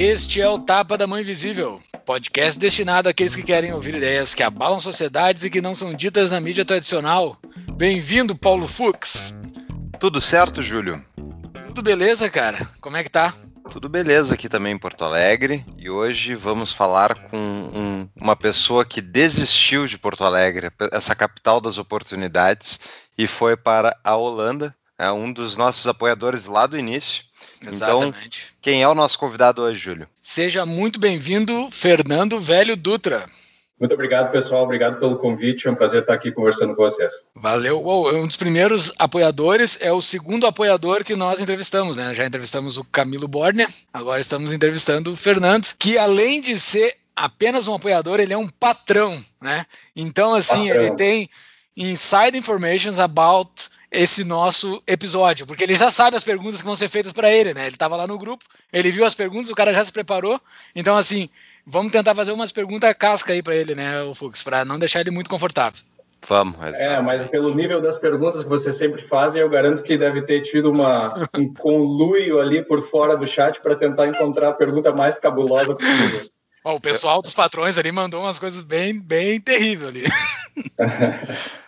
Este 0.00 0.40
é 0.40 0.48
o 0.48 0.58
Tapa 0.60 0.96
da 0.96 1.06
Mãe 1.06 1.22
Invisível, 1.22 1.80
podcast 2.08 2.58
destinado 2.58 3.06
àqueles 3.06 3.36
que 3.36 3.42
querem 3.42 3.70
ouvir 3.70 3.94
ideias 3.94 4.34
que 4.34 4.42
abalam 4.42 4.80
sociedades 4.80 5.44
e 5.44 5.50
que 5.50 5.60
não 5.60 5.74
são 5.74 5.92
ditas 5.92 6.30
na 6.30 6.40
mídia 6.40 6.64
tradicional. 6.64 7.36
Bem-vindo, 7.74 8.34
Paulo 8.34 8.66
Fux. 8.66 9.34
Tudo 10.00 10.18
certo, 10.18 10.62
Júlio? 10.62 11.04
Tudo 11.66 11.82
beleza, 11.82 12.30
cara? 12.30 12.66
Como 12.80 12.96
é 12.96 13.04
que 13.04 13.10
tá? 13.10 13.34
Tudo 13.70 13.90
beleza 13.90 14.32
aqui 14.32 14.48
também 14.48 14.72
em 14.72 14.78
Porto 14.78 15.04
Alegre 15.04 15.66
e 15.76 15.90
hoje 15.90 16.34
vamos 16.34 16.72
falar 16.72 17.14
com 17.28 17.36
um, 17.36 18.08
uma 18.16 18.34
pessoa 18.34 18.86
que 18.86 19.02
desistiu 19.02 19.86
de 19.86 19.98
Porto 19.98 20.24
Alegre, 20.24 20.70
essa 20.90 21.14
capital 21.14 21.60
das 21.60 21.76
oportunidades, 21.76 22.80
e 23.18 23.26
foi 23.26 23.54
para 23.54 23.94
a 24.02 24.16
Holanda, 24.16 24.74
é 24.98 25.12
um 25.12 25.30
dos 25.30 25.58
nossos 25.58 25.86
apoiadores 25.86 26.46
lá 26.46 26.66
do 26.66 26.78
início 26.78 27.27
Exatamente. 27.66 28.46
Então, 28.48 28.58
quem 28.60 28.82
é 28.82 28.88
o 28.88 28.94
nosso 28.94 29.18
convidado 29.18 29.62
hoje, 29.62 29.78
Júlio? 29.78 30.08
Seja 30.20 30.64
muito 30.64 30.98
bem-vindo, 31.00 31.70
Fernando 31.70 32.38
Velho 32.38 32.76
Dutra. 32.76 33.26
Muito 33.78 33.94
obrigado, 33.94 34.32
pessoal. 34.32 34.64
Obrigado 34.64 34.98
pelo 34.98 35.16
convite. 35.18 35.68
É 35.68 35.70
um 35.70 35.74
prazer 35.74 36.00
estar 36.00 36.12
aqui 36.12 36.32
conversando 36.32 36.74
com 36.74 36.82
vocês. 36.82 37.12
Valeu. 37.34 37.80
um 37.86 38.26
dos 38.26 38.36
primeiros 38.36 38.92
apoiadores 38.98 39.78
é 39.80 39.92
o 39.92 40.00
segundo 40.00 40.46
apoiador 40.46 41.04
que 41.04 41.14
nós 41.14 41.40
entrevistamos, 41.40 41.96
né? 41.96 42.12
Já 42.12 42.26
entrevistamos 42.26 42.76
o 42.76 42.84
Camilo 42.84 43.28
Borner, 43.28 43.68
agora 43.92 44.20
estamos 44.20 44.52
entrevistando 44.52 45.12
o 45.12 45.16
Fernando, 45.16 45.68
que 45.78 45.96
além 45.96 46.40
de 46.40 46.58
ser 46.58 46.96
apenas 47.14 47.68
um 47.68 47.74
apoiador, 47.74 48.18
ele 48.18 48.32
é 48.32 48.38
um 48.38 48.48
patrão, 48.48 49.22
né? 49.40 49.64
Então, 49.94 50.34
assim, 50.34 50.68
patrão. 50.68 50.82
ele 50.82 50.96
tem 50.96 51.30
inside 51.76 52.36
information 52.36 53.00
about 53.00 53.70
esse 53.90 54.24
nosso 54.24 54.82
episódio, 54.86 55.46
porque 55.46 55.64
ele 55.64 55.76
já 55.76 55.90
sabe 55.90 56.16
as 56.16 56.24
perguntas 56.24 56.60
que 56.60 56.66
vão 56.66 56.76
ser 56.76 56.88
feitas 56.88 57.12
para 57.12 57.32
ele, 57.32 57.54
né? 57.54 57.62
Ele 57.66 57.74
estava 57.74 57.96
lá 57.96 58.06
no 58.06 58.18
grupo, 58.18 58.44
ele 58.72 58.90
viu 58.90 59.04
as 59.04 59.14
perguntas, 59.14 59.50
o 59.50 59.54
cara 59.54 59.72
já 59.72 59.84
se 59.84 59.92
preparou. 59.92 60.40
Então, 60.74 60.96
assim, 60.96 61.28
vamos 61.66 61.92
tentar 61.92 62.14
fazer 62.14 62.32
umas 62.32 62.52
perguntas 62.52 62.94
casca 62.94 63.32
aí 63.32 63.42
para 63.42 63.56
ele, 63.56 63.74
né, 63.74 64.02
o 64.02 64.14
Fux, 64.14 64.42
para 64.42 64.64
não 64.64 64.78
deixar 64.78 65.00
ele 65.00 65.10
muito 65.10 65.30
confortável. 65.30 65.80
Vamos. 66.26 66.56
É, 66.74 67.00
mas 67.00 67.26
pelo 67.26 67.54
nível 67.54 67.80
das 67.80 67.96
perguntas 67.96 68.42
que 68.42 68.48
você 68.48 68.72
sempre 68.72 69.00
faz, 69.00 69.36
eu 69.36 69.48
garanto 69.48 69.82
que 69.82 69.96
deve 69.96 70.22
ter 70.22 70.42
tido 70.42 70.70
uma, 70.70 71.06
um 71.38 71.52
conluio 71.54 72.40
ali 72.40 72.62
por 72.62 72.82
fora 72.90 73.16
do 73.16 73.26
chat 73.26 73.60
para 73.60 73.76
tentar 73.76 74.08
encontrar 74.08 74.48
a 74.50 74.52
pergunta 74.52 74.92
mais 74.92 75.16
cabulosa 75.16 75.76
possível. 75.76 76.22
o 76.64 76.80
pessoal 76.80 77.22
dos 77.22 77.34
patrões 77.34 77.78
ali 77.78 77.92
mandou 77.92 78.22
umas 78.22 78.38
coisas 78.38 78.62
bem, 78.62 79.00
bem 79.00 79.40
terríveis 79.40 79.88
ali. 79.88 80.04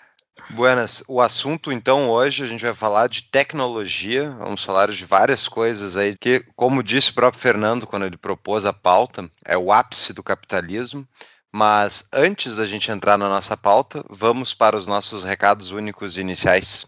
Buenas, 0.53 1.05
o 1.07 1.21
assunto 1.21 1.71
então 1.71 2.11
hoje 2.11 2.43
a 2.43 2.47
gente 2.47 2.65
vai 2.65 2.75
falar 2.75 3.09
de 3.09 3.23
tecnologia, 3.23 4.31
vamos 4.39 4.65
falar 4.65 4.91
de 4.91 5.05
várias 5.05 5.47
coisas 5.47 5.97
aí 5.97 6.17
que, 6.21 6.45
como 6.57 6.83
disse 6.83 7.11
o 7.11 7.15
próprio 7.15 7.41
Fernando 7.41 7.87
quando 7.87 8.05
ele 8.05 8.17
propôs 8.17 8.65
a 8.65 8.73
pauta, 8.73 9.31
é 9.45 9.57
o 9.57 9.73
ápice 9.73 10.13
do 10.13 10.23
capitalismo. 10.23 11.07
Mas 11.53 12.05
antes 12.13 12.55
da 12.55 12.65
gente 12.65 12.91
entrar 12.91 13.19
na 13.19 13.29
nossa 13.29 13.57
pauta, 13.57 14.05
vamos 14.09 14.55
para 14.55 14.77
os 14.77 14.87
nossos 14.87 15.25
recados 15.25 15.73
únicos 15.73 16.17
iniciais. 16.17 16.87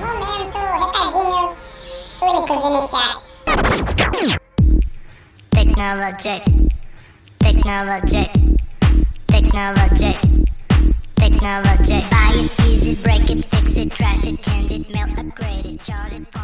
Momento, 0.00 0.58
recadinhos 0.58 2.20
únicos 2.20 2.68
iniciais. 2.68 3.28
Technology. 5.50 6.42
Technology. 7.38 8.30
Technology. 9.26 10.37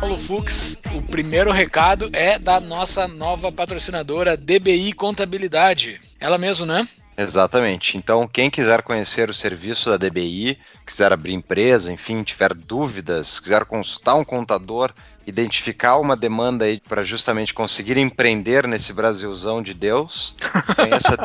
Paulo 0.00 0.16
Fux, 0.16 0.78
o 0.94 1.02
primeiro 1.10 1.50
recado 1.50 2.08
é 2.12 2.38
da 2.38 2.60
nossa 2.60 3.08
nova 3.08 3.50
patrocinadora 3.50 4.36
DBI 4.36 4.92
Contabilidade. 4.92 6.00
Ela 6.20 6.38
mesmo, 6.38 6.64
né? 6.64 6.86
Exatamente. 7.16 7.96
Então, 7.96 8.28
quem 8.28 8.48
quiser 8.48 8.82
conhecer 8.82 9.28
o 9.28 9.34
serviço 9.34 9.90
da 9.90 9.96
DBI, 9.96 10.58
quiser 10.86 11.12
abrir 11.12 11.32
empresa, 11.32 11.92
enfim, 11.92 12.22
tiver 12.22 12.54
dúvidas, 12.54 13.40
quiser 13.40 13.64
consultar 13.64 14.14
um 14.14 14.24
contador, 14.24 14.92
identificar 15.26 15.96
uma 15.96 16.16
demanda 16.16 16.66
aí 16.66 16.80
para 16.80 17.02
justamente 17.02 17.52
conseguir 17.52 17.96
empreender 17.96 18.66
nesse 18.66 18.92
Brasilzão 18.92 19.62
de 19.62 19.74
Deus, 19.74 20.36
conheça, 20.76 21.16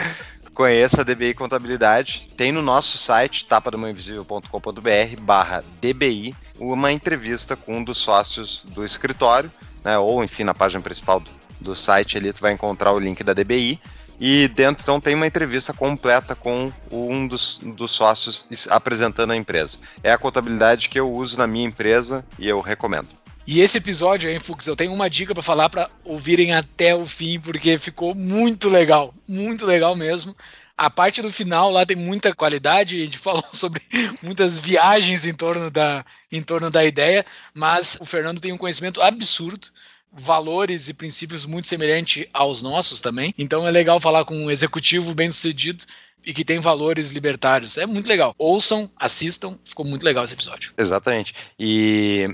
Conheça 0.60 1.00
a 1.00 1.04
DBI 1.04 1.32
Contabilidade. 1.32 2.30
Tem 2.36 2.52
no 2.52 2.60
nosso 2.60 2.98
site, 2.98 3.46
tapadomainvisível.com.br 3.46 5.20
barra 5.22 5.64
DBI, 5.80 6.36
uma 6.58 6.92
entrevista 6.92 7.56
com 7.56 7.78
um 7.78 7.82
dos 7.82 7.96
sócios 7.96 8.62
do 8.66 8.84
escritório, 8.84 9.50
né, 9.82 9.96
ou 9.96 10.22
enfim, 10.22 10.44
na 10.44 10.52
página 10.52 10.82
principal 10.82 11.18
do, 11.18 11.30
do 11.58 11.74
site 11.74 12.18
ali 12.18 12.30
tu 12.30 12.42
vai 12.42 12.52
encontrar 12.52 12.92
o 12.92 12.98
link 12.98 13.24
da 13.24 13.32
DBI. 13.32 13.80
E 14.20 14.48
dentro 14.48 14.82
então 14.82 15.00
tem 15.00 15.14
uma 15.14 15.26
entrevista 15.26 15.72
completa 15.72 16.34
com 16.34 16.70
um 16.92 17.26
dos, 17.26 17.58
dos 17.62 17.92
sócios 17.92 18.46
apresentando 18.68 19.30
a 19.30 19.36
empresa. 19.36 19.78
É 20.02 20.12
a 20.12 20.18
contabilidade 20.18 20.90
que 20.90 21.00
eu 21.00 21.10
uso 21.10 21.38
na 21.38 21.46
minha 21.46 21.66
empresa 21.66 22.22
e 22.38 22.46
eu 22.46 22.60
recomendo. 22.60 23.08
E 23.46 23.60
esse 23.60 23.78
episódio, 23.78 24.30
hein, 24.30 24.38
Fux, 24.38 24.66
eu 24.66 24.76
tenho 24.76 24.92
uma 24.92 25.10
dica 25.10 25.34
para 25.34 25.42
falar 25.42 25.68
para 25.68 25.90
ouvirem 26.04 26.52
até 26.52 26.94
o 26.94 27.06
fim, 27.06 27.40
porque 27.40 27.78
ficou 27.78 28.14
muito 28.14 28.68
legal, 28.68 29.14
muito 29.26 29.66
legal 29.66 29.96
mesmo. 29.96 30.36
A 30.76 30.88
parte 30.88 31.20
do 31.20 31.32
final 31.32 31.70
lá 31.70 31.84
tem 31.84 31.96
muita 31.96 32.34
qualidade, 32.34 32.96
a 32.96 33.04
gente 33.04 33.18
falou 33.20 33.44
sobre 33.52 33.82
muitas 34.22 34.56
viagens 34.56 35.26
em 35.26 35.34
torno 35.34 35.70
da, 35.70 36.04
em 36.30 36.42
torno 36.42 36.70
da 36.70 36.84
ideia, 36.84 37.24
mas 37.52 37.98
o 38.00 38.06
Fernando 38.06 38.40
tem 38.40 38.52
um 38.52 38.58
conhecimento 38.58 39.02
absurdo, 39.02 39.68
valores 40.12 40.88
e 40.88 40.94
princípios 40.94 41.46
muito 41.46 41.68
semelhantes 41.68 42.26
aos 42.32 42.62
nossos 42.62 43.00
também. 43.00 43.34
Então 43.36 43.66
é 43.66 43.70
legal 43.70 44.00
falar 44.00 44.24
com 44.24 44.36
um 44.36 44.50
executivo 44.50 45.14
bem 45.14 45.30
sucedido 45.30 45.84
e 46.24 46.32
que 46.32 46.44
tem 46.44 46.58
valores 46.58 47.10
libertários. 47.10 47.78
É 47.78 47.86
muito 47.86 48.08
legal. 48.08 48.34
Ouçam, 48.38 48.90
assistam, 48.96 49.58
ficou 49.64 49.84
muito 49.84 50.04
legal 50.04 50.24
esse 50.24 50.34
episódio. 50.34 50.72
Exatamente. 50.76 51.34
E 51.58 52.28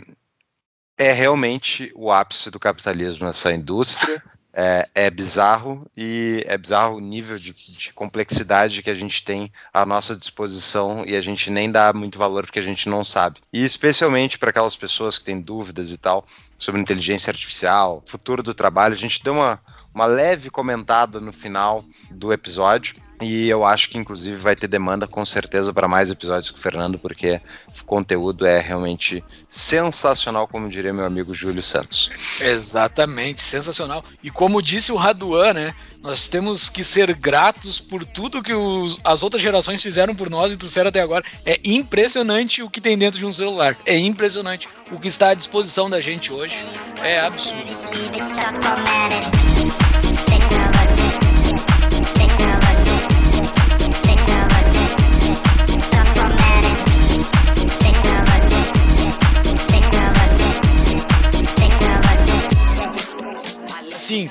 é 0.97 1.13
realmente 1.13 1.93
o 1.95 2.11
ápice 2.11 2.51
do 2.51 2.59
capitalismo 2.59 3.27
essa 3.27 3.53
indústria. 3.53 4.23
É, 4.59 4.89
é, 4.95 5.11
bizarro 5.11 5.87
e 5.95 6.43
é 6.47 6.57
bizarro 6.57 6.97
o 6.97 7.01
nível 7.01 7.37
de, 7.37 7.53
de, 7.53 7.93
complexidade 7.93 8.83
que 8.83 8.89
a 8.89 8.95
gente 8.95 9.23
tem 9.23 9.53
à 9.71 9.85
nossa 9.85 10.17
disposição 10.17 11.05
e 11.07 11.15
a 11.15 11.21
gente 11.21 11.51
nem 11.51 11.71
dá 11.71 11.93
muito 11.93 12.19
valor 12.19 12.47
porque 12.47 12.59
a 12.59 12.63
gente 12.63 12.89
não 12.89 13.05
sabe. 13.05 13.39
E 13.53 13.63
especialmente 13.63 14.39
para 14.39 14.49
aquelas 14.49 14.75
pessoas 14.75 15.19
que 15.19 15.25
têm 15.25 15.43
dúvidas 15.43 15.91
e 15.91 15.99
tal 15.99 16.27
sobre 16.59 16.81
inteligência 16.81 17.31
artificial, 17.31 18.03
futuro 18.07 18.43
do 18.43 18.55
trabalho, 18.55 18.95
a 18.95 18.99
gente 18.99 19.23
deu 19.23 19.35
uma, 19.35 19.61
uma 19.95 20.07
leve 20.07 20.49
comentada 20.49 21.21
no 21.21 21.35
final 21.35 21.85
do 22.11 22.33
episódio. 22.33 22.97
E 23.21 23.49
eu 23.49 23.65
acho 23.65 23.89
que, 23.89 23.97
inclusive, 23.97 24.37
vai 24.37 24.55
ter 24.55 24.69
demanda 24.69 25.07
com 25.07 25.25
certeza 25.25 25.73
para 25.73 25.89
mais 25.89 26.11
episódios 26.11 26.51
com 26.51 26.59
o 26.59 26.61
Fernando, 26.61 26.99
porque 26.99 27.41
o 27.81 27.85
conteúdo 27.85 28.45
é 28.45 28.61
realmente 28.61 29.25
sensacional, 29.49 30.47
como 30.47 30.69
diria 30.69 30.93
meu 30.93 31.05
amigo 31.05 31.33
Júlio 31.33 31.63
Santos. 31.63 32.11
Exatamente, 32.41 33.41
sensacional. 33.41 34.05
E 34.23 34.31
como 34.31 34.61
disse 34.61 34.93
o 34.93 34.97
Raduan, 34.97 35.55
né? 35.55 35.75
Nós 36.03 36.29
temos 36.29 36.69
que 36.69 36.85
ser 36.85 37.15
gratos 37.15 37.81
por 37.81 38.05
tudo 38.05 38.43
que 38.43 38.53
os, 38.53 39.01
as 39.03 39.23
outras 39.23 39.43
gerações 39.43 39.83
fizeram 39.83 40.15
por 40.15 40.29
nós 40.29 40.53
e 40.53 40.57
trouxeram 40.57 40.89
até 40.89 41.01
agora. 41.01 41.25
É 41.45 41.59
impressionante 41.65 42.63
o 42.63 42.69
que 42.71 42.81
tem 42.81 42.99
dentro 42.99 43.19
de 43.19 43.27
um 43.27 43.33
celular. 43.33 43.77
É 43.87 43.97
impressionante 43.97 44.69
o 44.91 45.01
que 45.01 45.09
está 45.09 45.31
à 45.31 45.35
disposição 45.35 45.89
da 45.89 46.01
gente 46.01 46.33
hoje. 46.33 46.57
É 47.03 47.21
absurdo. 47.21 47.75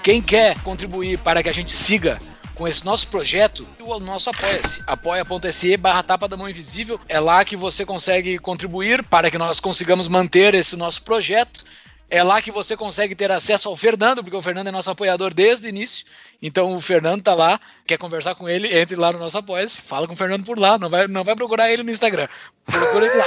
Quem 0.01 0.21
quer 0.21 0.59
contribuir 0.61 1.19
para 1.19 1.43
que 1.43 1.49
a 1.49 1.53
gente 1.53 1.71
siga 1.71 2.19
com 2.55 2.67
esse 2.67 2.83
nosso 2.83 3.07
projeto, 3.09 3.67
o 3.79 3.99
nosso 3.99 4.29
apoia-se. 4.29 4.83
apoia.se 4.87 5.77
barra 5.77 6.01
tapa 6.01 6.27
da 6.27 6.37
mão 6.37 6.49
invisível. 6.49 6.99
É 7.07 7.19
lá 7.19 7.43
que 7.45 7.55
você 7.55 7.85
consegue 7.85 8.39
contribuir 8.39 9.03
para 9.03 9.29
que 9.29 9.37
nós 9.37 9.59
consigamos 9.59 10.07
manter 10.07 10.55
esse 10.55 10.75
nosso 10.75 11.03
projeto. 11.03 11.63
É 12.09 12.23
lá 12.23 12.41
que 12.41 12.51
você 12.51 12.77
consegue 12.77 13.13
ter 13.15 13.31
acesso 13.31 13.67
ao 13.67 13.75
Fernando, 13.75 14.23
porque 14.23 14.37
o 14.37 14.41
Fernando 14.41 14.67
é 14.67 14.71
nosso 14.71 14.89
apoiador 14.89 15.33
desde 15.33 15.67
o 15.67 15.69
início. 15.69 16.05
Então 16.41 16.73
o 16.73 16.81
Fernando 16.81 17.23
tá 17.23 17.33
lá, 17.33 17.59
quer 17.85 17.97
conversar 17.97 18.35
com 18.35 18.47
ele, 18.47 18.73
entre 18.77 18.95
lá 18.95 19.11
no 19.11 19.19
nosso 19.19 19.37
apoia 19.37 19.67
fala 19.67 20.07
com 20.07 20.13
o 20.13 20.17
Fernando 20.17 20.45
por 20.45 20.59
lá, 20.59 20.77
não 20.77 20.89
vai, 20.89 21.07
não 21.07 21.23
vai 21.23 21.35
procurar 21.35 21.71
ele 21.71 21.83
no 21.83 21.91
Instagram. 21.91 22.27
Procura 22.65 23.05
ele 23.05 23.15
lá. 23.15 23.25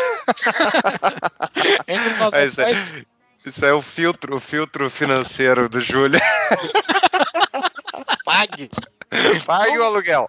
entre 1.88 2.10
no 2.10 2.16
nosso 2.18 2.36
é, 2.36 2.44
é, 2.44 3.04
isso 3.48 3.64
é 3.64 3.72
o 3.72 3.82
filtro, 3.82 4.36
o 4.36 4.40
filtro 4.40 4.90
financeiro 4.90 5.68
do 5.68 5.80
Júlio. 5.80 6.20
Pague! 8.24 8.70
Pague 9.46 9.78
o 9.78 9.84
aluguel. 9.84 10.28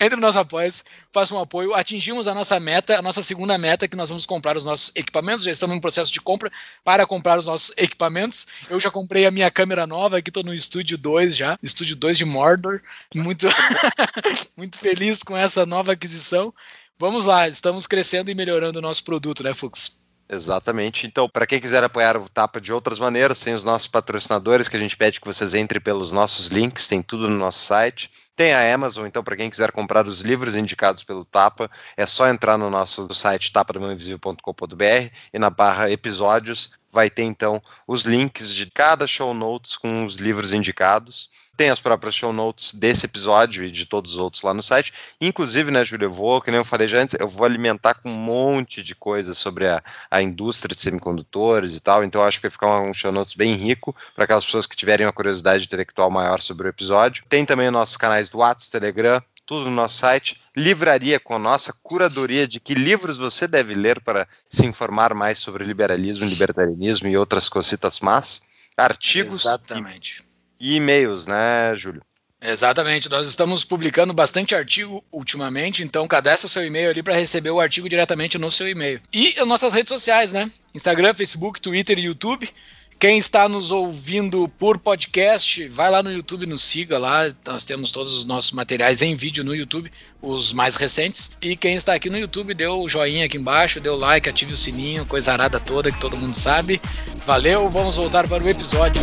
Entre 0.00 0.16
no 0.16 0.22
nosso 0.22 0.38
apoio, 0.38 0.70
faça 1.12 1.34
um 1.34 1.40
apoio. 1.40 1.74
Atingimos 1.74 2.28
a 2.28 2.34
nossa 2.34 2.58
meta, 2.60 2.98
a 2.98 3.02
nossa 3.02 3.22
segunda 3.22 3.56
meta, 3.56 3.88
que 3.88 3.96
nós 3.96 4.08
vamos 4.08 4.26
comprar 4.26 4.56
os 4.56 4.64
nossos 4.64 4.94
equipamentos. 4.94 5.44
Já 5.44 5.52
estamos 5.52 5.76
em 5.76 5.80
processo 5.80 6.12
de 6.12 6.20
compra 6.20 6.50
para 6.84 7.06
comprar 7.06 7.38
os 7.38 7.46
nossos 7.46 7.72
equipamentos. 7.76 8.46
Eu 8.68 8.80
já 8.80 8.90
comprei 8.90 9.26
a 9.26 9.30
minha 9.30 9.50
câmera 9.50 9.86
nova, 9.86 10.18
aqui 10.18 10.30
estou 10.30 10.42
no 10.42 10.52
estúdio 10.52 10.98
2 10.98 11.36
já, 11.36 11.58
estúdio 11.62 11.96
2 11.96 12.18
de 12.18 12.24
Mordor. 12.24 12.80
Muito, 13.14 13.48
muito 14.56 14.78
feliz 14.78 15.22
com 15.22 15.36
essa 15.36 15.64
nova 15.64 15.92
aquisição. 15.92 16.52
Vamos 16.98 17.24
lá, 17.24 17.48
estamos 17.48 17.86
crescendo 17.86 18.30
e 18.30 18.34
melhorando 18.34 18.78
o 18.78 18.82
nosso 18.82 19.02
produto, 19.04 19.42
né, 19.42 19.52
Fux? 19.52 20.04
Exatamente. 20.28 21.06
Então, 21.06 21.28
para 21.28 21.46
quem 21.46 21.60
quiser 21.60 21.84
apoiar 21.84 22.16
o 22.16 22.28
Tapa 22.28 22.60
de 22.60 22.72
outras 22.72 22.98
maneiras, 22.98 23.40
tem 23.40 23.52
os 23.52 23.64
nossos 23.64 23.88
patrocinadores 23.88 24.68
que 24.68 24.76
a 24.76 24.78
gente 24.78 24.96
pede 24.96 25.20
que 25.20 25.26
vocês 25.26 25.54
entrem 25.54 25.80
pelos 25.80 26.12
nossos 26.12 26.46
links, 26.46 26.88
tem 26.88 27.02
tudo 27.02 27.28
no 27.28 27.36
nosso 27.36 27.58
site. 27.60 28.10
Tem 28.34 28.52
a 28.52 28.74
Amazon, 28.74 29.06
então, 29.06 29.22
para 29.22 29.36
quem 29.36 29.50
quiser 29.50 29.70
comprar 29.70 30.08
os 30.08 30.20
livros 30.20 30.56
indicados 30.56 31.04
pelo 31.04 31.24
Tapa, 31.24 31.70
é 31.96 32.06
só 32.06 32.28
entrar 32.28 32.56
no 32.56 32.70
nosso 32.70 33.12
site 33.14 33.52
tapadamãoinvisível.com.br 33.52 35.12
e 35.32 35.38
na 35.38 35.50
barra 35.50 35.90
episódios 35.90 36.70
vai 36.94 37.10
ter 37.10 37.24
então 37.24 37.60
os 37.88 38.04
links 38.04 38.54
de 38.54 38.70
cada 38.70 39.06
show 39.06 39.34
notes 39.34 39.76
com 39.76 40.04
os 40.04 40.14
livros 40.14 40.54
indicados. 40.54 41.28
Tem 41.56 41.70
as 41.70 41.78
próprias 41.78 42.14
show 42.14 42.32
notes 42.32 42.74
desse 42.74 43.06
episódio 43.06 43.64
e 43.64 43.70
de 43.70 43.86
todos 43.86 44.12
os 44.12 44.18
outros 44.18 44.42
lá 44.42 44.52
no 44.52 44.62
site. 44.62 44.92
Inclusive, 45.20 45.70
né, 45.70 45.84
Júlio, 45.84 46.06
eu 46.06 46.12
vou, 46.12 46.40
que 46.40 46.50
nem 46.50 46.58
eu 46.58 46.64
falei 46.64 46.88
já 46.88 46.98
antes, 46.98 47.16
eu 47.18 47.28
vou 47.28 47.44
alimentar 47.44 47.94
com 47.94 48.10
um 48.10 48.18
monte 48.18 48.82
de 48.82 48.92
coisas 48.92 49.38
sobre 49.38 49.68
a, 49.68 49.80
a 50.10 50.20
indústria 50.20 50.74
de 50.74 50.80
semicondutores 50.80 51.76
e 51.76 51.80
tal. 51.80 52.02
Então, 52.02 52.24
acho 52.24 52.38
que 52.38 52.48
vai 52.48 52.50
ficar 52.50 52.80
um 52.80 52.92
show 52.92 53.12
notes 53.12 53.34
bem 53.34 53.54
rico 53.54 53.94
para 54.16 54.24
aquelas 54.24 54.44
pessoas 54.44 54.66
que 54.66 54.74
tiverem 54.74 55.06
uma 55.06 55.12
curiosidade 55.12 55.64
intelectual 55.64 56.10
maior 56.10 56.40
sobre 56.40 56.66
o 56.66 56.70
episódio. 56.70 57.24
Tem 57.28 57.46
também 57.46 57.68
os 57.68 57.72
nossos 57.72 57.96
canais 57.96 58.28
do 58.30 58.38
WhatsApp, 58.38 58.72
Telegram, 58.72 59.22
tudo 59.46 59.64
no 59.64 59.76
nosso 59.76 59.98
site. 59.98 60.40
Livraria 60.56 61.18
com 61.18 61.34
a 61.34 61.38
nossa 61.38 61.72
curadoria 61.82 62.46
de 62.46 62.60
que 62.60 62.74
livros 62.74 63.18
você 63.18 63.46
deve 63.46 63.74
ler 63.74 64.00
para 64.00 64.26
se 64.48 64.64
informar 64.64 65.14
mais 65.14 65.38
sobre 65.38 65.64
liberalismo, 65.64 66.24
libertarianismo 66.26 67.08
e 67.08 67.16
outras 67.16 67.48
cositas 67.48 68.00
más. 68.00 68.42
Artigos. 68.76 69.40
Exatamente 69.40 70.24
e 70.64 70.76
e-mails, 70.76 71.26
né, 71.26 71.76
Júlio? 71.76 72.02
Exatamente, 72.40 73.10
nós 73.10 73.26
estamos 73.26 73.64
publicando 73.64 74.12
bastante 74.12 74.54
artigo 74.54 75.02
ultimamente, 75.10 75.82
então 75.82 76.06
cadastre 76.06 76.46
o 76.46 76.50
seu 76.50 76.64
e-mail 76.64 76.90
ali 76.90 77.02
para 77.02 77.14
receber 77.14 77.50
o 77.50 77.60
artigo 77.60 77.88
diretamente 77.88 78.36
no 78.38 78.50
seu 78.50 78.68
e-mail. 78.68 79.00
E 79.12 79.34
nossas 79.44 79.72
redes 79.72 79.90
sociais, 79.90 80.30
né? 80.32 80.50
Instagram, 80.74 81.14
Facebook, 81.14 81.60
Twitter 81.60 81.98
e 81.98 82.04
YouTube. 82.04 82.50
Quem 82.98 83.18
está 83.18 83.48
nos 83.48 83.70
ouvindo 83.70 84.48
por 84.48 84.78
podcast, 84.78 85.68
vai 85.68 85.90
lá 85.90 86.02
no 86.02 86.12
YouTube, 86.12 86.46
nos 86.46 86.62
siga 86.62 86.98
lá. 86.98 87.30
Nós 87.44 87.64
temos 87.64 87.90
todos 87.90 88.14
os 88.14 88.24
nossos 88.24 88.52
materiais 88.52 89.02
em 89.02 89.14
vídeo 89.14 89.44
no 89.44 89.54
YouTube, 89.54 89.92
os 90.22 90.52
mais 90.52 90.76
recentes. 90.76 91.36
E 91.42 91.56
quem 91.56 91.74
está 91.74 91.94
aqui 91.94 92.08
no 92.08 92.18
YouTube, 92.18 92.54
dê 92.54 92.66
o 92.66 92.88
joinha 92.88 93.26
aqui 93.26 93.36
embaixo, 93.36 93.80
o 93.84 93.96
like, 93.96 94.28
ative 94.28 94.54
o 94.54 94.56
sininho, 94.56 95.04
coisa 95.06 95.32
arada 95.32 95.60
toda 95.60 95.92
que 95.92 96.00
todo 96.00 96.16
mundo 96.16 96.34
sabe. 96.34 96.80
Valeu, 97.26 97.68
vamos 97.68 97.96
voltar 97.96 98.26
para 98.26 98.42
o 98.42 98.48
episódio. 98.48 99.02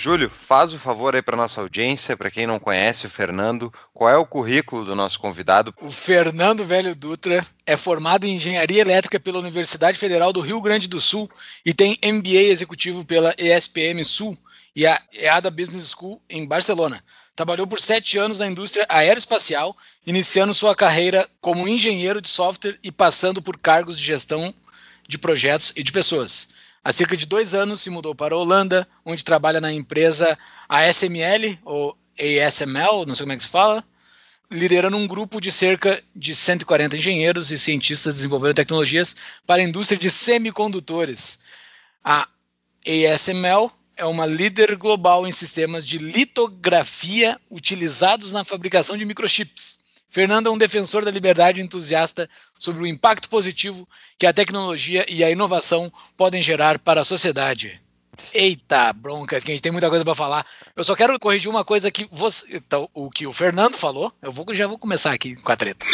Júlio, 0.00 0.30
faz 0.30 0.72
o 0.72 0.78
favor 0.78 1.14
aí 1.14 1.20
para 1.20 1.36
nossa 1.36 1.60
audiência, 1.60 2.16
para 2.16 2.30
quem 2.30 2.46
não 2.46 2.58
conhece 2.58 3.06
o 3.06 3.10
Fernando, 3.10 3.70
qual 3.92 4.08
é 4.08 4.16
o 4.16 4.24
currículo 4.24 4.82
do 4.82 4.94
nosso 4.94 5.20
convidado? 5.20 5.74
O 5.78 5.90
Fernando 5.90 6.64
Velho 6.64 6.94
Dutra 6.96 7.46
é 7.66 7.76
formado 7.76 8.24
em 8.24 8.36
Engenharia 8.36 8.80
Elétrica 8.80 9.20
pela 9.20 9.38
Universidade 9.38 9.98
Federal 9.98 10.32
do 10.32 10.40
Rio 10.40 10.58
Grande 10.62 10.88
do 10.88 11.02
Sul 11.02 11.30
e 11.66 11.74
tem 11.74 11.98
MBA 12.02 12.48
executivo 12.50 13.04
pela 13.04 13.34
ESPM 13.36 14.02
Sul 14.02 14.38
e 14.74 14.86
a 14.86 14.98
EADA 15.12 15.50
Business 15.50 15.90
School 15.90 16.22
em 16.30 16.46
Barcelona. 16.46 17.04
Trabalhou 17.36 17.66
por 17.66 17.78
sete 17.78 18.16
anos 18.16 18.38
na 18.38 18.46
indústria 18.46 18.86
aeroespacial, 18.88 19.76
iniciando 20.06 20.54
sua 20.54 20.74
carreira 20.74 21.28
como 21.42 21.68
engenheiro 21.68 22.22
de 22.22 22.28
software 22.30 22.78
e 22.82 22.90
passando 22.90 23.42
por 23.42 23.58
cargos 23.58 23.98
de 23.98 24.04
gestão 24.04 24.54
de 25.06 25.18
projetos 25.18 25.74
e 25.76 25.82
de 25.82 25.92
pessoas. 25.92 26.48
Há 26.82 26.92
cerca 26.92 27.16
de 27.16 27.26
dois 27.26 27.54
anos 27.54 27.80
se 27.82 27.90
mudou 27.90 28.14
para 28.14 28.34
a 28.34 28.38
Holanda, 28.38 28.88
onde 29.04 29.24
trabalha 29.24 29.60
na 29.60 29.70
empresa 29.70 30.38
ASML, 30.66 31.58
ou 31.62 31.96
ASML, 32.18 33.04
não 33.06 33.14
sei 33.14 33.24
como 33.24 33.32
é 33.32 33.36
que 33.36 33.42
se 33.42 33.48
fala, 33.48 33.84
liderando 34.50 34.96
um 34.96 35.06
grupo 35.06 35.40
de 35.40 35.52
cerca 35.52 36.02
de 36.16 36.34
140 36.34 36.96
engenheiros 36.96 37.50
e 37.50 37.58
cientistas 37.58 38.14
desenvolvendo 38.14 38.54
tecnologias 38.54 39.14
para 39.46 39.60
a 39.60 39.64
indústria 39.64 39.98
de 39.98 40.10
semicondutores. 40.10 41.38
A 42.02 42.26
ASML 42.86 43.70
é 43.94 44.06
uma 44.06 44.24
líder 44.24 44.74
global 44.76 45.26
em 45.26 45.32
sistemas 45.32 45.86
de 45.86 45.98
litografia 45.98 47.38
utilizados 47.50 48.32
na 48.32 48.42
fabricação 48.42 48.96
de 48.96 49.04
microchips. 49.04 49.79
Fernando 50.10 50.48
é 50.48 50.50
um 50.50 50.58
defensor 50.58 51.04
da 51.04 51.10
liberdade 51.10 51.60
entusiasta 51.60 52.28
sobre 52.58 52.82
o 52.82 52.86
impacto 52.86 53.28
positivo 53.28 53.88
que 54.18 54.26
a 54.26 54.32
tecnologia 54.32 55.06
e 55.08 55.22
a 55.22 55.30
inovação 55.30 55.90
podem 56.16 56.42
gerar 56.42 56.80
para 56.80 57.02
a 57.02 57.04
sociedade. 57.04 57.80
Eita, 58.34 58.92
bronca, 58.92 59.40
que 59.40 59.50
a 59.50 59.54
gente 59.54 59.62
tem 59.62 59.72
muita 59.72 59.88
coisa 59.88 60.04
para 60.04 60.14
falar. 60.14 60.44
Eu 60.74 60.82
só 60.82 60.96
quero 60.96 61.18
corrigir 61.18 61.48
uma 61.48 61.64
coisa 61.64 61.90
que 61.90 62.08
você, 62.10 62.56
então, 62.56 62.88
o 62.92 63.08
que 63.08 63.26
o 63.26 63.32
Fernando 63.32 63.76
falou. 63.76 64.12
Eu 64.20 64.32
vou 64.32 64.44
já 64.52 64.66
vou 64.66 64.76
começar 64.76 65.12
aqui 65.12 65.36
com 65.36 65.52
a 65.52 65.56
treta. 65.56 65.86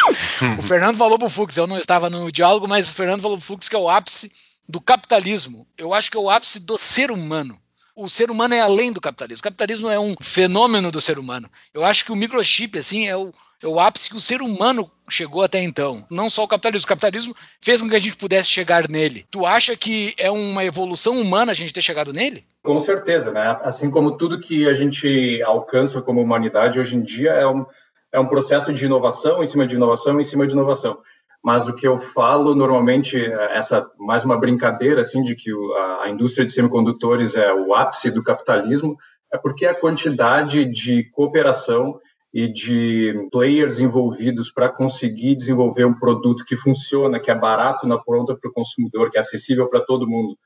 o 0.59 0.63
Fernando 0.65 0.97
falou 0.97 1.19
pro 1.19 1.29
Fux, 1.29 1.57
eu 1.57 1.67
não 1.67 1.79
estava 1.79 2.09
no 2.09 2.33
diálogo, 2.33 2.67
mas 2.67 2.89
o 2.89 2.93
Fernando 2.93 3.21
falou 3.21 3.37
pro 3.37 3.47
Fux 3.47 3.69
que 3.69 3.77
é 3.77 3.79
o 3.79 3.89
ápice 3.89 4.33
do 4.67 4.81
capitalismo. 4.81 5.69
Eu 5.77 5.93
acho 5.93 6.11
que 6.11 6.17
é 6.17 6.21
o 6.21 6.31
ápice 6.31 6.59
do 6.59 6.79
ser 6.79 7.11
humano 7.11 7.61
o 7.97 8.11
ser 8.11 8.31
humano 8.31 8.53
é 8.53 8.61
além 8.61 8.93
do 8.93 9.01
capitalismo. 9.01 9.41
O 9.41 9.43
capitalismo 9.43 9.89
é 9.89 9.99
um 9.99 10.15
fenômeno 10.21 10.93
do 10.93 11.01
ser 11.01 11.19
humano. 11.19 11.51
Eu 11.73 11.83
acho 11.83 12.05
que 12.05 12.13
o 12.13 12.17
microchip, 12.17 12.79
assim, 12.79 13.09
é 13.09 13.17
o, 13.17 13.33
é 13.63 13.67
o 13.67 13.81
ápice 13.81 14.11
que 14.11 14.17
o 14.17 14.21
ser 14.21 14.43
humano 14.43 14.91
chegou 15.09 15.43
até 15.43 15.63
então. 15.63 16.05
Não 16.11 16.29
só 16.29 16.45
o 16.45 16.49
capitalismo. 16.49 16.85
O 16.85 16.89
capitalismo 16.89 17.35
fez 17.61 17.81
com 17.81 17.89
que 17.89 17.97
a 17.97 18.01
gente 18.01 18.17
pudesse 18.17 18.49
chegar 18.49 18.89
nele. 18.89 19.27
Tu 19.31 19.47
acha 19.47 19.77
que 19.77 20.15
é 20.19 20.31
uma 20.31 20.65
evolução 20.65 21.21
humana 21.21 21.53
a 21.53 21.55
gente 21.55 21.73
ter 21.73 21.83
chegado 21.83 22.13
nele? 22.13 22.45
Com 22.63 22.79
certeza, 22.81 23.31
né? 23.31 23.59
Assim 23.63 23.91
como 23.91 24.17
tudo 24.17 24.41
que 24.41 24.69
a 24.69 24.73
gente 24.73 25.43
alcança 25.43 26.03
como 26.03 26.21
humanidade 26.21 26.79
hoje 26.81 26.97
em 26.97 27.03
dia 27.03 27.31
é 27.31 27.47
um, 27.47 27.65
é 28.13 28.21
um 28.21 28.27
processo 28.27 28.73
de 28.73 28.85
inovação 28.85 29.43
em 29.43 29.47
cima 29.47 29.67
de 29.67 29.75
inovação 29.75 30.19
em 30.19 30.25
cima 30.25 30.47
de 30.47 30.53
inovação 30.53 30.99
mas 31.47 31.69
o 31.69 31.73
que 31.73 31.87
eu 31.87 31.97
falo 31.97 32.57
normalmente 32.57 33.25
essa 33.51 33.89
mais 33.99 34.25
uma 34.25 34.37
brincadeira 34.37 35.03
assim 35.03 35.23
de 35.23 35.37
que 35.37 35.53
a, 36.01 36.09
indústria 36.11 36.45
de 36.45 36.51
semicondutores 36.51 37.37
é 37.37 37.55
o 37.55 37.73
ápice 37.73 38.11
do 38.11 38.21
capitalismo 38.21 38.97
é 39.33 39.39
porque 39.39 39.65
a 39.65 39.73
quantidade 39.73 40.65
de 40.65 41.05
cooperação 41.11 42.01
e 42.37 42.47
de 42.47 43.15
players 43.33 43.79
envolvidos 43.79 44.53
para 44.53 44.69
conseguir 44.69 45.35
desenvolver 45.35 45.87
um 45.87 45.99
produto 45.99 46.45
que 46.45 46.55
funciona, 46.55 47.19
que 47.19 47.31
é 47.31 47.35
barato 47.35 47.87
na 47.87 47.97
ponta 47.97 48.37
para 48.37 48.51
o 48.51 48.53
consumidor, 48.53 49.11
que 49.11 49.17
é 49.17 49.21
acessível 49.21 49.67
para 49.71 49.81
todo 49.81 50.07
mundo 50.07 50.37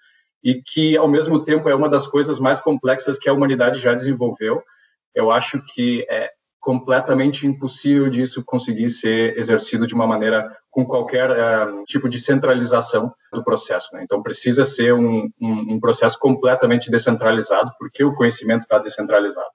e 0.40 0.62
que 0.62 0.96
ao 0.96 1.08
mesmo 1.08 1.42
tempo 1.42 1.68
é 1.68 1.74
uma 1.74 1.88
das 1.88 2.06
coisas 2.06 2.38
mais 2.38 2.60
complexas 2.60 3.18
que 3.18 3.28
a 3.28 3.32
humanidade 3.32 3.80
já 3.80 3.92
desenvolveu. 3.92 4.62
Eu 5.12 5.32
acho 5.32 5.60
que 5.74 6.06
é, 6.08 6.30
completamente 6.60 7.44
impossível 7.44 8.08
disso 8.08 8.44
conseguir 8.44 8.88
ser 8.88 9.36
exercido 9.36 9.84
de 9.84 9.92
uma 9.92 10.06
maneira 10.06 10.48
com 10.70 10.86
qualquer 10.86 11.28
uh, 11.28 11.84
tipo 11.86 12.08
de 12.08 12.20
centralização 12.20 13.12
do 13.32 13.42
processo. 13.42 13.88
Né? 13.92 14.02
Então, 14.04 14.22
precisa 14.22 14.62
ser 14.62 14.94
um, 14.94 15.28
um, 15.40 15.74
um, 15.74 15.80
processo 15.80 16.16
completamente 16.20 16.88
descentralizado, 16.88 17.72
porque 17.80 18.04
o 18.04 18.14
conhecimento 18.14 18.60
está 18.60 18.78
descentralizado. 18.78 19.50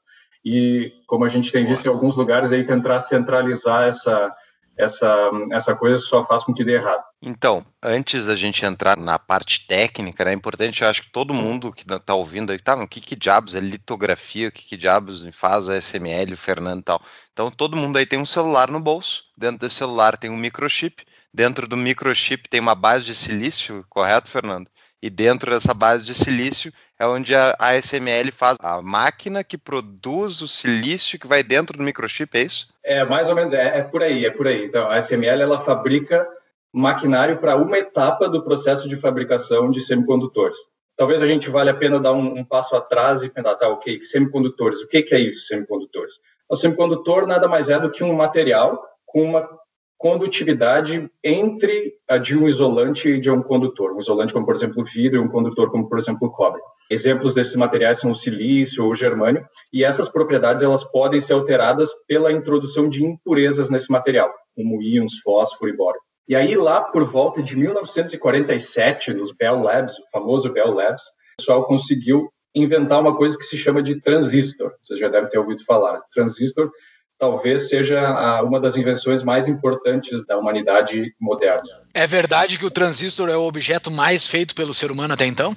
E, 0.45 0.93
como 1.07 1.25
a 1.25 1.27
gente 1.27 1.51
tem 1.51 1.65
visto 1.65 1.85
em 1.85 1.89
alguns 1.89 2.15
lugares, 2.15 2.51
aí 2.51 2.63
tentar 2.63 2.99
centralizar 3.01 3.87
essa, 3.87 4.31
essa, 4.77 5.31
essa 5.51 5.75
coisa 5.75 5.97
só 5.97 6.23
faz 6.23 6.43
com 6.43 6.53
que 6.53 6.63
dê 6.63 6.73
errado. 6.73 7.03
Então, 7.21 7.65
antes 7.81 8.27
da 8.27 8.35
gente 8.35 8.65
entrar 8.65 8.97
na 8.97 9.17
parte 9.17 9.65
técnica, 9.65 10.23
é 10.29 10.33
importante, 10.33 10.83
eu 10.83 10.87
acho 10.87 11.03
que 11.03 11.11
todo 11.11 11.33
mundo 11.33 11.71
que 11.71 11.91
está 11.91 12.13
ouvindo 12.13 12.51
aí, 12.51 12.59
tá, 12.59 12.75
o 12.75 12.87
que, 12.87 13.01
que 13.01 13.15
diabos 13.15 13.55
é 13.55 13.59
litografia, 13.59 14.49
o 14.49 14.51
que, 14.51 14.65
que 14.65 14.77
diabos 14.77 15.25
faz 15.31 15.67
a 15.69 15.77
SML, 15.77 16.33
o 16.33 16.37
Fernando 16.37 16.81
e 16.81 16.83
tal. 16.83 17.01
Então, 17.33 17.49
todo 17.49 17.77
mundo 17.77 17.97
aí 17.97 18.05
tem 18.05 18.19
um 18.19 18.25
celular 18.25 18.69
no 18.69 18.79
bolso, 18.79 19.23
dentro 19.35 19.59
desse 19.59 19.77
celular 19.77 20.17
tem 20.17 20.29
um 20.29 20.37
microchip, 20.37 21.03
dentro 21.33 21.67
do 21.67 21.77
microchip 21.77 22.47
tem 22.49 22.59
uma 22.59 22.75
base 22.75 23.05
de 23.05 23.15
silício, 23.15 23.83
correto, 23.89 24.29
Fernando? 24.29 24.69
E 25.01 25.09
dentro 25.09 25.51
dessa 25.51 25.73
base 25.73 26.05
de 26.05 26.13
silício 26.13 26.71
é 26.99 27.05
onde 27.05 27.35
a 27.35 27.55
ASML 27.59 28.31
faz 28.31 28.57
a 28.61 28.81
máquina 28.81 29.43
que 29.43 29.57
produz 29.57 30.41
o 30.41 30.47
silício 30.47 31.19
que 31.19 31.27
vai 31.27 31.43
dentro 31.43 31.77
do 31.77 31.83
microchip, 31.83 32.37
é 32.37 32.43
isso? 32.43 32.67
É, 32.83 33.03
mais 33.03 33.27
ou 33.27 33.35
menos, 33.35 33.53
é, 33.53 33.79
é 33.79 33.83
por 33.83 34.01
aí, 34.01 34.25
é 34.25 34.31
por 34.31 34.47
aí. 34.47 34.65
Então, 34.65 34.87
a 34.87 34.95
ASML, 34.95 35.41
ela 35.41 35.61
fabrica 35.61 36.27
maquinário 36.73 37.37
para 37.37 37.55
uma 37.55 37.77
etapa 37.77 38.27
do 38.29 38.43
processo 38.43 38.87
de 38.87 38.95
fabricação 38.95 39.71
de 39.71 39.81
semicondutores. 39.81 40.57
Talvez 40.97 41.21
a 41.21 41.27
gente 41.27 41.49
valha 41.49 41.71
a 41.71 41.75
pena 41.75 41.99
dar 41.99 42.13
um, 42.13 42.39
um 42.39 42.45
passo 42.45 42.75
atrás 42.75 43.21
e 43.23 43.29
pensar, 43.29 43.55
tá, 43.55 43.67
ok, 43.67 44.03
semicondutores, 44.03 44.81
o 44.81 44.87
que, 44.87 45.01
que 45.01 45.15
é 45.15 45.19
isso, 45.19 45.47
semicondutores? 45.47 46.15
O 46.49 46.55
semicondutor 46.55 47.25
nada 47.25 47.47
mais 47.47 47.69
é 47.69 47.79
do 47.79 47.89
que 47.89 48.03
um 48.03 48.13
material 48.13 48.81
com 49.05 49.23
uma 49.23 49.49
condutividade 49.97 51.09
entre 51.23 51.93
a 52.07 52.17
de 52.17 52.37
um 52.37 52.47
isolante 52.47 53.09
e 53.09 53.19
de 53.19 53.31
um 53.31 53.41
condutor. 53.41 53.93
Um 53.93 53.99
isolante 53.99 54.31
como, 54.31 54.45
por 54.45 54.53
exemplo, 54.53 54.83
vidro 54.83 55.19
e 55.19 55.23
um 55.23 55.27
condutor 55.27 55.71
como, 55.71 55.89
por 55.89 55.97
exemplo, 55.97 56.31
cobre. 56.31 56.61
Exemplos 56.89 57.33
desses 57.33 57.55
materiais 57.55 57.99
são 57.99 58.11
o 58.11 58.15
silício 58.15 58.83
ou 58.83 58.91
o 58.91 58.95
germânio, 58.95 59.45
e 59.73 59.83
essas 59.83 60.07
propriedades 60.07 60.63
elas 60.63 60.83
podem 60.83 61.19
ser 61.19 61.33
alteradas 61.33 61.89
pela 62.07 62.31
introdução 62.31 62.87
de 62.87 63.03
impurezas 63.03 63.69
nesse 63.69 63.91
material, 63.91 64.31
como 64.55 64.81
íons, 64.81 65.19
fósforo 65.23 65.69
e 65.69 65.75
boro. 65.75 65.97
E 66.27 66.35
aí, 66.35 66.55
lá 66.55 66.81
por 66.81 67.05
volta 67.05 67.43
de 67.43 67.55
1947, 67.55 69.13
nos 69.13 69.31
Bell 69.31 69.61
Labs, 69.61 69.93
o 69.93 70.09
famoso 70.11 70.51
Bell 70.51 70.73
Labs, 70.73 71.03
o 71.03 71.37
pessoal 71.37 71.65
conseguiu 71.67 72.27
inventar 72.55 72.99
uma 72.99 73.15
coisa 73.15 73.37
que 73.37 73.43
se 73.43 73.57
chama 73.57 73.83
de 73.83 74.01
transistor. 74.01 74.71
Você 74.81 74.95
já 74.95 75.07
deve 75.09 75.27
ter 75.27 75.37
ouvido 75.37 75.63
falar. 75.65 76.01
Transistor 76.11 76.71
talvez 77.17 77.69
seja 77.69 78.41
uma 78.41 78.59
das 78.59 78.75
invenções 78.75 79.23
mais 79.23 79.47
importantes 79.47 80.25
da 80.25 80.37
humanidade 80.37 81.13
moderna. 81.19 81.69
É 81.93 82.05
verdade 82.07 82.57
que 82.57 82.65
o 82.65 82.71
transistor 82.71 83.29
é 83.29 83.37
o 83.37 83.43
objeto 83.43 83.91
mais 83.91 84.27
feito 84.27 84.55
pelo 84.55 84.73
ser 84.73 84.91
humano 84.91 85.13
até 85.13 85.25
então? 85.25 85.55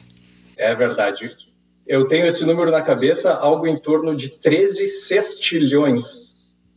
É 0.58 0.74
verdade. 0.74 1.34
Eu 1.86 2.06
tenho 2.06 2.26
esse 2.26 2.44
número 2.44 2.70
na 2.70 2.82
cabeça, 2.82 3.32
algo 3.32 3.66
em 3.66 3.78
torno 3.78 4.14
de 4.14 4.28
13 4.28 4.86
sextilhões 4.88 6.28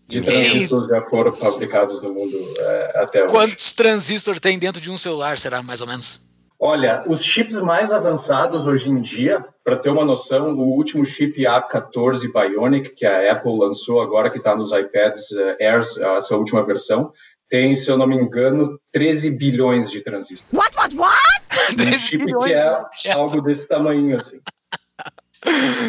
de 0.07 0.21
transistores 0.21 0.89
já 0.89 1.01
foram 1.03 1.31
fabricados 1.31 2.01
no 2.03 2.13
mundo 2.13 2.38
é, 2.59 3.01
até 3.01 3.23
hoje. 3.23 3.33
Quantos 3.33 3.71
transistores 3.71 4.41
tem 4.41 4.59
dentro 4.59 4.81
de 4.81 4.91
um 4.91 4.97
celular, 4.97 5.38
será 5.38 5.63
mais 5.63 5.79
ou 5.79 5.88
menos? 5.88 6.29
Olha, 6.59 7.03
os 7.07 7.23
chips 7.23 7.59
mais 7.59 7.91
avançados 7.91 8.67
hoje 8.67 8.88
em 8.88 9.01
dia, 9.01 9.43
para 9.63 9.77
ter 9.77 9.89
uma 9.89 10.05
noção, 10.05 10.53
o 10.53 10.75
último 10.75 11.05
chip 11.05 11.41
A14 11.41 12.31
Bionic, 12.31 12.89
que 12.89 13.05
a 13.05 13.31
Apple 13.31 13.57
lançou 13.57 14.00
agora, 14.00 14.29
que 14.29 14.38
está 14.38 14.55
nos 14.55 14.71
iPads 14.71 15.31
uh, 15.31 15.55
Airs, 15.59 15.97
essa 15.97 16.35
última 16.35 16.63
versão, 16.63 17.11
tem, 17.50 17.73
se 17.73 17.89
eu 17.89 17.97
não 17.97 18.05
me 18.05 18.15
engano, 18.15 18.79
13 18.91 19.31
bilhões 19.31 19.89
de 19.89 20.01
transistores. 20.01 20.53
What, 20.53 20.77
what, 20.77 20.95
what? 20.95 21.30
Um 21.77 22.00
chip 22.00 22.25
que 22.25 23.08
é 23.08 23.12
algo 23.13 23.41
desse 23.41 23.68
tamanho, 23.68 24.15
assim. 24.15 24.39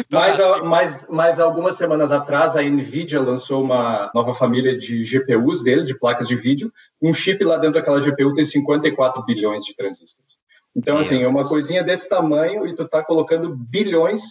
Mas, 0.09 0.37
mas, 0.63 1.07
mas 1.09 1.39
algumas 1.39 1.75
semanas 1.75 2.11
atrás, 2.11 2.55
a 2.55 2.61
NVIDIA 2.61 3.21
lançou 3.21 3.63
uma 3.63 4.11
nova 4.13 4.33
família 4.33 4.75
de 4.75 5.03
GPUs 5.03 5.63
deles, 5.63 5.87
de 5.87 5.97
placas 5.97 6.27
de 6.27 6.35
vídeo. 6.35 6.71
Um 7.01 7.13
chip 7.13 7.43
lá 7.43 7.57
dentro 7.57 7.79
daquela 7.79 7.99
GPU 7.99 8.33
tem 8.33 8.43
54 8.43 9.23
bilhões 9.23 9.63
de 9.63 9.75
transistores. 9.75 10.37
Então, 10.75 10.97
assim, 10.97 11.21
é 11.21 11.27
uma 11.27 11.47
coisinha 11.47 11.83
desse 11.83 12.09
tamanho 12.09 12.65
e 12.65 12.73
tu 12.73 12.83
está 12.83 13.03
colocando 13.03 13.55
bilhões 13.55 14.21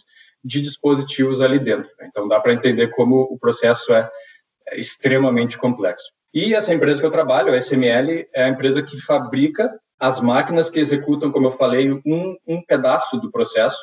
de 0.44 0.60
dispositivos 0.60 1.40
ali 1.40 1.60
dentro. 1.60 1.88
Né? 1.98 2.08
Então, 2.10 2.26
dá 2.26 2.40
para 2.40 2.52
entender 2.52 2.88
como 2.88 3.20
o 3.30 3.38
processo 3.38 3.92
é, 3.92 4.10
é 4.68 4.78
extremamente 4.78 5.56
complexo. 5.56 6.10
E 6.34 6.54
essa 6.54 6.74
empresa 6.74 6.98
que 6.98 7.06
eu 7.06 7.10
trabalho, 7.12 7.52
a 7.52 7.60
SML, 7.60 8.26
é 8.34 8.44
a 8.44 8.48
empresa 8.48 8.82
que 8.82 9.00
fabrica 9.00 9.70
as 10.02 10.18
máquinas 10.18 10.68
que 10.68 10.80
executam, 10.80 11.30
como 11.30 11.46
eu 11.46 11.52
falei, 11.52 11.92
um, 11.92 12.36
um 12.44 12.60
pedaço 12.60 13.20
do 13.20 13.30
processo 13.30 13.78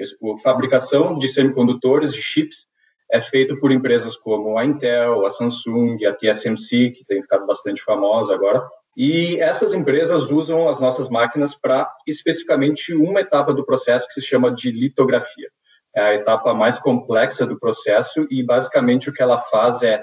a 0.00 0.38
fabricação 0.42 1.18
de 1.18 1.28
semicondutores, 1.28 2.14
de 2.14 2.22
chips, 2.22 2.66
é 3.10 3.20
feito 3.20 3.58
por 3.60 3.70
empresas 3.70 4.16
como 4.16 4.56
a 4.56 4.64
Intel, 4.64 5.26
a 5.26 5.30
Samsung, 5.30 6.02
a 6.06 6.14
TSMC, 6.14 6.90
que 6.90 7.04
tem 7.04 7.20
ficado 7.20 7.46
bastante 7.46 7.82
famosa 7.82 8.32
agora. 8.34 8.66
E 8.96 9.38
essas 9.40 9.74
empresas 9.74 10.30
usam 10.30 10.68
as 10.70 10.80
nossas 10.80 11.10
máquinas 11.10 11.54
para 11.54 11.90
especificamente 12.06 12.94
uma 12.94 13.20
etapa 13.20 13.52
do 13.52 13.66
processo 13.66 14.06
que 14.06 14.14
se 14.14 14.22
chama 14.22 14.50
de 14.50 14.70
litografia. 14.70 15.50
É 15.94 16.00
a 16.00 16.14
etapa 16.14 16.54
mais 16.54 16.78
complexa 16.78 17.44
do 17.44 17.58
processo 17.58 18.26
e 18.30 18.42
basicamente 18.42 19.10
o 19.10 19.12
que 19.12 19.22
ela 19.22 19.38
faz 19.38 19.82
é 19.82 20.02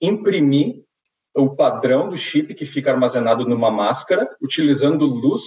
imprimir 0.00 0.84
o 1.34 1.54
padrão 1.54 2.08
do 2.08 2.16
chip 2.16 2.54
que 2.54 2.64
fica 2.64 2.90
armazenado 2.90 3.44
numa 3.46 3.70
máscara, 3.70 4.28
utilizando 4.40 5.04
luz 5.04 5.42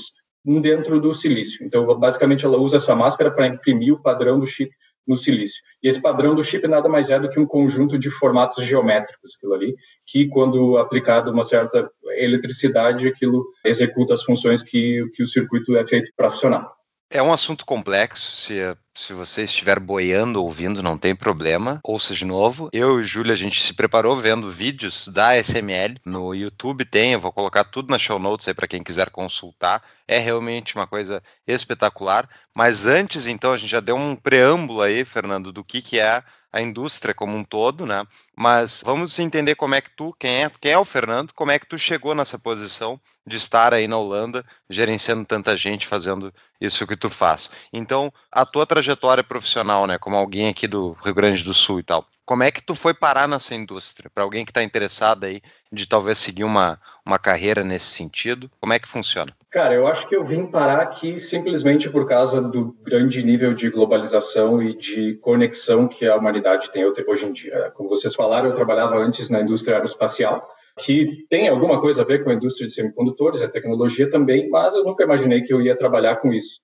dentro 0.61 0.99
do 0.99 1.13
silício. 1.13 1.65
Então, 1.65 1.85
basicamente, 1.97 2.45
ela 2.45 2.57
usa 2.57 2.77
essa 2.77 2.95
máscara 2.95 3.31
para 3.31 3.47
imprimir 3.47 3.93
o 3.93 4.01
padrão 4.01 4.39
do 4.39 4.45
chip 4.45 4.71
no 5.07 5.15
silício. 5.15 5.61
E 5.81 5.87
esse 5.87 6.01
padrão 6.01 6.35
do 6.35 6.43
chip 6.43 6.67
nada 6.67 6.89
mais 6.89 7.09
é 7.09 7.19
do 7.19 7.29
que 7.29 7.39
um 7.39 7.45
conjunto 7.45 7.97
de 7.97 8.09
formatos 8.09 8.65
geométricos, 8.65 9.35
aquilo 9.35 9.53
ali, 9.53 9.75
que 10.05 10.27
quando 10.27 10.77
aplicado 10.77 11.31
uma 11.31 11.45
certa 11.45 11.89
eletricidade, 12.17 13.07
aquilo 13.07 13.45
executa 13.63 14.13
as 14.13 14.23
funções 14.23 14.61
que, 14.61 15.05
que 15.13 15.23
o 15.23 15.27
circuito 15.27 15.75
é 15.77 15.85
feito 15.85 16.11
para 16.15 16.29
funcionar. 16.29 16.76
É 17.09 17.23
um 17.23 17.31
assunto 17.31 17.65
complexo, 17.65 18.35
se, 18.35 18.59
se 18.93 19.13
você 19.13 19.43
estiver 19.43 19.79
boiando 19.79 20.43
ouvindo, 20.43 20.83
não 20.83 20.97
tem 20.97 21.15
problema, 21.15 21.79
ouça 21.81 22.13
de 22.13 22.25
novo. 22.25 22.69
Eu 22.73 22.99
e 22.99 23.03
Júlia, 23.05 23.31
a 23.31 23.37
gente 23.37 23.63
se 23.63 23.73
preparou 23.73 24.17
vendo 24.17 24.51
vídeos 24.51 25.07
da 25.07 25.37
SML, 25.37 25.95
no 26.05 26.35
YouTube 26.35 26.83
tem, 26.83 27.13
eu 27.13 27.19
vou 27.21 27.31
colocar 27.31 27.63
tudo 27.63 27.89
na 27.89 27.97
show 27.97 28.19
notes 28.19 28.45
aí 28.45 28.53
para 28.53 28.67
quem 28.67 28.83
quiser 28.83 29.09
consultar. 29.09 29.81
É 30.05 30.17
realmente 30.17 30.75
uma 30.75 30.85
coisa 30.85 31.23
espetacular, 31.47 32.29
mas 32.53 32.85
antes 32.85 33.25
então 33.25 33.53
a 33.53 33.57
gente 33.57 33.69
já 33.69 33.79
deu 33.79 33.95
um 33.95 34.13
preâmbulo 34.13 34.81
aí, 34.81 35.05
Fernando, 35.05 35.53
do 35.53 35.63
que, 35.63 35.81
que 35.81 36.01
é 36.01 36.21
a 36.57 36.61
indústria 36.61 37.13
como 37.13 37.37
um 37.37 37.43
todo, 37.43 37.85
né? 37.85 38.05
Mas 38.35 38.81
vamos 38.83 39.17
entender 39.19 39.55
como 39.55 39.75
é 39.75 39.81
que 39.81 39.91
tu, 39.95 40.13
quem 40.19 40.43
é, 40.43 40.51
quem 40.59 40.71
é 40.71 40.77
o 40.77 40.85
Fernando, 40.85 41.33
como 41.33 41.51
é 41.51 41.59
que 41.59 41.67
tu 41.67 41.77
chegou 41.77 42.15
nessa 42.15 42.39
posição 42.39 42.99
de 43.25 43.37
estar 43.37 43.73
aí 43.73 43.87
na 43.87 43.97
Holanda, 43.97 44.43
gerenciando 44.69 45.25
tanta 45.25 45.55
gente, 45.55 45.85
fazendo 45.85 46.33
isso 46.59 46.87
que 46.87 46.95
tu 46.95 47.09
faz. 47.09 47.51
Então, 47.71 48.11
a 48.31 48.45
tua 48.45 48.65
trajetória 48.65 49.23
profissional, 49.23 49.85
né, 49.85 49.97
como 49.99 50.15
alguém 50.15 50.49
aqui 50.49 50.67
do 50.67 50.93
Rio 51.03 51.13
Grande 51.13 51.43
do 51.43 51.53
Sul 51.53 51.79
e 51.79 51.83
tal, 51.83 52.07
como 52.27 52.43
é 52.43 52.51
que 52.51 52.61
tu 52.61 52.75
foi 52.75 52.93
parar 52.93 53.25
nessa 53.25 53.55
indústria? 53.55 54.11
Para 54.13 54.21
alguém 54.21 54.43
que 54.43 54.51
está 54.51 54.61
interessado 54.61 55.23
aí 55.23 55.41
de 55.71 55.87
talvez 55.87 56.17
seguir 56.17 56.43
uma, 56.43 56.77
uma 57.05 57.17
carreira 57.17 57.63
nesse 57.63 57.85
sentido, 57.85 58.51
como 58.59 58.73
é 58.73 58.79
que 58.79 58.87
funciona? 58.87 59.31
Cara, 59.49 59.73
eu 59.73 59.87
acho 59.87 60.05
que 60.05 60.15
eu 60.15 60.25
vim 60.25 60.45
parar 60.45 60.81
aqui 60.81 61.17
simplesmente 61.17 61.89
por 61.89 62.05
causa 62.05 62.41
do 62.41 62.75
grande 62.83 63.23
nível 63.23 63.53
de 63.53 63.69
globalização 63.69 64.61
e 64.61 64.75
de 64.75 65.13
conexão 65.21 65.87
que 65.87 66.05
a 66.05 66.17
humanidade 66.17 66.69
tem 66.69 66.83
hoje 66.85 67.25
em 67.25 67.31
dia. 67.31 67.71
Como 67.73 67.87
vocês 67.87 68.13
falaram, 68.13 68.49
eu 68.49 68.53
trabalhava 68.53 68.97
antes 68.97 69.29
na 69.29 69.39
indústria 69.39 69.75
aeroespacial, 69.75 70.45
que 70.79 71.25
tem 71.29 71.47
alguma 71.47 71.79
coisa 71.79 72.01
a 72.01 72.05
ver 72.05 72.25
com 72.25 72.29
a 72.29 72.33
indústria 72.33 72.67
de 72.67 72.73
semicondutores, 72.73 73.41
a 73.41 73.47
tecnologia 73.47 74.09
também, 74.09 74.49
mas 74.49 74.75
eu 74.75 74.83
nunca 74.83 75.05
imaginei 75.05 75.41
que 75.41 75.53
eu 75.53 75.61
ia 75.61 75.77
trabalhar 75.77 76.17
com 76.17 76.33
isso. 76.33 76.59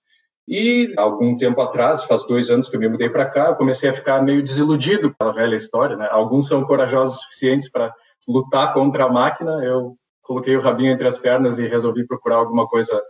E 0.48 0.94
algum 0.98 1.38
tempo 1.38 1.62
atrás, 1.62 2.04
faz 2.04 2.26
dois 2.28 2.50
anos 2.50 2.68
que 2.68 2.76
eu 2.76 2.80
me 2.80 2.90
mudei 2.90 3.10
para 3.10 3.26
cá, 3.26 3.48
eu 3.48 3.56
comecei 3.56 3.90
a 3.90 3.94
ficar 3.94 4.22
meio 4.22 4.42
desiludido 4.42 5.10
com 5.10 5.16
aquela 5.16 5.32
velha 5.32 5.56
história, 5.56 5.96
né? 5.96 6.08
Alguns 6.12 6.48
são 6.48 6.66
corajosos 6.66 7.20
suficientes 7.22 7.70
para 7.70 7.94
lutar 8.28 8.74
contra 8.74 9.06
a 9.06 9.10
máquina, 9.10 9.52
eu 9.64 9.96
coloquei 10.22 10.56
o 10.56 10.62
rabinho 10.62 10.92
entre 10.92 11.08
as 11.08 11.18
pernas 11.18 11.60
e 11.60 11.68
resolvi 11.68 12.06
procurar 12.06 12.38
alguma 12.38 12.68
coisa 12.68 13.02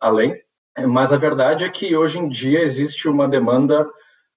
além. 0.00 0.34
Mas 0.88 1.12
a 1.12 1.16
verdade 1.16 1.64
é 1.64 1.68
que 1.68 1.96
hoje 1.96 2.18
em 2.18 2.28
dia 2.28 2.60
existe 2.60 3.08
uma 3.08 3.28
demanda, 3.28 3.86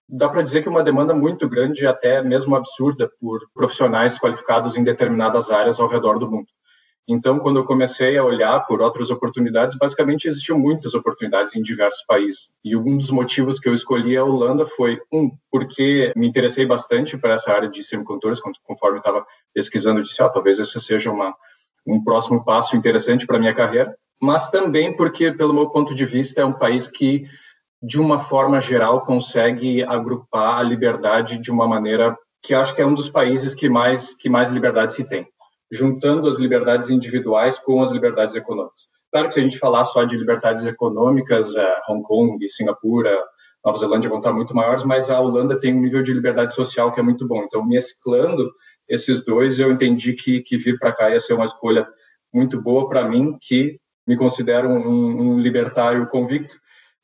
dá 0.08 0.30
para 0.30 0.42
dizer 0.42 0.62
que 0.62 0.70
uma 0.70 0.84
demanda 0.84 1.14
muito 1.14 1.48
grande, 1.48 1.88
até 1.88 2.22
mesmo 2.22 2.56
absurda, 2.56 3.10
por 3.20 3.40
profissionais 3.54 4.20
qualificados 4.20 4.76
em 4.76 4.84
determinadas 4.84 5.50
áreas 5.50 5.80
ao 5.80 5.88
redor 5.88 6.20
do 6.20 6.30
mundo. 6.30 6.48
Então, 7.08 7.38
quando 7.40 7.58
eu 7.58 7.66
comecei 7.66 8.18
a 8.18 8.24
olhar 8.24 8.62
por 8.62 8.82
outras 8.82 9.10
oportunidades, 9.10 9.78
basicamente 9.78 10.28
existiam 10.28 10.58
muitas 10.58 10.94
oportunidades 10.94 11.54
em 11.54 11.62
diversos 11.62 12.02
países. 12.06 12.50
E 12.64 12.78
um 12.78 12.98
dos 12.98 13.10
motivos 13.10 13.60
que 13.60 13.68
eu 13.68 13.74
escolhi 13.74 14.16
a 14.16 14.24
Holanda 14.24 14.66
foi, 14.66 14.98
um, 15.12 15.30
porque 15.52 16.14
me 16.16 16.28
interessei 16.28 16.66
bastante 16.66 17.18
para 17.18 17.34
essa 17.34 17.52
área 17.52 17.70
de 17.70 17.84
semicondutores, 17.84 18.40
conforme 18.64 19.00
estava 19.00 19.26
pesquisando, 19.54 20.00
eu 20.00 20.04
disse, 20.04 20.24
ah, 20.24 20.30
talvez 20.30 20.60
esse 20.60 20.80
seja 20.80 21.12
uma, 21.12 21.36
um 21.86 22.02
próximo 22.02 22.44
passo 22.46 22.78
interessante 22.78 23.28
para 23.28 23.36
a 23.36 23.40
minha 23.40 23.54
carreira, 23.54 23.94
mas 24.22 24.50
também 24.50 24.96
porque, 24.96 25.30
pelo 25.34 25.54
meu 25.54 25.70
ponto 25.70 25.94
de 25.94 26.06
vista, 26.06 26.40
é 26.40 26.46
um 26.46 26.54
país 26.54 26.88
que, 26.88 27.26
de 27.82 28.00
uma 28.00 28.20
forma 28.20 28.62
geral, 28.62 29.02
consegue 29.02 29.84
agrupar 29.84 30.60
a 30.60 30.64
liberdade 30.64 31.38
de 31.38 31.52
uma 31.52 31.68
maneira 31.68 32.18
que 32.42 32.54
acho 32.54 32.74
que 32.74 32.82
é 32.82 32.86
um 32.86 32.94
dos 32.94 33.10
países 33.10 33.54
que 33.54 33.70
mais, 33.70 34.14
que 34.16 34.30
mais 34.30 34.50
liberdade 34.50 34.94
se 34.94 35.04
tem 35.04 35.28
juntando 35.74 36.28
as 36.28 36.38
liberdades 36.38 36.90
individuais 36.90 37.58
com 37.58 37.82
as 37.82 37.92
liberdades 37.92 38.36
econômicas. 38.36 38.88
Claro 39.12 39.28
que 39.28 39.34
se 39.34 39.40
a 39.40 39.44
gente 39.44 39.58
falar 39.58 39.84
só 39.86 40.04
de 40.04 40.16
liberdades 40.16 40.66
econômicas, 40.66 41.56
é, 41.56 41.82
Hong 41.90 42.04
Kong, 42.04 42.50
Singapura, 42.50 43.18
Nova 43.66 43.78
Zelândia 43.78 44.10
vão 44.10 44.20
estar 44.20 44.34
muito 44.34 44.56
maiores, 44.56 44.84
mas 44.84 45.10
a 45.10 45.20
Holanda 45.20 45.58
tem 45.58 45.74
um 45.74 45.82
nível 45.82 46.04
de 46.04 46.14
liberdade 46.14 46.54
social 46.54 46.92
que 46.92 47.00
é 47.00 47.04
muito 47.04 47.28
bom. 47.28 47.44
Então, 47.44 47.66
mesclando 47.66 48.52
esses 48.88 49.24
dois, 49.24 49.58
eu 49.58 49.72
entendi 49.72 50.14
que, 50.14 50.42
que 50.42 50.58
vir 50.58 50.78
para 50.78 50.92
cá 50.92 51.10
ia 51.10 51.20
ser 51.20 51.34
uma 51.34 51.46
escolha 51.46 51.88
muito 52.34 52.62
boa 52.62 52.90
para 52.90 53.08
mim, 53.08 53.38
que 53.40 53.80
me 54.06 54.18
considero 54.18 54.70
um, 54.70 55.34
um 55.34 55.40
libertário 55.40 56.06
convicto. 56.08 56.56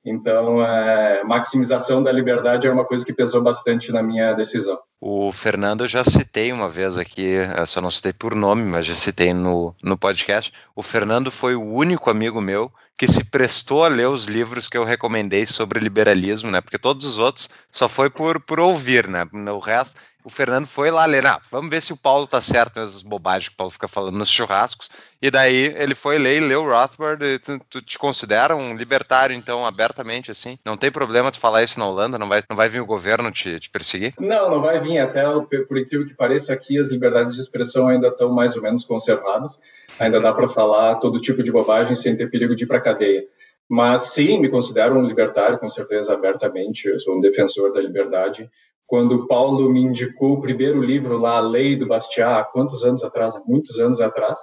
Então, 0.05 0.63
é, 0.65 1.23
maximização 1.23 2.01
da 2.01 2.11
liberdade 2.11 2.67
é 2.67 2.71
uma 2.71 2.85
coisa 2.85 3.05
que 3.05 3.13
pesou 3.13 3.41
bastante 3.41 3.91
na 3.91 4.01
minha 4.01 4.33
decisão. 4.33 4.77
O 5.01 5.31
Fernando 5.31 5.83
eu 5.83 5.87
já 5.87 6.03
citei 6.03 6.51
uma 6.51 6.69
vez 6.69 6.97
aqui, 6.97 7.35
só 7.67 7.81
não 7.81 7.91
citei 7.91 8.13
por 8.13 8.35
nome, 8.35 8.63
mas 8.63 8.85
já 8.85 8.95
citei 8.95 9.33
no, 9.33 9.75
no 9.83 9.97
podcast. 9.97 10.53
O 10.75 10.81
Fernando 10.81 11.29
foi 11.29 11.55
o 11.55 11.63
único 11.63 12.09
amigo 12.09 12.41
meu 12.41 12.71
que 12.99 13.07
se 13.07 13.23
prestou 13.23 13.85
a 13.85 13.87
ler 13.87 14.09
os 14.09 14.25
livros 14.25 14.67
que 14.67 14.77
eu 14.77 14.83
recomendei 14.83 15.45
sobre 15.45 15.79
liberalismo, 15.79 16.51
né? 16.51 16.59
Porque 16.59 16.77
todos 16.77 17.05
os 17.05 17.17
outros 17.17 17.49
só 17.71 17.87
foi 17.87 18.09
por, 18.09 18.41
por 18.41 18.59
ouvir, 18.59 19.07
né? 19.07 19.25
O 19.31 19.59
resto, 19.59 19.95
o 20.21 20.29
Fernando 20.29 20.67
foi 20.67 20.91
lá 20.91 21.05
ler, 21.05 21.25
ah, 21.25 21.39
vamos 21.49 21.69
ver 21.69 21.81
se 21.81 21.93
o 21.93 21.97
Paulo 21.97 22.27
tá 22.27 22.41
certo 22.41 22.77
nessas 22.77 23.01
bobagens 23.01 23.47
que 23.47 23.53
o 23.53 23.57
Paulo 23.57 23.71
fica 23.71 23.87
falando 23.87 24.17
nos 24.17 24.29
churrascos. 24.29 24.89
E 25.21 25.31
daí 25.31 25.73
ele 25.77 25.95
foi 25.95 26.17
ler 26.17 26.41
e 26.41 26.45
leu 26.45 26.65
Rothbard. 26.65 27.23
E 27.23 27.39
tu, 27.39 27.61
tu, 27.69 27.81
te 27.81 27.97
considera 27.97 28.53
um 28.53 28.75
libertário, 28.75 29.33
então, 29.33 29.65
abertamente, 29.65 30.29
assim? 30.29 30.57
Não 30.65 30.75
tem 30.75 30.91
problema 30.91 31.31
tu 31.31 31.39
falar 31.39 31.63
isso 31.63 31.79
na 31.79 31.87
Holanda? 31.87 32.19
Não 32.19 32.27
vai, 32.27 32.43
não 32.49 32.57
vai 32.57 32.67
vir 32.67 32.81
o 32.81 32.85
governo 32.85 33.31
te, 33.31 33.61
te 33.61 33.69
perseguir? 33.69 34.13
Não, 34.19 34.51
não 34.51 34.61
vai 34.61 34.77
vir. 34.81 34.99
Até, 34.99 35.23
por 35.23 35.77
incrível 35.77 36.05
que 36.05 36.13
pareça, 36.13 36.51
aqui 36.51 36.77
as 36.77 36.89
liberdades 36.89 37.33
de 37.33 37.39
expressão 37.39 37.87
ainda 37.87 38.09
estão 38.09 38.29
mais 38.29 38.57
ou 38.57 38.61
menos 38.61 38.83
conservadas. 38.83 39.57
Ainda 39.99 40.19
dá 40.19 40.33
para 40.33 40.47
falar 40.47 40.95
todo 40.95 41.19
tipo 41.19 41.43
de 41.43 41.51
bobagem 41.51 41.95
sem 41.95 42.15
ter 42.15 42.29
perigo 42.29 42.55
de 42.55 42.63
ir 42.63 42.67
para 42.67 42.79
cadeia. 42.79 43.23
Mas 43.69 44.13
sim, 44.13 44.39
me 44.39 44.49
considero 44.49 44.97
um 44.97 45.03
libertário, 45.03 45.59
com 45.59 45.69
certeza, 45.69 46.13
abertamente. 46.13 46.87
Eu 46.87 46.99
sou 46.99 47.17
um 47.17 47.19
defensor 47.19 47.71
da 47.71 47.81
liberdade 47.81 48.49
quando 48.89 49.27
Paulo 49.27 49.69
me 49.71 49.81
indicou 49.81 50.33
o 50.33 50.41
primeiro 50.41 50.81
livro 50.81 51.19
lá, 51.19 51.37
A 51.37 51.41
Lei 51.41 51.75
do 51.75 51.85
Bastiat, 51.85 52.41
há 52.41 52.43
quantos 52.43 52.83
anos 52.83 53.03
atrás? 53.03 53.35
Há 53.35 53.41
muitos 53.45 53.77
anos 53.77 54.01
atrás. 54.01 54.39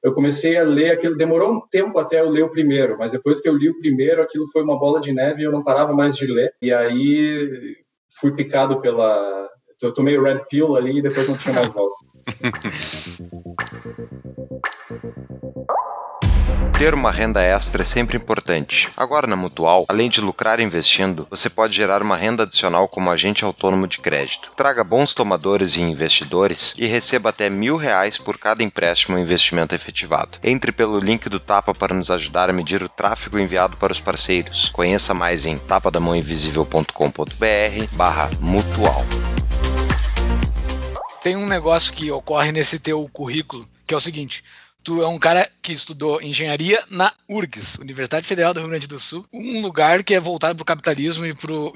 Eu 0.00 0.14
comecei 0.14 0.56
a 0.56 0.62
ler 0.62 0.92
aquilo, 0.92 1.16
demorou 1.16 1.52
um 1.52 1.60
tempo 1.68 1.98
até 1.98 2.20
eu 2.20 2.28
ler 2.28 2.44
o 2.44 2.50
primeiro, 2.50 2.96
mas 2.96 3.10
depois 3.10 3.40
que 3.40 3.48
eu 3.48 3.56
li 3.56 3.68
o 3.68 3.76
primeiro, 3.80 4.22
aquilo 4.22 4.46
foi 4.52 4.62
uma 4.62 4.78
bola 4.78 5.00
de 5.00 5.12
neve 5.12 5.42
e 5.42 5.44
eu 5.44 5.50
não 5.50 5.64
parava 5.64 5.92
mais 5.92 6.16
de 6.16 6.28
ler. 6.28 6.54
E 6.62 6.72
aí 6.72 7.76
fui 8.20 8.30
picado 8.30 8.80
pela. 8.80 9.48
Eu 9.82 9.92
tomei 9.92 10.16
o 10.16 10.22
Red 10.22 10.44
Pill 10.48 10.76
ali 10.76 10.98
e 10.98 11.02
depois 11.02 11.28
não 11.28 11.36
tinha 11.36 11.54
mais 11.54 11.68
volta. 11.74 11.96
Ter 16.78 16.94
uma 16.94 17.10
renda 17.10 17.42
extra 17.42 17.82
é 17.82 17.84
sempre 17.84 18.16
importante. 18.16 18.88
Agora 18.96 19.26
na 19.26 19.34
Mutual, 19.34 19.84
além 19.88 20.08
de 20.08 20.20
lucrar 20.20 20.60
investindo, 20.60 21.26
você 21.28 21.50
pode 21.50 21.74
gerar 21.74 22.02
uma 22.02 22.16
renda 22.16 22.44
adicional 22.44 22.86
como 22.86 23.10
agente 23.10 23.44
autônomo 23.44 23.88
de 23.88 23.98
crédito. 23.98 24.52
Traga 24.56 24.84
bons 24.84 25.12
tomadores 25.12 25.74
e 25.74 25.80
investidores 25.80 26.76
e 26.78 26.86
receba 26.86 27.30
até 27.30 27.50
mil 27.50 27.76
reais 27.76 28.16
por 28.16 28.38
cada 28.38 28.62
empréstimo 28.62 29.16
ou 29.16 29.22
investimento 29.22 29.74
efetivado. 29.74 30.38
Entre 30.40 30.70
pelo 30.70 31.00
link 31.00 31.28
do 31.28 31.40
Tapa 31.40 31.74
para 31.74 31.92
nos 31.92 32.12
ajudar 32.12 32.48
a 32.48 32.52
medir 32.52 32.80
o 32.80 32.88
tráfego 32.88 33.40
enviado 33.40 33.76
para 33.76 33.92
os 33.92 33.98
parceiros. 33.98 34.68
Conheça 34.68 35.12
mais 35.12 35.46
em 35.46 35.58
tapadamãoinvisível.com.br 35.58 37.86
barra 37.90 38.30
mutual. 38.38 39.04
Tem 41.24 41.34
um 41.34 41.48
negócio 41.48 41.92
que 41.92 42.12
ocorre 42.12 42.52
nesse 42.52 42.78
teu 42.78 43.10
currículo, 43.12 43.68
que 43.84 43.92
é 43.92 43.96
o 43.96 44.00
seguinte 44.00 44.44
tu 44.82 45.02
é 45.02 45.08
um 45.08 45.18
cara 45.18 45.48
que 45.60 45.72
estudou 45.72 46.22
engenharia 46.22 46.82
na 46.90 47.12
URGS, 47.28 47.78
Universidade 47.78 48.26
Federal 48.26 48.54
do 48.54 48.60
Rio 48.60 48.68
Grande 48.70 48.86
do 48.86 48.98
Sul, 48.98 49.26
um 49.32 49.60
lugar 49.60 50.02
que 50.02 50.14
é 50.14 50.20
voltado 50.20 50.54
para 50.54 50.62
o 50.62 50.66
capitalismo 50.66 51.26
e 51.26 51.34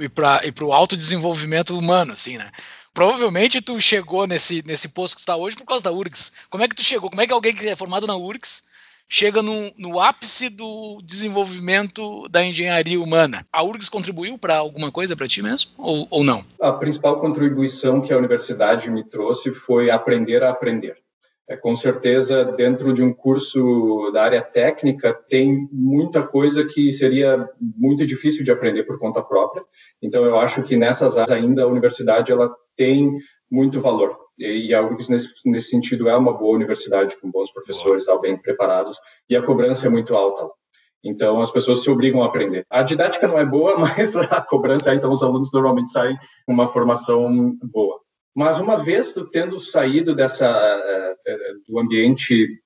para 0.08 0.40
e 0.46 0.64
o 0.64 0.72
autodesenvolvimento 0.72 1.76
humano, 1.76 2.12
assim, 2.12 2.38
né? 2.38 2.50
Provavelmente 2.94 3.62
tu 3.62 3.80
chegou 3.80 4.26
nesse, 4.26 4.62
nesse 4.66 4.88
posto 4.88 5.14
que 5.14 5.20
tu 5.20 5.24
está 5.24 5.36
hoje 5.36 5.56
por 5.56 5.64
causa 5.64 5.82
da 5.82 5.92
URGS. 5.92 6.32
Como 6.50 6.62
é 6.62 6.68
que 6.68 6.74
tu 6.74 6.82
chegou? 6.82 7.08
Como 7.08 7.22
é 7.22 7.26
que 7.26 7.32
alguém 7.32 7.54
que 7.54 7.66
é 7.66 7.74
formado 7.74 8.06
na 8.06 8.16
URGS 8.16 8.62
chega 9.08 9.42
no, 9.42 9.70
no 9.78 9.98
ápice 9.98 10.50
do 10.50 11.00
desenvolvimento 11.02 12.28
da 12.28 12.44
engenharia 12.44 13.00
humana? 13.00 13.46
A 13.50 13.62
URGS 13.62 13.88
contribuiu 13.88 14.36
para 14.36 14.56
alguma 14.56 14.92
coisa 14.92 15.16
para 15.16 15.26
ti 15.26 15.42
mesmo? 15.42 15.70
Ou, 15.78 16.06
ou 16.10 16.22
não? 16.22 16.44
A 16.60 16.72
principal 16.72 17.18
contribuição 17.18 18.02
que 18.02 18.12
a 18.12 18.18
universidade 18.18 18.90
me 18.90 19.04
trouxe 19.04 19.54
foi 19.54 19.90
aprender 19.90 20.42
a 20.42 20.50
aprender. 20.50 21.01
É, 21.52 21.56
com 21.56 21.76
certeza, 21.76 22.44
dentro 22.44 22.94
de 22.94 23.02
um 23.02 23.12
curso 23.12 24.10
da 24.12 24.22
área 24.22 24.40
técnica, 24.40 25.12
tem 25.28 25.68
muita 25.70 26.22
coisa 26.22 26.64
que 26.64 26.90
seria 26.90 27.46
muito 27.60 28.06
difícil 28.06 28.42
de 28.42 28.50
aprender 28.50 28.84
por 28.84 28.98
conta 28.98 29.22
própria. 29.22 29.62
Então, 30.00 30.24
eu 30.24 30.38
acho 30.38 30.62
que 30.62 30.76
nessas 30.76 31.18
áreas 31.18 31.30
ainda 31.30 31.64
a 31.64 31.66
universidade 31.66 32.32
ela 32.32 32.50
tem 32.74 33.18
muito 33.50 33.82
valor. 33.82 34.16
E 34.38 34.72
a 34.74 34.80
URGS, 34.80 35.10
nesse, 35.10 35.28
nesse 35.44 35.68
sentido, 35.68 36.08
é 36.08 36.16
uma 36.16 36.32
boa 36.32 36.56
universidade 36.56 37.20
com 37.20 37.30
bons 37.30 37.52
professores, 37.52 38.06
bem 38.22 38.34
preparados, 38.40 38.96
e 39.28 39.36
a 39.36 39.42
cobrança 39.42 39.86
é 39.86 39.90
muito 39.90 40.14
alta. 40.14 40.48
Então, 41.04 41.38
as 41.38 41.50
pessoas 41.50 41.82
se 41.82 41.90
obrigam 41.90 42.22
a 42.22 42.26
aprender. 42.26 42.64
A 42.70 42.82
didática 42.82 43.28
não 43.28 43.38
é 43.38 43.44
boa, 43.44 43.76
mas 43.78 44.16
a 44.16 44.40
cobrança, 44.40 44.94
então, 44.94 45.12
os 45.12 45.22
alunos 45.22 45.52
normalmente 45.52 45.92
saem 45.92 46.16
com 46.46 46.52
uma 46.54 46.68
formação 46.68 47.54
boa. 47.62 48.01
Mas 48.34 48.58
uma 48.58 48.76
vez 48.76 49.12
tu 49.12 49.28
tendo 49.28 49.58
saído 49.58 50.14
dessa 50.14 50.46
eh, 50.46 51.14
eh, 51.26 51.52
do 51.68 51.78
ambiente 51.78 52.60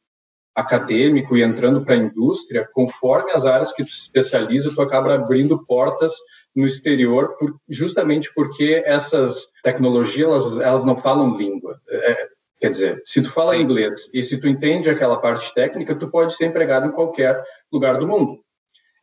acadêmico 0.55 1.37
e 1.37 1.43
entrando 1.43 1.85
para 1.85 1.95
a 1.95 1.99
indústria, 1.99 2.69
conforme 2.73 3.33
as 3.33 3.45
áreas 3.45 3.73
que 3.73 3.85
tu 3.85 3.91
se 3.91 4.03
especializa, 4.03 4.75
tu 4.75 4.81
acaba 4.81 5.15
abrindo 5.15 5.65
portas 5.67 6.13
no 6.55 6.67
exterior, 6.67 7.37
por, 7.37 7.55
justamente 7.69 8.33
porque 8.35 8.83
essas 8.87 9.47
tecnologias 9.63 10.27
elas, 10.27 10.61
elas 10.61 10.85
não 10.87 10.97
falam 10.97 11.37
língua. 11.37 11.79
É, 11.91 12.29
quer 12.59 12.71
dizer, 12.71 13.01
se 13.05 13.21
tu 13.21 13.31
fala 13.31 13.55
Sim. 13.55 13.61
inglês 13.61 14.09
e 14.15 14.23
se 14.23 14.39
tu 14.39 14.49
entende 14.49 14.89
aquela 14.89 15.19
parte 15.19 15.53
técnica, 15.53 15.95
tu 15.95 16.09
pode 16.09 16.35
ser 16.35 16.47
empregado 16.47 16.87
em 16.87 16.93
qualquer 16.93 17.43
lugar 17.71 17.99
do 17.99 18.09
mundo. 18.09 18.41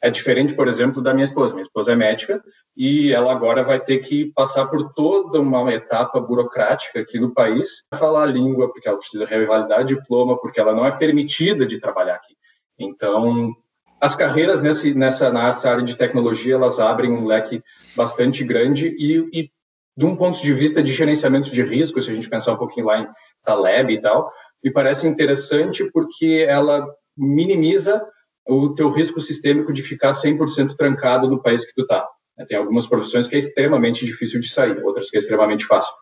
É 0.03 0.09
diferente, 0.09 0.53
por 0.53 0.67
exemplo, 0.67 1.01
da 1.01 1.13
minha 1.13 1.23
esposa. 1.23 1.53
Minha 1.53 1.63
esposa 1.63 1.93
é 1.93 1.95
médica 1.95 2.43
e 2.75 3.13
ela 3.13 3.31
agora 3.31 3.63
vai 3.63 3.79
ter 3.79 3.99
que 3.99 4.33
passar 4.35 4.65
por 4.65 4.93
toda 4.93 5.39
uma 5.39 5.73
etapa 5.73 6.19
burocrática 6.19 6.99
aqui 6.99 7.17
no 7.17 7.33
país 7.33 7.85
falar 7.95 8.23
a 8.23 8.25
língua, 8.25 8.69
porque 8.69 8.89
ela 8.89 8.97
precisa 8.97 9.25
revalidar 9.25 9.85
diploma, 9.85 10.37
porque 10.37 10.59
ela 10.59 10.73
não 10.73 10.85
é 10.85 10.91
permitida 10.91 11.65
de 11.65 11.79
trabalhar 11.79 12.15
aqui. 12.15 12.35
Então, 12.77 13.53
as 14.01 14.13
carreiras 14.13 14.61
nesse, 14.61 14.93
nessa, 14.93 15.31
nessa 15.31 15.69
área 15.69 15.83
de 15.83 15.95
tecnologia, 15.95 16.55
elas 16.55 16.81
abrem 16.81 17.09
um 17.09 17.25
leque 17.25 17.63
bastante 17.95 18.43
grande 18.43 18.93
e, 18.99 19.29
e 19.31 19.49
de 19.95 20.05
um 20.05 20.17
ponto 20.17 20.41
de 20.41 20.53
vista 20.53 20.83
de 20.83 20.91
gerenciamento 20.91 21.49
de 21.49 21.63
risco, 21.63 22.01
se 22.01 22.11
a 22.11 22.13
gente 22.13 22.29
pensar 22.29 22.51
um 22.51 22.57
pouquinho 22.57 22.87
lá 22.87 22.99
em 22.99 23.07
Taleb 23.41 23.93
e 23.93 24.01
tal, 24.01 24.29
me 24.61 24.69
parece 24.69 25.07
interessante 25.07 25.89
porque 25.93 26.45
ela 26.45 26.85
minimiza 27.15 28.05
o 28.47 28.73
teu 28.73 28.89
risco 28.89 29.21
sistêmico 29.21 29.71
de 29.71 29.81
ficar 29.81 30.11
100% 30.11 30.75
trancado 30.75 31.29
no 31.29 31.41
país 31.41 31.65
que 31.65 31.73
tu 31.73 31.81
está. 31.81 32.07
Tem 32.47 32.57
algumas 32.57 32.87
profissões 32.87 33.27
que 33.27 33.35
é 33.35 33.37
extremamente 33.37 34.05
difícil 34.05 34.39
de 34.39 34.49
sair, 34.49 34.83
outras 34.83 35.09
que 35.09 35.17
é 35.17 35.19
extremamente 35.19 35.65
fácil. 35.65 35.93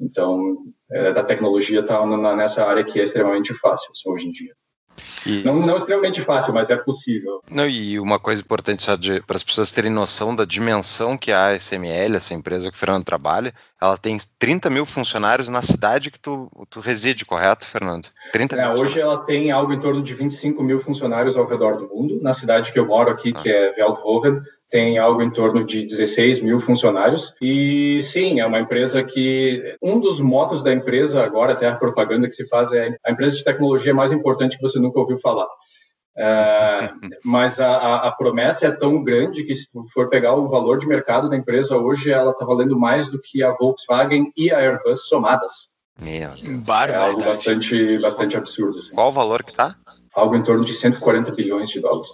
Então, 0.00 0.58
é, 0.90 1.12
da 1.12 1.22
tecnologia 1.22 1.80
está 1.80 2.04
nessa 2.36 2.64
área 2.64 2.84
que 2.84 2.98
é 2.98 3.02
extremamente 3.02 3.54
fácil 3.54 3.90
hoje 4.06 4.28
em 4.28 4.30
dia. 4.30 4.54
E... 5.26 5.42
Não, 5.44 5.54
não 5.54 5.76
extremamente 5.76 6.22
fácil, 6.22 6.52
mas 6.52 6.70
é 6.70 6.76
possível. 6.76 7.42
Não, 7.50 7.66
e 7.66 7.98
uma 7.98 8.18
coisa 8.18 8.42
importante 8.42 8.82
só 8.82 8.96
para 9.26 9.36
as 9.36 9.42
pessoas 9.42 9.72
terem 9.72 9.90
noção 9.90 10.34
da 10.34 10.44
dimensão 10.44 11.16
que 11.16 11.32
a 11.32 11.54
SML, 11.54 12.16
essa 12.16 12.34
empresa 12.34 12.70
que 12.70 12.76
o 12.76 12.78
Fernando 12.78 13.04
trabalha, 13.04 13.52
ela 13.80 13.96
tem 13.96 14.18
30 14.38 14.70
mil 14.70 14.86
funcionários 14.86 15.48
na 15.48 15.62
cidade 15.62 16.10
que 16.10 16.18
tu, 16.18 16.50
tu 16.70 16.80
reside, 16.80 17.24
correto, 17.24 17.66
Fernando? 17.66 18.08
30 18.32 18.56
é, 18.56 18.68
hoje 18.74 19.00
ela 19.00 19.18
tem 19.18 19.50
algo 19.50 19.72
em 19.72 19.80
torno 19.80 20.02
de 20.02 20.14
25 20.14 20.62
mil 20.62 20.80
funcionários 20.80 21.36
ao 21.36 21.46
redor 21.46 21.76
do 21.76 21.88
mundo. 21.88 22.18
Na 22.22 22.32
cidade 22.32 22.72
que 22.72 22.78
eu 22.78 22.86
moro 22.86 23.10
aqui, 23.10 23.32
ah. 23.36 23.40
que 23.40 23.50
é 23.50 23.72
Veldhoven, 23.72 24.40
tem 24.76 24.98
algo 24.98 25.22
em 25.22 25.30
torno 25.30 25.64
de 25.64 25.86
16 25.86 26.40
mil 26.40 26.60
funcionários. 26.60 27.32
E 27.40 27.98
sim, 28.02 28.40
é 28.40 28.46
uma 28.46 28.60
empresa 28.60 29.02
que. 29.02 29.74
Um 29.82 29.98
dos 29.98 30.20
motos 30.20 30.62
da 30.62 30.70
empresa, 30.70 31.24
agora, 31.24 31.54
até 31.54 31.66
a 31.66 31.76
propaganda 31.76 32.28
que 32.28 32.34
se 32.34 32.46
faz, 32.46 32.70
é 32.74 32.94
a 33.02 33.10
empresa 33.10 33.34
de 33.34 33.42
tecnologia 33.42 33.94
mais 33.94 34.12
importante 34.12 34.56
que 34.56 34.62
você 34.62 34.78
nunca 34.78 35.00
ouviu 35.00 35.18
falar. 35.18 35.48
É, 36.14 36.90
mas 37.24 37.58
a, 37.58 37.96
a, 37.96 38.12
promessa 38.12 38.66
é 38.66 38.70
tão 38.70 39.02
grande 39.02 39.44
que, 39.44 39.54
se 39.54 39.66
for 39.94 40.10
pegar 40.10 40.34
o 40.34 40.46
valor 40.46 40.76
de 40.76 40.86
mercado 40.86 41.30
da 41.30 41.38
empresa 41.38 41.74
hoje, 41.74 42.10
ela 42.10 42.32
está 42.32 42.44
valendo 42.44 42.78
mais 42.78 43.10
do 43.10 43.18
que 43.18 43.42
a 43.42 43.52
Volkswagen 43.52 44.30
e 44.36 44.52
a 44.52 44.58
Airbus 44.58 45.08
somadas. 45.08 45.70
Meu 45.98 46.28
Deus. 46.32 46.68
É 46.90 46.96
algo 46.96 47.24
bastante, 47.24 47.98
bastante 47.98 48.36
absurdo. 48.36 48.80
Assim. 48.80 48.92
Qual 48.92 49.08
o 49.08 49.12
valor 49.12 49.42
que 49.42 49.52
está? 49.52 49.74
Algo 50.14 50.36
em 50.36 50.42
torno 50.42 50.66
de 50.66 50.74
140 50.74 51.32
bilhões 51.32 51.70
de 51.70 51.80
dólares. 51.80 52.10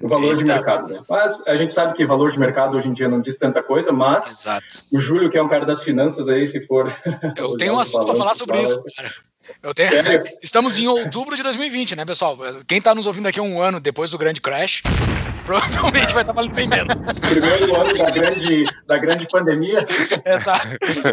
O 0.00 0.08
valor 0.08 0.32
Eita. 0.32 0.36
de 0.38 0.44
mercado, 0.44 0.92
né? 0.92 1.00
Mas 1.08 1.40
a 1.46 1.56
gente 1.56 1.72
sabe 1.72 1.94
que 1.94 2.04
valor 2.04 2.30
de 2.30 2.38
mercado 2.38 2.76
hoje 2.76 2.88
em 2.88 2.92
dia 2.92 3.08
não 3.08 3.20
diz 3.20 3.36
tanta 3.36 3.62
coisa, 3.62 3.92
mas 3.92 4.26
Exato. 4.26 4.66
o 4.92 5.00
Júlio, 5.00 5.30
que 5.30 5.38
é 5.38 5.42
um 5.42 5.48
cara 5.48 5.64
das 5.64 5.82
finanças 5.82 6.28
aí, 6.28 6.46
se 6.46 6.66
for. 6.66 6.92
Eu 7.36 7.52
tenho 7.56 7.74
um 7.74 7.78
assunto 7.78 8.04
para 8.04 8.14
falar 8.14 8.34
sobre 8.34 8.62
isso, 8.62 8.82
cara. 8.96 9.12
Eu 9.62 9.72
tenho... 9.72 9.90
Estamos 10.42 10.78
em 10.78 10.88
outubro 10.88 11.36
de 11.36 11.42
2020, 11.42 11.96
né, 11.96 12.04
pessoal? 12.04 12.36
Quem 12.66 12.78
está 12.78 12.94
nos 12.94 13.06
ouvindo 13.06 13.28
aqui 13.28 13.40
um 13.40 13.60
ano 13.60 13.78
depois 13.78 14.10
do 14.10 14.18
grande 14.18 14.40
crash, 14.40 14.82
Provavelmente 15.46 16.12
vai 16.12 16.22
estar 16.24 16.32
valendo 16.32 16.54
bem 16.54 16.66
menos. 16.66 16.92
Primeiro 17.20 17.80
ano 17.80 17.96
da 17.96 18.10
grande, 18.10 18.64
da 18.84 18.98
grande 18.98 19.28
pandemia. 19.28 19.86
Essa, 20.24 20.60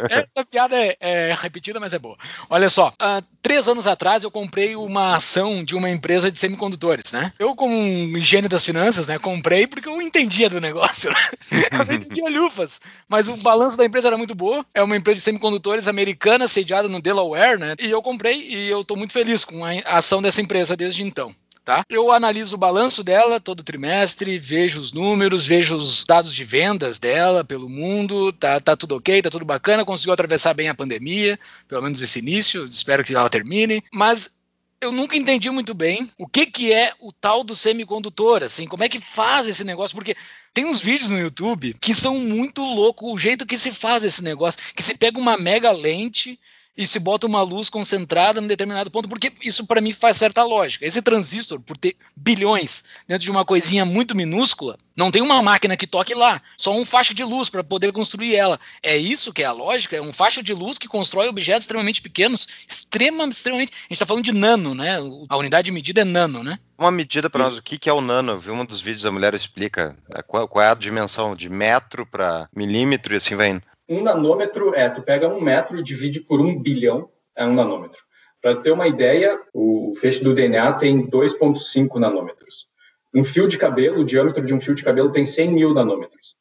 essa 0.09 0.45
piada 0.49 0.75
é, 0.75 0.97
é, 0.99 1.37
repetida, 1.39 1.79
mas 1.79 1.93
é 1.93 1.99
boa. 1.99 2.17
Olha 2.49 2.67
só, 2.67 2.89
uh, 2.89 3.23
três 3.43 3.67
anos 3.67 3.85
atrás 3.85 4.23
eu 4.23 4.31
comprei 4.31 4.75
uma 4.75 5.15
ação 5.15 5.63
de 5.63 5.75
uma 5.75 5.87
empresa 5.87 6.31
de 6.31 6.39
semicondutores, 6.39 7.11
né? 7.11 7.31
Eu, 7.37 7.55
como 7.55 7.75
um 7.75 8.17
higiene 8.17 8.47
das 8.47 8.65
finanças, 8.65 9.05
né, 9.05 9.19
comprei 9.19 9.67
porque 9.67 9.87
eu 9.87 10.01
entendia 10.01 10.49
do 10.49 10.59
negócio, 10.59 11.11
né? 11.11 11.29
Eu 11.71 11.85
não 11.85 11.93
entendia 11.93 12.29
lufas, 12.29 12.81
mas 13.07 13.27
o 13.27 13.37
balanço 13.37 13.77
da 13.77 13.85
empresa 13.85 14.07
era 14.07 14.17
muito 14.17 14.33
boa. 14.33 14.65
É 14.73 14.81
uma 14.81 14.97
empresa 14.97 15.19
de 15.19 15.23
semicondutores 15.23 15.87
americana, 15.87 16.47
sediada 16.47 16.87
no 16.87 17.01
Delaware, 17.01 17.59
né? 17.59 17.75
E 17.79 17.91
eu 17.91 18.01
comprei 18.01 18.41
e 18.41 18.69
eu 18.69 18.83
tô 18.83 18.95
muito 18.95 19.13
feliz 19.13 19.45
com 19.45 19.63
a 19.63 19.71
ação 19.85 20.21
dessa 20.21 20.41
empresa 20.41 20.75
desde 20.75 21.03
então 21.03 21.35
tá? 21.63 21.83
Eu 21.89 22.11
analiso 22.11 22.55
o 22.55 22.59
balanço 22.59 23.03
dela 23.03 23.39
todo 23.39 23.63
trimestre, 23.63 24.37
vejo 24.37 24.79
os 24.79 24.91
números, 24.91 25.47
vejo 25.47 25.75
os 25.77 26.03
dados 26.03 26.33
de 26.33 26.43
vendas 26.43 26.99
dela 26.99 27.43
pelo 27.43 27.69
mundo, 27.69 28.31
tá, 28.33 28.59
tá 28.59 28.75
tudo 28.75 28.97
ok, 28.97 29.21
tá 29.21 29.29
tudo 29.29 29.45
bacana, 29.45 29.85
conseguiu 29.85 30.13
atravessar 30.13 30.53
bem 30.53 30.69
a 30.69 30.75
pandemia, 30.75 31.39
pelo 31.67 31.81
menos 31.81 32.01
esse 32.01 32.19
início, 32.19 32.65
espero 32.65 33.03
que 33.03 33.15
ela 33.15 33.29
termine, 33.29 33.83
mas 33.91 34.37
eu 34.81 34.91
nunca 34.91 35.15
entendi 35.15 35.49
muito 35.49 35.73
bem 35.73 36.09
o 36.17 36.27
que, 36.27 36.45
que 36.45 36.73
é 36.73 36.91
o 36.99 37.11
tal 37.13 37.43
do 37.43 37.55
semicondutor, 37.55 38.43
assim, 38.43 38.67
como 38.67 38.83
é 38.83 38.89
que 38.89 38.99
faz 38.99 39.47
esse 39.47 39.63
negócio, 39.63 39.95
porque 39.95 40.15
tem 40.53 40.65
uns 40.65 40.81
vídeos 40.81 41.09
no 41.09 41.17
YouTube 41.17 41.75
que 41.79 41.95
são 41.95 42.19
muito 42.19 42.61
loucos, 42.61 43.09
o 43.11 43.17
jeito 43.17 43.45
que 43.45 43.57
se 43.57 43.71
faz 43.71 44.03
esse 44.03 44.21
negócio, 44.21 44.59
que 44.75 44.83
se 44.83 44.95
pega 44.95 45.17
uma 45.17 45.37
mega 45.37 45.71
lente 45.71 46.37
e 46.75 46.87
se 46.87 46.99
bota 46.99 47.27
uma 47.27 47.41
luz 47.41 47.69
concentrada 47.69 48.41
em 48.41 48.47
determinado 48.47 48.89
ponto, 48.89 49.07
porque 49.07 49.31
isso 49.41 49.65
para 49.65 49.81
mim 49.81 49.93
faz 49.93 50.17
certa 50.17 50.43
lógica. 50.43 50.85
Esse 50.85 51.01
transistor, 51.01 51.59
por 51.59 51.77
ter 51.77 51.95
bilhões 52.15 52.83
dentro 53.07 53.23
de 53.23 53.31
uma 53.31 53.45
coisinha 53.45 53.85
muito 53.85 54.15
minúscula, 54.15 54.77
não 54.95 55.11
tem 55.11 55.21
uma 55.21 55.41
máquina 55.41 55.77
que 55.77 55.87
toque 55.87 56.13
lá, 56.13 56.41
só 56.57 56.75
um 56.75 56.85
facho 56.85 57.13
de 57.13 57.23
luz 57.23 57.49
para 57.49 57.63
poder 57.63 57.91
construir 57.91 58.35
ela. 58.35 58.59
É 58.81 58.95
isso 58.95 59.33
que 59.33 59.41
é 59.41 59.45
a 59.45 59.51
lógica? 59.51 59.95
É 59.95 60.01
um 60.01 60.13
facho 60.13 60.43
de 60.43 60.53
luz 60.53 60.77
que 60.77 60.87
constrói 60.87 61.27
objetos 61.27 61.63
extremamente 61.63 62.01
pequenos, 62.01 62.47
extremamente, 62.67 63.33
extremamente. 63.33 63.71
A 63.71 63.75
gente 63.83 63.93
está 63.93 64.05
falando 64.05 64.23
de 64.23 64.31
nano, 64.31 64.75
né? 64.75 64.97
A 65.29 65.37
unidade 65.37 65.65
de 65.65 65.71
medida 65.71 66.01
é 66.01 66.05
nano, 66.05 66.43
né? 66.43 66.59
Uma 66.77 66.91
medida 66.91 67.29
para 67.29 67.45
nós, 67.45 67.57
o 67.57 67.61
que 67.61 67.89
é 67.89 67.93
o 67.93 68.01
nano? 68.01 68.33
Eu 68.33 68.37
vi 68.37 68.51
um 68.51 68.65
dos 68.65 68.81
vídeos, 68.81 69.05
a 69.05 69.11
mulher 69.11 69.33
explica 69.33 69.95
é, 70.09 70.21
qual, 70.21 70.49
é 70.61 70.67
a 70.67 70.73
dimensão 70.73 71.35
de 71.35 71.49
metro 71.49 72.05
para 72.05 72.47
milímetro 72.55 73.13
e 73.13 73.17
assim 73.17 73.35
vai 73.35 73.49
indo. 73.49 73.63
Um 73.87 74.01
nanômetro 74.01 74.73
é, 74.73 74.89
tu 74.89 75.01
pega 75.01 75.27
um 75.27 75.41
metro 75.41 75.77
e 75.77 75.83
divide 75.83 76.21
por 76.21 76.39
um 76.39 76.61
bilhão, 76.61 77.09
é 77.35 77.45
um 77.45 77.53
nanômetro. 77.53 77.99
Para 78.41 78.55
ter 78.55 78.71
uma 78.71 78.87
ideia, 78.87 79.39
o 79.53 79.93
feixe 79.99 80.23
do 80.23 80.33
DNA 80.33 80.73
tem 80.73 81.09
2,5 81.09 81.99
nanômetros. 81.99 82.67
Um 83.15 83.23
fio 83.23 83.47
de 83.47 83.57
cabelo, 83.57 84.01
o 84.01 84.05
diâmetro 84.05 84.43
de 84.43 84.53
um 84.53 84.59
fio 84.59 84.73
de 84.75 84.83
cabelo 84.83 85.11
tem 85.11 85.23
100 85.23 85.51
mil 85.51 85.73
nanômetros. 85.73 86.35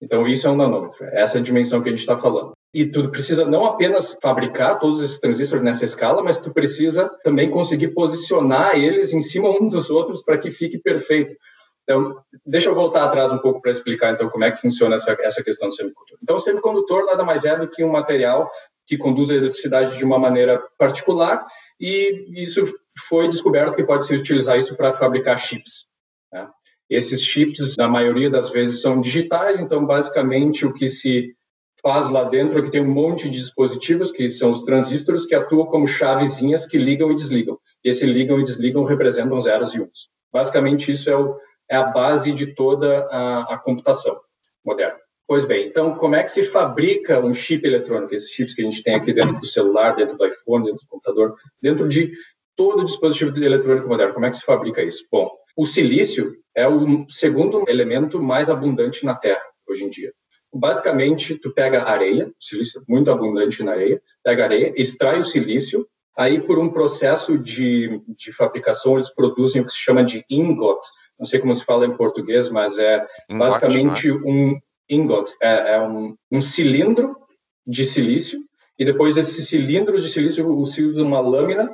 Então, 0.00 0.26
isso 0.26 0.46
é 0.46 0.50
um 0.50 0.56
nanômetro. 0.56 1.04
Essa 1.12 1.38
é 1.38 1.40
a 1.40 1.42
dimensão 1.42 1.82
que 1.82 1.88
a 1.88 1.92
gente 1.92 2.00
está 2.00 2.18
falando. 2.18 2.52
E 2.74 2.86
tu 2.86 3.08
precisa 3.10 3.44
não 3.44 3.66
apenas 3.66 4.16
fabricar 4.22 4.78
todos 4.78 5.00
esses 5.02 5.18
transistores 5.18 5.62
nessa 5.62 5.84
escala, 5.84 6.22
mas 6.22 6.40
tu 6.40 6.52
precisa 6.52 7.08
também 7.22 7.50
conseguir 7.50 7.88
posicionar 7.88 8.74
eles 8.74 9.12
em 9.12 9.20
cima 9.20 9.50
uns 9.50 9.72
dos 9.72 9.90
outros 9.90 10.22
para 10.22 10.38
que 10.38 10.50
fique 10.50 10.78
perfeito. 10.78 11.36
Então, 11.82 12.16
deixa 12.46 12.68
eu 12.68 12.74
voltar 12.74 13.04
atrás 13.04 13.32
um 13.32 13.38
pouco 13.38 13.60
para 13.60 13.70
explicar 13.70 14.12
então 14.12 14.28
como 14.28 14.44
é 14.44 14.50
que 14.50 14.60
funciona 14.60 14.94
essa, 14.94 15.16
essa 15.20 15.42
questão 15.42 15.68
do 15.68 15.74
semicondutor. 15.74 16.18
Então, 16.22 16.36
o 16.36 16.40
semicondutor 16.40 17.04
nada 17.06 17.24
mais 17.24 17.44
é 17.44 17.56
do 17.56 17.68
que 17.68 17.82
um 17.82 17.90
material 17.90 18.50
que 18.86 18.96
conduz 18.96 19.30
a 19.30 19.34
eletricidade 19.34 19.96
de 19.96 20.04
uma 20.04 20.18
maneira 20.18 20.62
particular 20.78 21.44
e 21.80 22.42
isso 22.42 22.64
foi 23.08 23.28
descoberto 23.28 23.74
que 23.74 23.84
pode 23.84 24.06
se 24.06 24.14
utilizar 24.14 24.58
isso 24.58 24.76
para 24.76 24.92
fabricar 24.92 25.38
chips. 25.38 25.86
Né? 26.32 26.48
Esses 26.88 27.22
chips, 27.22 27.76
na 27.76 27.88
maioria 27.88 28.30
das 28.30 28.50
vezes, 28.50 28.80
são 28.80 29.00
digitais, 29.00 29.58
então 29.58 29.84
basicamente 29.84 30.66
o 30.66 30.72
que 30.72 30.88
se 30.88 31.34
faz 31.82 32.08
lá 32.08 32.24
dentro 32.24 32.58
é 32.58 32.62
que 32.62 32.70
tem 32.70 32.80
um 32.80 32.92
monte 32.92 33.28
de 33.28 33.40
dispositivos, 33.40 34.12
que 34.12 34.28
são 34.28 34.52
os 34.52 34.62
transistores, 34.62 35.26
que 35.26 35.34
atuam 35.34 35.66
como 35.66 35.86
chavezinhas 35.86 36.64
que 36.64 36.78
ligam 36.78 37.10
e 37.10 37.16
desligam. 37.16 37.58
E 37.84 37.88
esse 37.88 38.06
ligam 38.06 38.38
e 38.38 38.44
desligam 38.44 38.84
representam 38.84 39.40
zeros 39.40 39.74
e 39.74 39.80
uns. 39.80 40.08
Basicamente, 40.32 40.92
isso 40.92 41.10
é 41.10 41.16
o, 41.16 41.36
é 41.72 41.76
a 41.76 41.84
base 41.84 42.30
de 42.32 42.54
toda 42.54 43.08
a, 43.10 43.54
a 43.54 43.58
computação 43.58 44.20
moderna. 44.62 44.98
Pois 45.26 45.46
bem, 45.46 45.66
então, 45.66 45.94
como 45.94 46.14
é 46.14 46.22
que 46.22 46.30
se 46.30 46.44
fabrica 46.44 47.18
um 47.18 47.32
chip 47.32 47.66
eletrônico? 47.66 48.14
Esses 48.14 48.30
chips 48.30 48.52
que 48.52 48.60
a 48.60 48.64
gente 48.64 48.82
tem 48.82 48.94
aqui 48.94 49.10
dentro 49.14 49.38
do 49.38 49.46
celular, 49.46 49.96
dentro 49.96 50.18
do 50.18 50.26
iPhone, 50.26 50.66
dentro 50.66 50.84
do 50.84 50.88
computador, 50.88 51.34
dentro 51.62 51.88
de 51.88 52.12
todo 52.54 52.84
dispositivo 52.84 53.34
eletrônico 53.42 53.88
moderno. 53.88 54.12
Como 54.12 54.26
é 54.26 54.30
que 54.30 54.36
se 54.36 54.44
fabrica 54.44 54.82
isso? 54.82 55.06
Bom, 55.10 55.30
o 55.56 55.64
silício 55.64 56.36
é 56.54 56.68
o 56.68 57.06
segundo 57.08 57.64
elemento 57.66 58.22
mais 58.22 58.50
abundante 58.50 59.06
na 59.06 59.14
Terra 59.14 59.42
hoje 59.66 59.84
em 59.84 59.88
dia. 59.88 60.12
Basicamente, 60.52 61.36
tu 61.36 61.54
pega 61.54 61.84
areia, 61.84 62.30
silício 62.38 62.82
muito 62.86 63.10
abundante 63.10 63.62
na 63.62 63.72
areia, 63.72 64.02
pega 64.22 64.44
areia, 64.44 64.74
extrai 64.76 65.18
o 65.18 65.24
silício, 65.24 65.88
aí 66.14 66.38
por 66.38 66.58
um 66.58 66.68
processo 66.68 67.38
de, 67.38 68.02
de 68.08 68.30
fabricação 68.34 68.96
eles 68.96 69.08
produzem 69.08 69.62
o 69.62 69.64
que 69.64 69.72
se 69.72 69.78
chama 69.78 70.04
de 70.04 70.22
ingot, 70.28 70.78
não 71.22 71.26
sei 71.26 71.38
como 71.38 71.54
se 71.54 71.64
fala 71.64 71.86
em 71.86 71.96
português, 71.96 72.48
mas 72.48 72.76
é 72.78 73.06
basicamente 73.30 74.08
é? 74.08 74.12
um 74.12 74.58
ingot, 74.90 75.30
é, 75.40 75.74
é 75.74 75.80
um, 75.80 76.16
um, 76.32 76.40
cilindro 76.40 77.16
de 77.64 77.84
silício, 77.84 78.40
e 78.76 78.84
depois 78.84 79.16
esse 79.16 79.40
cilindro 79.44 80.00
de 80.00 80.08
silício 80.08 80.44
usa 80.48 80.82
uma 81.00 81.20
lâmina 81.20 81.70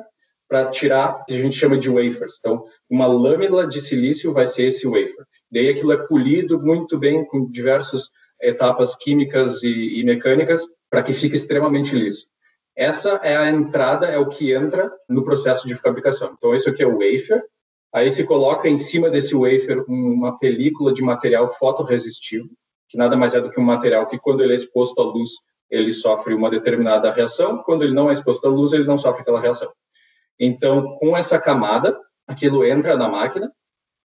para 0.46 0.66
tirar, 0.66 1.24
que 1.24 1.34
a 1.34 1.38
gente 1.38 1.56
chama 1.56 1.78
de 1.78 1.88
wafers. 1.88 2.37
Então, 2.38 2.62
uma 2.90 3.06
lâmina 3.06 3.66
de 3.66 3.80
silício 3.80 4.34
vai 4.34 4.46
ser 4.46 4.64
esse 4.64 4.87
wafer. 4.87 5.24
Daí 5.50 5.70
aquilo 5.70 5.92
é 5.92 6.06
polido 6.06 6.61
muito 6.61 6.98
bem 6.98 7.24
com 7.24 7.50
diversas 7.50 8.11
etapas 8.42 8.94
químicas 8.96 9.62
e, 9.62 9.98
e 9.98 10.04
mecânicas 10.04 10.62
para 10.90 11.02
que 11.02 11.14
fique 11.14 11.37
extremamente 11.37 11.94
liso. 11.94 12.26
Essa 12.76 13.18
é 13.22 13.34
a 13.34 13.48
entrada, 13.48 14.08
é 14.08 14.18
o 14.18 14.28
que 14.28 14.52
entra 14.52 14.92
no 15.08 15.24
processo 15.24 15.66
de 15.66 15.74
fabricação. 15.74 16.34
Então, 16.37 16.54
isso 16.54 16.68
aqui 16.68 16.82
é 16.82 16.87
o 16.87 16.98
wafer, 16.98 17.42
Aí 17.98 18.12
se 18.12 18.22
coloca 18.22 18.68
em 18.68 18.76
cima 18.76 19.11
desse 19.11 19.34
wafer 19.34 19.84
uma 19.88 20.38
película 20.38 20.92
de 20.92 21.02
material 21.02 21.52
fotorresistivo, 21.56 22.48
que 22.88 22.96
nada 22.96 23.16
mais 23.16 23.34
é 23.34 23.40
do 23.40 23.50
que 23.50 23.58
um 23.58 23.64
material 23.64 24.06
que, 24.06 24.16
quando 24.16 24.40
ele 24.40 24.52
é 24.52 24.54
exposto 24.54 25.00
à 25.00 25.04
luz, 25.04 25.30
ele 25.68 25.90
sofre 25.90 26.32
uma 26.32 26.48
determinada 26.48 27.11
reação, 27.11 27.61
quando 27.64 27.82
ele 27.82 27.92
não 27.92 28.08
é 28.08 28.12
exposto 28.12 28.46
à 28.46 28.50
luz, 28.50 28.72
ele 28.72 28.84
não 28.84 28.96
sofre 28.96 29.22
aquela 29.22 29.40
reação. 29.40 29.68
Então, 30.38 30.96
com 31.00 31.16
essa 31.16 31.40
camada, 31.40 31.98
aquilo 32.24 32.64
entra 32.64 32.96
na 32.96 33.08
máquina, 33.08 33.50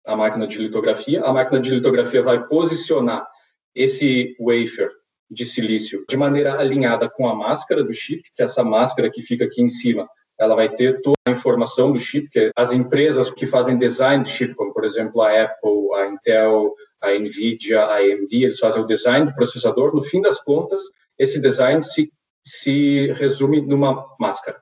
a 0.04 0.14
máquina 0.14 0.46
de 0.46 0.58
litografia, 0.58 1.24
a 1.24 1.32
máquina 1.32 1.58
de 1.58 1.70
litografia 1.70 2.22
vai 2.22 2.46
posicionar 2.46 3.26
esse 3.74 4.36
wafer 4.38 4.90
de 5.30 5.46
silício 5.46 6.04
de 6.06 6.16
maneira 6.18 6.60
alinhada 6.60 7.08
com 7.08 7.26
a 7.26 7.34
máscara 7.34 7.82
do 7.82 7.94
chip, 7.94 8.22
que 8.34 8.42
é 8.42 8.44
essa 8.44 8.62
máscara 8.62 9.10
que 9.10 9.22
fica 9.22 9.46
aqui 9.46 9.62
em 9.62 9.68
cima, 9.68 10.06
ela 10.38 10.54
vai 10.54 10.68
ter 10.68 11.00
toda 11.02 11.16
a 11.26 11.32
informação 11.32 11.92
do 11.92 11.98
chip, 11.98 12.28
que 12.30 12.50
as 12.56 12.72
empresas 12.72 13.28
que 13.28 13.46
fazem 13.46 13.76
design 13.76 14.22
de 14.22 14.30
chip, 14.30 14.54
como 14.54 14.72
por 14.72 14.84
exemplo 14.84 15.20
a 15.20 15.42
Apple, 15.42 15.94
a 15.96 16.06
Intel, 16.06 16.74
a 17.00 17.10
Nvidia, 17.12 17.80
a 17.80 17.96
AMD, 17.96 18.32
eles 18.32 18.58
fazem 18.58 18.82
o 18.82 18.86
design 18.86 19.26
do 19.26 19.34
processador. 19.34 19.94
No 19.94 20.02
fim 20.02 20.20
das 20.20 20.40
contas, 20.40 20.80
esse 21.18 21.40
design 21.40 21.82
se, 21.82 22.12
se 22.44 23.10
resume 23.12 23.60
numa 23.60 24.06
máscara. 24.18 24.60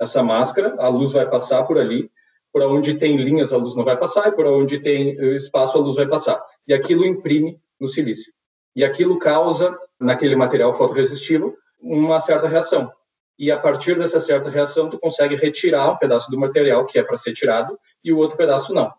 Essa 0.00 0.22
máscara, 0.22 0.74
a 0.78 0.88
luz 0.88 1.12
vai 1.12 1.28
passar 1.28 1.64
por 1.64 1.78
ali, 1.78 2.10
por 2.52 2.62
onde 2.62 2.94
tem 2.94 3.16
linhas 3.16 3.52
a 3.52 3.56
luz 3.56 3.74
não 3.74 3.84
vai 3.84 3.96
passar, 3.96 4.28
e 4.28 4.32
por 4.32 4.46
onde 4.46 4.78
tem 4.78 5.16
espaço 5.34 5.76
a 5.78 5.80
luz 5.80 5.94
vai 5.94 6.06
passar. 6.06 6.40
E 6.68 6.74
aquilo 6.74 7.04
imprime 7.04 7.58
no 7.80 7.88
silício. 7.88 8.32
E 8.76 8.84
aquilo 8.84 9.18
causa, 9.18 9.76
naquele 9.98 10.36
material 10.36 10.74
fotorresistivo, 10.74 11.56
uma 11.80 12.20
certa 12.20 12.46
reação 12.46 12.92
e 13.38 13.50
a 13.50 13.58
partir 13.58 13.98
dessa 13.98 14.20
certa 14.20 14.48
reação 14.48 14.88
tu 14.88 14.98
consegue 14.98 15.34
retirar 15.34 15.90
um 15.90 15.96
pedaço 15.96 16.30
do 16.30 16.38
material 16.38 16.86
que 16.86 16.98
é 16.98 17.02
para 17.02 17.16
ser 17.16 17.32
tirado 17.32 17.78
e 18.02 18.12
o 18.12 18.18
outro 18.18 18.36
pedaço 18.36 18.72
não. 18.72 18.92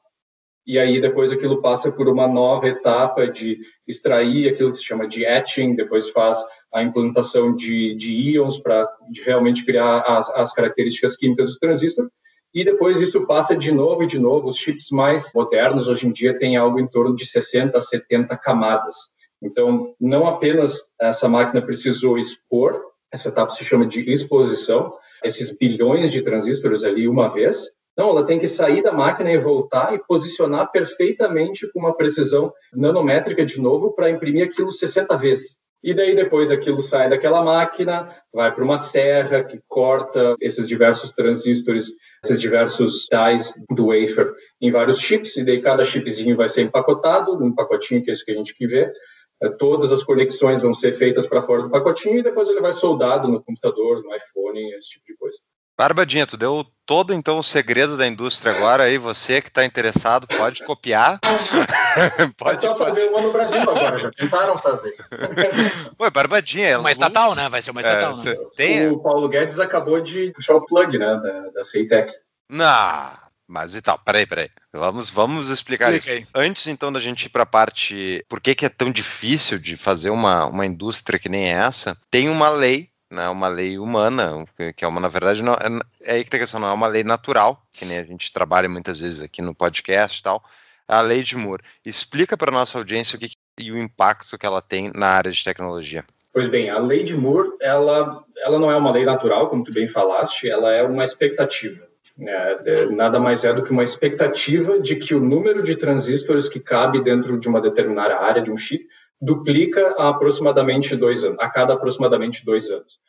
E 0.68 0.80
aí 0.80 1.00
depois 1.00 1.32
aquilo 1.32 1.62
passa 1.62 1.92
por 1.92 2.10
uma 2.10 2.28
nova 2.28 2.68
etapa 2.68 3.28
de 3.28 3.60
extrair 3.88 4.50
aquilo 4.50 4.72
que 4.72 4.78
se 4.78 4.84
chama 4.84 5.08
de 5.08 5.24
etching, 5.24 5.76
depois 5.76 6.10
faz 6.10 6.44
a 6.74 6.82
implantação 6.82 7.56
de, 7.56 7.94
de 7.96 8.12
íons 8.12 8.58
para 8.58 8.88
realmente 9.24 9.64
criar 9.64 10.00
as, 10.00 10.30
as 10.32 10.52
características 10.52 11.16
químicas 11.16 11.52
do 11.52 11.60
transistor. 11.60 12.10
E 12.52 12.64
depois 12.64 13.00
isso 13.00 13.28
passa 13.28 13.56
de 13.56 13.72
novo 13.72 14.04
e 14.04 14.08
de 14.08 14.18
novo. 14.18 14.48
Os 14.48 14.58
chips 14.58 14.90
mais 14.90 15.32
modernos 15.36 15.88
hoje 15.88 16.08
em 16.08 16.12
dia 16.12 16.38
têm 16.38 16.56
algo 16.56 16.80
em 16.80 16.88
torno 16.88 17.14
de 17.14 17.26
60 17.26 17.78
a 17.78 17.82
70 17.82 18.36
camadas. 18.38 18.96
Então, 19.42 19.94
não 20.00 20.26
apenas 20.26 20.82
essa 21.00 21.28
máquina 21.30 21.62
precisou 21.62 22.18
expor 22.18 22.82
essa 23.12 23.30
etapa 23.30 23.52
se 23.52 23.64
chama 23.64 23.86
de 23.86 24.02
exposição, 24.12 24.94
esses 25.24 25.52
bilhões 25.52 26.12
de 26.12 26.22
transistores 26.22 26.84
ali 26.84 27.08
uma 27.08 27.30
vez. 27.30 27.70
Não, 27.98 28.10
ela 28.10 28.26
tem 28.26 28.38
que 28.38 28.48
sair 28.48 28.82
da 28.84 28.92
máquina 28.92 29.32
e 29.32 29.38
voltar 29.38 29.94
e 29.94 30.04
posicionar 30.04 30.70
perfeitamente 30.72 31.72
com 31.72 31.80
uma 31.80 31.96
precisão 31.96 32.52
nanométrica 32.74 33.46
de 33.46 33.60
novo 33.62 33.94
para 33.94 34.10
imprimir 34.10 34.46
aquilo 34.46 34.72
60 34.72 35.16
vezes. 35.16 35.58
E 35.86 35.94
daí 35.94 36.16
depois 36.16 36.50
aquilo 36.50 36.82
sai 36.82 37.10
daquela 37.10 37.44
máquina, 37.44 38.12
vai 38.34 38.52
para 38.52 38.64
uma 38.64 38.78
serra 38.78 39.44
que 39.44 39.62
corta 39.68 40.36
esses 40.42 40.68
diversos 40.68 41.12
transistores, 41.12 41.92
esses 42.24 42.40
diversos 42.40 43.06
tais 43.06 43.54
do 43.70 43.90
wafer 43.90 44.34
em 44.60 44.72
vários 44.72 45.00
chips, 45.00 45.38
e 45.38 45.46
daí 45.46 45.62
cada 45.62 45.84
chipzinho 45.84 46.36
vai 46.36 46.50
ser 46.50 46.64
empacotado 46.64 47.38
num 47.38 47.54
pacotinho 47.54 48.04
que 48.04 48.10
é 48.10 48.14
esse 48.14 48.26
que 48.26 48.32
a 48.32 48.36
gente 48.36 48.56
quer 48.56 48.68
ver. 48.68 48.94
É, 49.42 49.50
todas 49.50 49.92
as 49.92 50.04
conexões 50.04 50.62
vão 50.62 50.74
ser 50.74 50.94
feitas 50.94 51.28
para 51.28 51.42
fora 51.42 51.64
do 51.64 51.70
pacotinho 51.70 52.20
e 52.20 52.24
depois 52.24 52.48
ele 52.48 52.62
vai 52.62 52.72
soldado 52.72 53.28
no 53.28 53.44
computador, 53.44 54.02
no 54.02 54.16
iPhone, 54.16 54.74
esse 54.76 54.92
tipo 54.92 55.06
de 55.06 55.16
coisa. 55.18 55.38
Barbadinha, 55.78 56.26
tu 56.26 56.38
deu 56.38 56.66
todo 56.86 57.14
então 57.14 57.38
o 57.38 57.44
segredo 57.44 57.98
da 57.98 58.08
indústria 58.08 58.54
agora 58.54 58.84
aí, 58.84 58.98
você 58.98 59.42
que 59.42 59.50
está 59.50 59.66
interessado 59.66 60.26
pode 60.26 60.64
copiar. 60.64 61.20
pode 62.38 62.66
fazer. 62.66 62.78
fazer 62.78 63.10
uma 63.10 63.22
no 63.22 63.34
Brasil 63.34 63.62
agora, 63.62 63.98
já 63.98 64.12
tentaram 64.12 64.58
fazer. 64.58 64.96
Ué, 66.00 66.10
Barbadinha, 66.10 66.70
é 66.70 66.78
uma 66.78 66.92
estatal, 66.92 67.36
né? 67.36 67.50
Vai 67.50 67.62
ser 67.62 67.72
uma 67.72 67.82
estatal, 67.82 68.18
é, 68.22 68.24
né? 68.24 68.36
Tem... 68.56 68.88
O 68.88 69.00
Paulo 69.00 69.28
Guedes 69.28 69.60
acabou 69.60 70.00
de 70.00 70.32
puxar 70.32 70.56
o 70.56 70.66
plug, 70.66 70.98
né, 70.98 71.20
da, 71.22 71.50
da 71.50 71.64
Ceitec. 71.64 72.14
Não, 72.50 73.25
mas 73.48 73.76
e 73.76 73.82
tal, 73.82 74.00
peraí, 74.00 74.26
peraí. 74.26 74.50
Vamos, 74.74 75.10
vamos 75.10 75.50
explicar 75.50 75.94
Expliquei. 75.94 76.22
isso. 76.22 76.30
Antes, 76.34 76.68
então, 76.68 76.92
da 76.92 77.00
gente 77.00 77.26
ir 77.26 77.30
para 77.30 77.44
a 77.44 77.48
parte. 77.48 78.24
Por 78.28 78.42
que, 78.42 78.56
que 78.56 78.66
é 78.66 78.70
tão 78.70 78.92
difícil 78.92 79.60
de 79.60 79.78
fazer 79.78 80.10
uma, 80.10 80.46
uma 80.46 80.66
indústria 80.66 81.20
que 81.20 81.30
nem 81.30 81.50
essa? 81.50 81.98
Tem 82.10 82.30
uma 82.30 82.50
lei 82.50 82.90
né, 83.10 83.30
uma 83.30 83.48
lei 83.48 83.78
humana, 83.78 84.46
que 84.76 84.84
é 84.84 84.88
uma, 84.88 85.00
na 85.00 85.08
verdade, 85.08 85.42
não, 85.42 85.54
é, 85.54 85.68
é 86.04 86.14
aí 86.16 86.24
que 86.24 86.30
tem 86.30 86.40
a 86.40 86.42
questão, 86.44 86.60
não 86.60 86.68
é 86.68 86.74
uma 86.74 86.88
lei 86.88 87.04
natural, 87.04 87.64
que 87.72 87.86
nem 87.86 88.00
a 88.00 88.04
gente 88.04 88.34
trabalha 88.34 88.68
muitas 88.68 89.00
vezes 89.00 89.22
aqui 89.22 89.42
no 89.42 89.56
podcast 89.56 90.20
e 90.20 90.24
tal, 90.24 90.44
a 90.88 91.02
lei 91.02 91.24
de 91.24 91.36
Moore. 91.36 91.64
Explica 91.86 92.36
para 92.36 92.52
nossa 92.52 92.78
audiência 92.78 93.16
o 93.16 93.20
que, 93.20 93.32
e 93.60 93.72
o 93.72 93.78
impacto 93.78 94.38
que 94.38 94.46
ela 94.46 94.62
tem 94.62 94.92
na 94.94 95.08
área 95.08 95.32
de 95.32 95.44
tecnologia. 95.44 96.04
Pois 96.34 96.50
bem, 96.50 96.70
a 96.70 96.78
lei 96.78 97.04
de 97.04 97.16
Moore, 97.16 97.54
ela, 97.62 98.24
ela 98.38 98.60
não 98.60 98.70
é 98.70 98.76
uma 98.76 98.92
lei 98.92 99.06
natural, 99.06 99.48
como 99.48 99.64
tu 99.64 99.72
bem 99.72 99.88
falaste, 99.88 100.50
ela 100.50 100.72
é 100.72 100.84
uma 100.84 101.04
expectativa. 101.04 101.88
É, 102.18 102.86
nada 102.86 103.20
mais 103.20 103.44
é 103.44 103.54
do 103.54 103.62
que 103.62 103.72
uma 103.72 103.84
expectativa 103.84 104.80
de 104.80 104.96
que 104.96 105.14
o 105.14 105.20
número 105.20 105.62
de 105.62 105.76
transistores 105.76 106.48
que 106.48 106.62
cabe 106.62 107.04
dentro 107.04 107.38
de 107.38 107.48
uma 107.50 107.60
determinada 107.60 108.18
área 108.18 108.42
de 108.42 108.50
um 108.50 108.56
chip 108.56 108.86
duplica 109.20 109.96
a 109.98 110.10
aproximadamente 110.10 110.96
dois 110.96 111.24
anos, 111.24 111.38
a 111.40 111.50
cada 111.50 111.74
aproximadamente 111.74 112.46
dois 112.46 112.70
anos. 112.70 113.00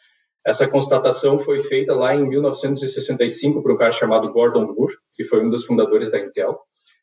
Essa 0.45 0.67
constatação 0.67 1.39
foi 1.39 1.61
feita 1.65 1.95
lá 1.95 2.15
em 2.15 2.27
1965 2.29 3.63
por 3.63 3.73
um 3.73 3.77
cara 3.77 3.91
chamado 3.91 4.33
Gordon 4.33 4.73
Moore, 4.75 4.97
que 5.15 5.25
foi 5.25 5.45
um 5.45 5.51
dos 5.51 5.65
fundadores 5.65 6.11
da 6.11 6.19
Intel. 6.19 6.59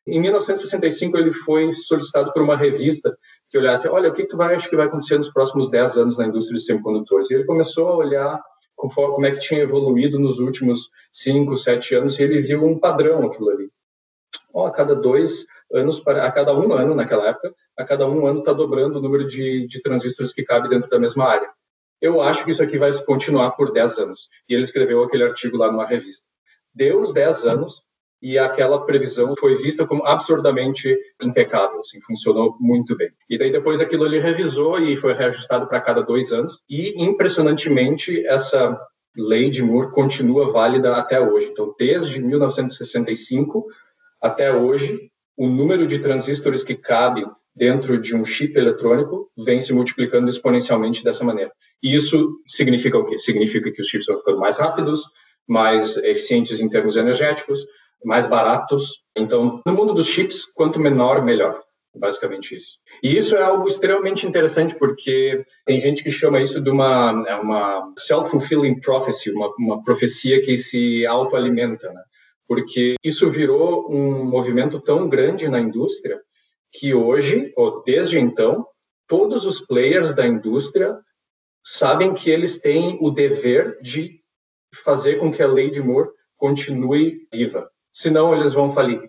Em 0.05 0.19
1965 0.19 1.17
ele 1.17 1.31
foi 1.31 1.71
solicitado 1.71 2.33
por 2.33 2.41
uma 2.41 2.57
revista 2.57 3.15
que 3.49 3.57
olhasse, 3.57 3.87
olha, 3.87 4.09
o 4.09 4.13
que 4.13 4.25
tu 4.25 4.35
vai 4.35 4.55
acho 4.55 4.69
que 4.69 4.75
vai 4.75 4.87
acontecer 4.87 5.17
nos 5.17 5.31
próximos 5.31 5.69
10 5.69 5.97
anos 5.97 6.17
na 6.17 6.25
indústria 6.25 6.57
de 6.57 6.65
semicondutores? 6.65 7.29
E 7.29 7.35
ele 7.35 7.45
começou 7.45 7.87
a 7.87 7.95
olhar 7.95 8.41
como 8.75 9.25
é 9.25 9.31
que 9.31 9.39
tinha 9.39 9.61
evoluído 9.61 10.19
nos 10.19 10.39
últimos 10.39 10.89
5, 11.11 11.55
7 11.57 11.95
anos 11.95 12.19
e 12.19 12.23
ele 12.23 12.41
viu 12.41 12.63
um 12.65 12.77
padrão 12.77 13.25
aquilo 13.25 13.49
ali. 13.49 13.71
A 14.55 14.69
cada 14.71 14.95
dois 14.95 15.45
anos, 15.71 16.01
a 16.05 16.31
cada 16.31 16.57
um 16.57 16.71
ano 16.73 16.93
naquela 16.93 17.29
época, 17.29 17.53
a 17.77 17.83
cada 17.83 18.07
um 18.07 18.27
ano 18.27 18.39
está 18.39 18.53
dobrando 18.53 18.99
o 18.99 19.01
número 19.01 19.25
de, 19.25 19.65
de 19.67 19.81
transistores 19.81 20.33
que 20.33 20.43
cabe 20.43 20.69
dentro 20.69 20.89
da 20.89 20.99
mesma 20.99 21.25
área. 21.25 21.49
Eu 22.01 22.21
acho 22.21 22.43
que 22.43 22.51
isso 22.51 22.61
aqui 22.61 22.77
vai 22.77 22.91
continuar 23.03 23.51
por 23.51 23.71
10 23.71 23.97
anos. 23.99 24.27
E 24.47 24.53
ele 24.53 24.63
escreveu 24.63 25.01
aquele 25.01 25.23
artigo 25.23 25.57
lá 25.57 25.71
numa 25.71 25.85
revista. 25.85 26.27
Deu 26.73 26.99
os 26.99 27.13
10 27.13 27.45
anos 27.45 27.85
e 28.23 28.39
aquela 28.39 28.85
previsão 28.85 29.35
foi 29.37 29.55
vista 29.55 29.85
como 29.85 30.07
absurdamente 30.07 30.97
impecável, 31.21 31.79
assim, 31.79 31.99
funcionou 31.99 32.55
muito 32.57 32.95
bem. 32.95 33.09
E 33.29 33.37
daí 33.37 33.51
depois 33.51 33.81
aquilo 33.81 34.05
ele 34.05 34.17
revisou 34.17 34.79
e 34.79 34.95
foi 34.95 35.11
reajustado 35.11 35.67
para 35.67 35.81
cada 35.81 36.01
dois 36.01 36.31
anos. 36.31 36.63
E 36.69 37.03
impressionantemente 37.03 38.25
essa 38.25 38.79
lei 39.13 39.49
de 39.49 39.61
Moore 39.61 39.91
continua 39.91 40.53
válida 40.53 40.95
até 40.95 41.19
hoje. 41.19 41.49
Então, 41.51 41.75
desde 41.77 42.17
1965 42.17 43.65
até 44.21 44.55
hoje, 44.55 45.11
o 45.35 45.49
número 45.49 45.85
de 45.85 45.99
transistores 45.99 46.63
que 46.63 46.75
cabe 46.75 47.25
dentro 47.53 47.99
de 47.99 48.15
um 48.15 48.23
chip 48.23 48.57
eletrônico 48.57 49.29
vem 49.37 49.59
se 49.59 49.73
multiplicando 49.73 50.29
exponencialmente 50.29 51.03
dessa 51.03 51.25
maneira. 51.25 51.51
E 51.83 51.93
isso 51.93 52.39
significa 52.47 52.97
o 52.97 53.05
quê? 53.05 53.19
Significa 53.19 53.69
que 53.69 53.81
os 53.81 53.87
chips 53.89 54.07
vão 54.07 54.17
ficando 54.17 54.39
mais 54.39 54.57
rápidos, 54.57 55.01
mais 55.45 55.97
eficientes 55.97 56.61
em 56.61 56.69
termos 56.69 56.95
energéticos, 56.95 57.59
mais 58.03 58.25
baratos. 58.25 59.03
Então, 59.15 59.61
no 59.65 59.73
mundo 59.73 59.93
dos 59.93 60.07
chips, 60.07 60.45
quanto 60.53 60.79
menor, 60.79 61.23
melhor. 61.23 61.61
Basicamente 61.95 62.55
isso. 62.55 62.79
E 63.03 63.15
isso 63.15 63.35
é 63.35 63.43
algo 63.43 63.67
extremamente 63.67 64.25
interessante 64.25 64.75
porque 64.75 65.45
tem 65.63 65.77
gente 65.77 66.03
que 66.03 66.09
chama 66.09 66.41
isso 66.41 66.59
de 66.59 66.69
uma, 66.69 67.23
é 67.27 67.35
uma 67.35 67.93
self-fulfilling 67.99 68.79
prophecy, 68.79 69.29
uma, 69.29 69.53
uma 69.59 69.83
profecia 69.83 70.41
que 70.41 70.57
se 70.57 71.05
autoalimenta, 71.05 71.93
né? 71.93 72.01
porque 72.47 72.95
isso 73.03 73.29
virou 73.29 73.91
um 73.91 74.25
movimento 74.25 74.79
tão 74.79 75.07
grande 75.07 75.47
na 75.47 75.59
indústria 75.59 76.19
que 76.71 76.93
hoje, 76.93 77.53
ou 77.55 77.83
desde 77.83 78.17
então, 78.17 78.65
todos 79.07 79.45
os 79.45 79.61
players 79.61 80.15
da 80.15 80.25
indústria 80.25 80.97
sabem 81.63 82.13
que 82.13 82.29
eles 82.29 82.59
têm 82.59 82.97
o 82.99 83.11
dever 83.11 83.79
de 83.81 84.19
fazer 84.83 85.19
com 85.19 85.31
que 85.31 85.41
a 85.41 85.47
lei 85.47 85.69
de 85.69 85.81
Moore 85.81 86.09
continue 86.35 87.27
viva, 87.31 87.69
senão 87.93 88.33
eles 88.33 88.53
vão 88.53 88.71
falir. 88.71 89.01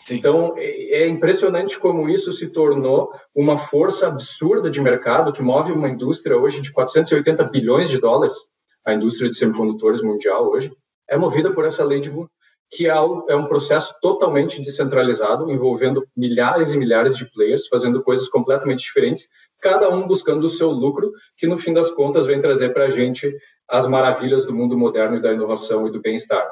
Sim. 0.00 0.16
Então, 0.16 0.54
é, 0.56 1.02
é 1.02 1.08
impressionante 1.08 1.78
como 1.78 2.08
isso 2.08 2.32
se 2.32 2.48
tornou 2.48 3.10
uma 3.34 3.58
força 3.58 4.06
absurda 4.06 4.70
de 4.70 4.80
mercado 4.80 5.32
que 5.32 5.42
move 5.42 5.72
uma 5.72 5.88
indústria 5.88 6.36
hoje 6.36 6.60
de 6.60 6.70
480 6.70 7.42
bilhões 7.44 7.88
de 7.88 7.98
dólares, 7.98 8.36
a 8.84 8.94
indústria 8.94 9.28
de 9.28 9.36
semicondutores 9.36 10.02
mundial 10.02 10.48
hoje, 10.50 10.70
é 11.08 11.16
movida 11.16 11.52
por 11.52 11.64
essa 11.64 11.82
lei 11.82 12.00
de 12.00 12.10
Moore 12.10 12.30
que 12.70 12.86
é, 12.86 12.90
é 12.90 13.36
um 13.36 13.46
processo 13.46 13.94
totalmente 14.00 14.60
descentralizado, 14.60 15.50
envolvendo 15.50 16.06
milhares 16.16 16.70
e 16.70 16.78
milhares 16.78 17.16
de 17.16 17.24
players 17.24 17.66
fazendo 17.66 18.02
coisas 18.02 18.28
completamente 18.28 18.80
diferentes, 18.80 19.26
cada 19.60 19.88
um 19.90 20.06
buscando 20.06 20.44
o 20.44 20.50
seu 20.50 20.70
lucro, 20.70 21.12
que 21.36 21.46
no 21.46 21.56
fim 21.56 21.72
das 21.72 21.90
contas 21.90 22.26
vem 22.26 22.40
trazer 22.40 22.72
para 22.72 22.84
a 22.84 22.90
gente 22.90 23.34
as 23.66 23.86
maravilhas 23.86 24.44
do 24.44 24.54
mundo 24.54 24.76
moderno 24.76 25.16
e 25.16 25.22
da 25.22 25.32
inovação 25.32 25.86
e 25.86 25.90
do 25.90 26.00
bem-estar. 26.00 26.46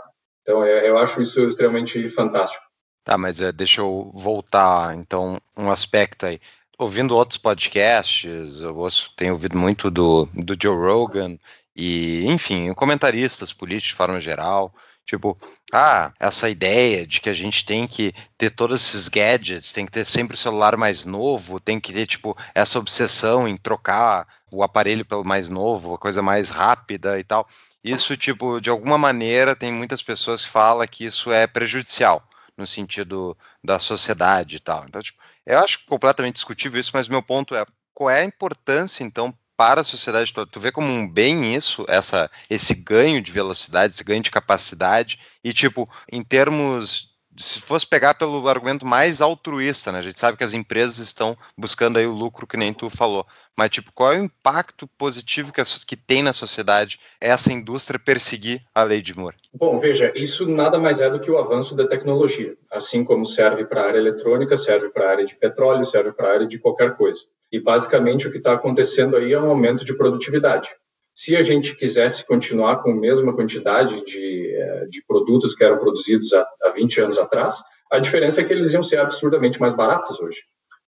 Então, 0.46 0.64
é, 0.64 0.88
eu 0.88 0.96
acho 0.96 1.20
isso 1.20 1.40
extremamente 1.40 2.08
fantástico. 2.08 2.64
Tá, 3.02 3.18
mas 3.18 3.40
é, 3.40 3.50
deixa 3.50 3.80
eu 3.80 4.12
voltar, 4.14 4.94
então, 4.94 5.40
um 5.56 5.70
aspecto 5.70 6.24
aí. 6.24 6.40
Ouvindo 6.78 7.16
outros 7.16 7.38
podcasts, 7.38 8.60
eu 8.60 8.88
tenho 9.16 9.32
ouvido 9.32 9.58
muito 9.58 9.90
do, 9.90 10.26
do 10.34 10.56
Joe 10.60 10.76
Rogan, 10.76 11.36
e, 11.74 12.24
enfim, 12.26 12.72
comentaristas 12.74 13.52
políticos 13.52 13.90
de 13.90 13.94
forma 13.94 14.20
geral, 14.20 14.72
Tipo, 15.06 15.38
ah, 15.72 16.12
essa 16.18 16.50
ideia 16.50 17.06
de 17.06 17.20
que 17.20 17.30
a 17.30 17.32
gente 17.32 17.64
tem 17.64 17.86
que 17.86 18.12
ter 18.36 18.50
todos 18.50 18.82
esses 18.82 19.08
gadgets, 19.08 19.72
tem 19.72 19.86
que 19.86 19.92
ter 19.92 20.04
sempre 20.04 20.34
o 20.34 20.38
celular 20.38 20.76
mais 20.76 21.04
novo, 21.04 21.60
tem 21.60 21.78
que 21.78 21.92
ter, 21.92 22.06
tipo, 22.06 22.36
essa 22.52 22.76
obsessão 22.76 23.46
em 23.46 23.56
trocar 23.56 24.26
o 24.50 24.64
aparelho 24.64 25.04
pelo 25.04 25.24
mais 25.24 25.48
novo, 25.48 25.94
a 25.94 25.98
coisa 25.98 26.20
mais 26.22 26.50
rápida 26.50 27.20
e 27.20 27.24
tal. 27.24 27.46
Isso, 27.86 28.16
tipo, 28.16 28.60
de 28.60 28.68
alguma 28.68 28.98
maneira, 28.98 29.54
tem 29.54 29.72
muitas 29.72 30.02
pessoas 30.02 30.44
que 30.44 30.50
falam 30.50 30.84
que 30.88 31.04
isso 31.04 31.30
é 31.30 31.46
prejudicial 31.46 32.28
no 32.56 32.66
sentido 32.66 33.38
da 33.62 33.78
sociedade 33.78 34.56
e 34.56 34.58
tal. 34.58 34.84
Então, 34.88 35.00
tipo, 35.00 35.22
eu 35.46 35.60
acho 35.60 35.84
completamente 35.86 36.34
discutível 36.34 36.80
isso, 36.80 36.90
mas 36.92 37.06
meu 37.06 37.22
ponto 37.22 37.54
é 37.54 37.64
qual 37.94 38.10
é 38.10 38.22
a 38.22 38.24
importância, 38.24 39.04
então, 39.04 39.32
para 39.56 39.82
a 39.82 39.84
sociedade 39.84 40.32
toda. 40.32 40.50
Tu 40.50 40.58
vê 40.58 40.72
como 40.72 40.88
um 40.88 41.08
bem 41.08 41.54
isso, 41.54 41.86
essa, 41.88 42.28
esse 42.50 42.74
ganho 42.74 43.22
de 43.22 43.30
velocidade, 43.30 43.94
esse 43.94 44.02
ganho 44.02 44.22
de 44.22 44.32
capacidade, 44.32 45.20
e 45.44 45.52
tipo, 45.54 45.88
em 46.10 46.22
termos. 46.22 47.14
Se 47.38 47.60
fosse 47.60 47.86
pegar 47.86 48.14
pelo 48.14 48.48
argumento 48.48 48.86
mais 48.86 49.20
altruísta, 49.20 49.92
né? 49.92 49.98
A 49.98 50.02
gente 50.02 50.18
sabe 50.18 50.38
que 50.38 50.44
as 50.44 50.54
empresas 50.54 50.98
estão 50.98 51.36
buscando 51.56 51.98
aí 51.98 52.06
o 52.06 52.14
lucro 52.14 52.46
que 52.46 52.56
nem 52.56 52.72
tu 52.72 52.88
falou. 52.88 53.26
Mas, 53.56 53.70
tipo, 53.70 53.90
qual 53.94 54.12
é 54.12 54.20
o 54.20 54.24
impacto 54.24 54.86
positivo 54.98 55.52
que, 55.52 55.60
a, 55.60 55.64
que 55.64 55.96
tem 55.96 56.22
na 56.22 56.34
sociedade 56.34 57.00
essa 57.18 57.50
indústria 57.50 57.98
perseguir 57.98 58.62
a 58.74 58.82
lei 58.82 59.00
de 59.00 59.16
Moore? 59.16 59.36
Bom, 59.54 59.78
veja, 59.78 60.12
isso 60.14 60.46
nada 60.46 60.78
mais 60.78 61.00
é 61.00 61.08
do 61.08 61.18
que 61.18 61.30
o 61.30 61.38
avanço 61.38 61.74
da 61.74 61.86
tecnologia. 61.86 62.54
Assim 62.70 63.02
como 63.02 63.24
serve 63.24 63.64
para 63.64 63.82
a 63.82 63.86
área 63.86 63.98
eletrônica, 63.98 64.56
serve 64.56 64.90
para 64.90 65.06
a 65.06 65.10
área 65.10 65.24
de 65.24 65.34
petróleo, 65.34 65.84
serve 65.86 66.12
para 66.12 66.28
a 66.28 66.32
área 66.32 66.46
de 66.46 66.58
qualquer 66.58 66.96
coisa. 66.96 67.22
E 67.50 67.58
basicamente 67.58 68.28
o 68.28 68.30
que 68.30 68.38
está 68.38 68.52
acontecendo 68.52 69.16
aí 69.16 69.32
é 69.32 69.40
um 69.40 69.48
aumento 69.48 69.84
de 69.84 69.96
produtividade. 69.96 70.68
Se 71.16 71.34
a 71.34 71.40
gente 71.40 71.74
quisesse 71.74 72.26
continuar 72.26 72.82
com 72.82 72.90
a 72.90 72.94
mesma 72.94 73.34
quantidade 73.34 74.04
de, 74.04 74.54
eh, 74.54 74.86
de 74.90 75.02
produtos 75.06 75.54
que 75.54 75.64
eram 75.64 75.78
produzidos 75.78 76.30
há, 76.34 76.46
há 76.62 76.70
20 76.72 77.00
anos 77.00 77.18
atrás, 77.18 77.54
a 77.90 77.98
diferença 77.98 78.42
é 78.42 78.44
que 78.44 78.52
eles 78.52 78.70
iam 78.74 78.82
ser 78.82 78.98
absurdamente 78.98 79.58
mais 79.58 79.72
baratos 79.72 80.20
hoje. 80.20 80.42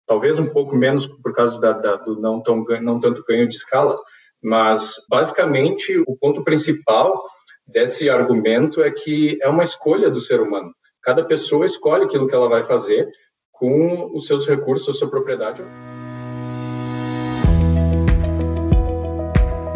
Talvez 0.06 0.38
um 0.38 0.44
pouco 0.44 0.76
menos 0.76 1.06
por 1.06 1.32
causa 1.32 1.58
da, 1.58 1.72
da, 1.72 1.96
do 1.96 2.20
não, 2.20 2.42
tão, 2.42 2.62
não 2.82 3.00
tanto 3.00 3.24
ganho 3.26 3.48
de 3.48 3.54
escala, 3.54 3.98
mas 4.42 4.96
basicamente 5.08 5.98
o 6.06 6.14
ponto 6.14 6.44
principal 6.44 7.22
desse 7.66 8.10
argumento 8.10 8.82
é 8.82 8.90
que 8.90 9.38
é 9.40 9.48
uma 9.48 9.62
escolha 9.62 10.10
do 10.10 10.20
ser 10.20 10.42
humano. 10.42 10.74
Cada 11.02 11.24
pessoa 11.24 11.64
escolhe 11.64 12.04
aquilo 12.04 12.28
que 12.28 12.34
ela 12.34 12.50
vai 12.50 12.64
fazer 12.64 13.08
com 13.50 14.14
os 14.14 14.26
seus 14.26 14.46
recursos, 14.46 14.94
a 14.94 14.98
sua 14.98 15.08
propriedade. 15.08 15.64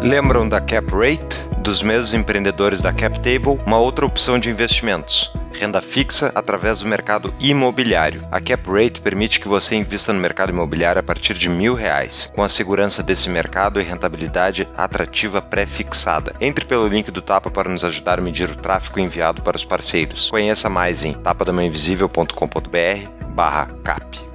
Lembram 0.03 0.49
da 0.49 0.59
Cap 0.59 0.91
Rate? 0.91 1.61
Dos 1.61 1.81
mesmos 1.81 2.13
empreendedores 2.13 2.81
da 2.81 2.91
Cap 2.91 3.17
Table, 3.21 3.57
uma 3.65 3.77
outra 3.77 4.05
opção 4.05 4.37
de 4.37 4.49
investimentos 4.49 5.31
renda 5.53 5.81
fixa 5.81 6.31
através 6.35 6.81
do 6.81 6.89
mercado 6.89 7.33
imobiliário. 7.39 8.27
A 8.31 8.41
Cap 8.41 8.69
Rate 8.69 8.99
permite 8.99 9.39
que 9.39 9.47
você 9.47 9.75
invista 9.75 10.11
no 10.11 10.19
mercado 10.19 10.49
imobiliário 10.49 10.99
a 10.99 11.03
partir 11.03 11.35
de 11.35 11.47
mil 11.47 11.73
reais, 11.73 12.29
com 12.35 12.43
a 12.43 12.49
segurança 12.49 13.01
desse 13.01 13.29
mercado 13.29 13.79
e 13.79 13.83
rentabilidade 13.83 14.67
atrativa 14.75 15.41
pré-fixada. 15.41 16.35
Entre 16.41 16.65
pelo 16.65 16.87
link 16.87 17.09
do 17.11 17.21
Tapa 17.21 17.49
para 17.49 17.69
nos 17.69 17.85
ajudar 17.85 18.19
a 18.19 18.21
medir 18.21 18.49
o 18.49 18.55
tráfego 18.55 18.99
enviado 18.99 19.41
para 19.41 19.55
os 19.55 19.63
parceiros. 19.63 20.29
Conheça 20.29 20.69
mais 20.69 21.05
em 21.05 21.13
tapadamainvisível.com.br 21.13 23.09
barra 23.29 23.67
cap. 23.83 24.32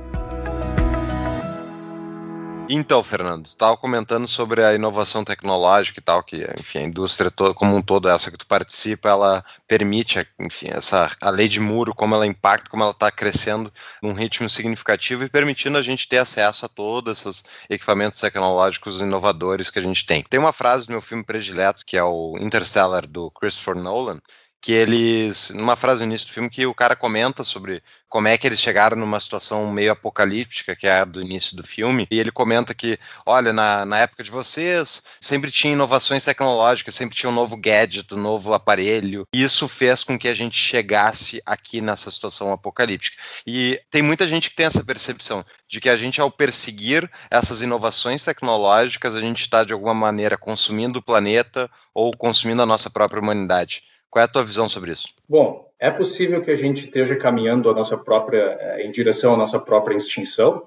Então, 2.70 3.02
Fernando, 3.02 3.46
estava 3.46 3.78
comentando 3.78 4.26
sobre 4.26 4.62
a 4.62 4.74
inovação 4.74 5.24
tecnológica 5.24 6.00
e 6.00 6.02
tal, 6.02 6.22
que, 6.22 6.44
enfim, 6.60 6.80
a 6.80 6.82
indústria 6.82 7.30
toda, 7.30 7.54
como 7.54 7.74
um 7.74 7.80
todo, 7.80 8.10
essa 8.10 8.30
que 8.30 8.36
tu 8.36 8.46
participa, 8.46 9.08
ela 9.08 9.42
permite, 9.66 10.28
enfim, 10.38 10.68
essa 10.70 11.10
a 11.18 11.30
lei 11.30 11.48
de 11.48 11.60
muro, 11.60 11.94
como 11.94 12.14
ela 12.14 12.26
impacta, 12.26 12.68
como 12.68 12.82
ela 12.82 12.92
está 12.92 13.10
crescendo 13.10 13.72
num 14.02 14.12
ritmo 14.12 14.50
significativo 14.50 15.24
e 15.24 15.30
permitindo 15.30 15.78
a 15.78 15.82
gente 15.82 16.06
ter 16.06 16.18
acesso 16.18 16.66
a 16.66 16.68
todos 16.68 17.20
esses 17.20 17.42
equipamentos 17.70 18.20
tecnológicos 18.20 19.00
inovadores 19.00 19.70
que 19.70 19.78
a 19.78 19.82
gente 19.82 20.04
tem. 20.04 20.22
Tem 20.22 20.38
uma 20.38 20.52
frase 20.52 20.86
do 20.86 20.92
meu 20.92 21.00
filme 21.00 21.24
predileto, 21.24 21.86
que 21.86 21.96
é 21.96 22.04
o 22.04 22.36
Interstellar, 22.38 23.06
do 23.06 23.30
Christopher 23.30 23.76
Nolan, 23.76 24.20
que 24.60 24.72
eles, 24.72 25.50
numa 25.50 25.76
frase 25.76 26.00
no 26.00 26.08
início 26.08 26.26
do 26.26 26.32
filme, 26.32 26.50
que 26.50 26.66
o 26.66 26.74
cara 26.74 26.96
comenta 26.96 27.44
sobre 27.44 27.82
como 28.08 28.26
é 28.26 28.38
que 28.38 28.46
eles 28.46 28.58
chegaram 28.58 28.96
numa 28.96 29.20
situação 29.20 29.70
meio 29.70 29.92
apocalíptica, 29.92 30.74
que 30.74 30.86
é 30.86 31.00
a 31.00 31.04
do 31.04 31.20
início 31.20 31.56
do 31.56 31.62
filme, 31.62 32.06
e 32.10 32.18
ele 32.18 32.32
comenta 32.32 32.74
que, 32.74 32.98
olha, 33.24 33.52
na, 33.52 33.84
na 33.84 33.98
época 33.98 34.24
de 34.24 34.30
vocês, 34.30 35.02
sempre 35.20 35.50
tinha 35.50 35.74
inovações 35.74 36.24
tecnológicas, 36.24 36.94
sempre 36.94 37.16
tinha 37.16 37.28
um 37.30 37.34
novo 37.34 37.56
gadget, 37.56 38.12
um 38.14 38.18
novo 38.18 38.54
aparelho, 38.54 39.26
e 39.32 39.42
isso 39.42 39.68
fez 39.68 40.02
com 40.02 40.18
que 40.18 40.26
a 40.26 40.34
gente 40.34 40.56
chegasse 40.56 41.40
aqui 41.44 41.80
nessa 41.80 42.10
situação 42.10 42.50
apocalíptica. 42.52 43.16
E 43.46 43.80
tem 43.90 44.02
muita 44.02 44.26
gente 44.26 44.50
que 44.50 44.56
tem 44.56 44.66
essa 44.66 44.84
percepção 44.84 45.44
de 45.68 45.80
que 45.80 45.88
a 45.88 45.96
gente, 45.96 46.20
ao 46.20 46.30
perseguir 46.30 47.10
essas 47.30 47.60
inovações 47.60 48.24
tecnológicas, 48.24 49.14
a 49.14 49.20
gente 49.20 49.42
está, 49.42 49.62
de 49.64 49.72
alguma 49.72 49.94
maneira, 49.94 50.38
consumindo 50.38 50.98
o 50.98 51.02
planeta 51.02 51.70
ou 51.94 52.16
consumindo 52.16 52.62
a 52.62 52.66
nossa 52.66 52.88
própria 52.88 53.20
humanidade. 53.20 53.82
Qual 54.10 54.22
é 54.22 54.24
a 54.24 54.28
tua 54.28 54.42
visão 54.42 54.68
sobre 54.68 54.92
isso? 54.92 55.08
Bom, 55.28 55.70
é 55.78 55.90
possível 55.90 56.42
que 56.42 56.50
a 56.50 56.56
gente 56.56 56.86
esteja 56.86 57.16
caminhando 57.16 57.70
a 57.70 57.74
nossa 57.74 57.96
própria 57.96 58.56
eh, 58.58 58.86
em 58.86 58.90
direção 58.90 59.34
à 59.34 59.36
nossa 59.36 59.58
própria 59.58 59.96
extinção? 59.96 60.66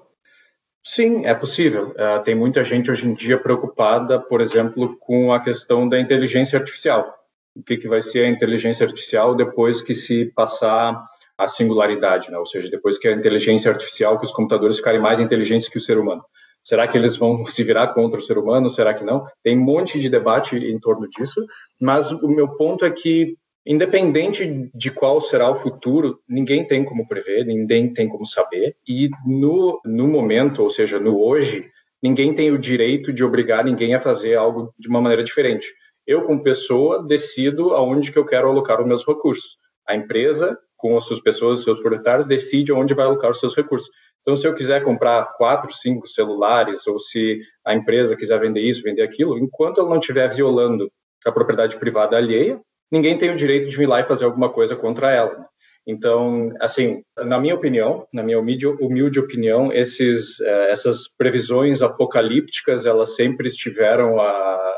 Sim, 0.84 1.24
é 1.26 1.34
possível. 1.34 1.90
Uh, 1.90 2.22
tem 2.24 2.34
muita 2.34 2.64
gente 2.64 2.90
hoje 2.90 3.06
em 3.06 3.14
dia 3.14 3.38
preocupada, 3.38 4.18
por 4.18 4.40
exemplo, 4.40 4.96
com 4.98 5.32
a 5.32 5.38
questão 5.38 5.88
da 5.88 5.98
inteligência 5.98 6.58
artificial. 6.58 7.14
O 7.54 7.62
que, 7.62 7.76
que 7.76 7.86
vai 7.86 8.02
ser 8.02 8.24
a 8.24 8.28
inteligência 8.28 8.84
artificial 8.84 9.34
depois 9.34 9.80
que 9.80 9.94
se 9.94 10.26
passar 10.34 11.00
a 11.38 11.46
singularidade, 11.46 12.30
né? 12.30 12.38
ou 12.38 12.46
seja, 12.46 12.68
depois 12.68 12.98
que 12.98 13.06
a 13.06 13.12
inteligência 13.12 13.70
artificial, 13.70 14.18
que 14.18 14.26
os 14.26 14.32
computadores 14.32 14.76
ficarem 14.76 15.00
mais 15.00 15.20
inteligentes 15.20 15.68
que 15.68 15.78
o 15.78 15.80
ser 15.80 15.98
humano. 15.98 16.24
Será 16.62 16.86
que 16.86 16.96
eles 16.96 17.16
vão 17.16 17.44
se 17.44 17.62
virar 17.64 17.88
contra 17.88 18.20
o 18.20 18.22
ser 18.22 18.38
humano? 18.38 18.70
Será 18.70 18.94
que 18.94 19.04
não? 19.04 19.24
Tem 19.42 19.58
um 19.58 19.62
monte 19.62 19.98
de 19.98 20.08
debate 20.08 20.56
em 20.56 20.78
torno 20.78 21.08
disso, 21.08 21.44
mas 21.80 22.10
o 22.10 22.28
meu 22.28 22.48
ponto 22.56 22.84
é 22.84 22.90
que, 22.90 23.36
independente 23.66 24.70
de 24.74 24.90
qual 24.90 25.20
será 25.20 25.50
o 25.50 25.56
futuro, 25.56 26.20
ninguém 26.28 26.66
tem 26.66 26.84
como 26.84 27.06
prever, 27.06 27.44
ninguém 27.44 27.92
tem 27.92 28.08
como 28.08 28.26
saber, 28.26 28.76
e 28.86 29.10
no, 29.26 29.80
no 29.84 30.06
momento, 30.06 30.62
ou 30.62 30.70
seja, 30.70 31.00
no 31.00 31.20
hoje, 31.20 31.68
ninguém 32.02 32.34
tem 32.34 32.50
o 32.50 32.58
direito 32.58 33.12
de 33.12 33.24
obrigar 33.24 33.64
ninguém 33.64 33.94
a 33.94 34.00
fazer 34.00 34.36
algo 34.36 34.72
de 34.78 34.88
uma 34.88 35.00
maneira 35.00 35.24
diferente. 35.24 35.68
Eu, 36.06 36.22
como 36.22 36.42
pessoa, 36.42 37.04
decido 37.06 37.74
aonde 37.74 38.10
que 38.10 38.18
eu 38.18 38.26
quero 38.26 38.48
alocar 38.48 38.80
os 38.80 38.86
meus 38.86 39.06
recursos. 39.06 39.56
A 39.86 39.94
empresa, 39.94 40.58
com 40.76 40.96
as 40.96 41.04
suas 41.04 41.20
pessoas, 41.20 41.60
os 41.60 41.64
seus 41.64 41.78
proprietários, 41.80 42.26
decide 42.26 42.72
onde 42.72 42.92
vai 42.92 43.06
alocar 43.06 43.30
os 43.30 43.38
seus 43.38 43.54
recursos. 43.54 43.88
Então, 44.22 44.36
se 44.36 44.46
eu 44.46 44.54
quiser 44.54 44.84
comprar 44.84 45.34
quatro, 45.36 45.72
cinco 45.72 46.06
celulares, 46.06 46.86
ou 46.86 46.98
se 46.98 47.40
a 47.64 47.74
empresa 47.74 48.16
quiser 48.16 48.38
vender 48.40 48.60
isso, 48.60 48.82
vender 48.82 49.02
aquilo, 49.02 49.38
enquanto 49.38 49.78
eu 49.78 49.88
não 49.88 49.98
estiver 49.98 50.28
violando 50.28 50.90
a 51.26 51.32
propriedade 51.32 51.76
privada 51.76 52.16
alheia, 52.16 52.60
ninguém 52.90 53.18
tem 53.18 53.30
o 53.30 53.36
direito 53.36 53.68
de 53.68 53.82
ir 53.82 53.86
lá 53.86 54.00
e 54.00 54.04
fazer 54.04 54.24
alguma 54.24 54.48
coisa 54.48 54.76
contra 54.76 55.10
ela. 55.10 55.46
Então, 55.84 56.52
assim, 56.60 57.02
na 57.16 57.40
minha 57.40 57.56
opinião, 57.56 58.06
na 58.12 58.22
minha 58.22 58.38
humilde, 58.38 58.66
humilde 58.66 59.18
opinião, 59.18 59.72
esses, 59.72 60.40
eh, 60.40 60.70
essas 60.70 61.08
previsões 61.18 61.82
apocalípticas, 61.82 62.86
elas 62.86 63.16
sempre 63.16 63.48
estiveram 63.48 64.20
a, 64.20 64.72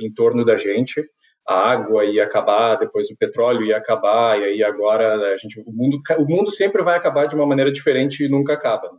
em 0.00 0.12
torno 0.12 0.44
da 0.44 0.56
gente 0.56 1.04
a 1.48 1.70
água 1.70 2.04
ia 2.04 2.24
acabar, 2.24 2.76
depois 2.76 3.08
o 3.10 3.16
petróleo 3.16 3.64
ia 3.64 3.78
acabar, 3.78 4.38
e 4.38 4.44
aí 4.44 4.62
agora 4.62 5.32
a 5.32 5.36
gente, 5.38 5.58
o 5.60 5.72
mundo, 5.72 5.98
o 6.18 6.24
mundo 6.26 6.50
sempre 6.50 6.82
vai 6.82 6.94
acabar 6.94 7.26
de 7.26 7.34
uma 7.34 7.46
maneira 7.46 7.72
diferente 7.72 8.22
e 8.22 8.28
nunca 8.28 8.52
acaba. 8.52 8.90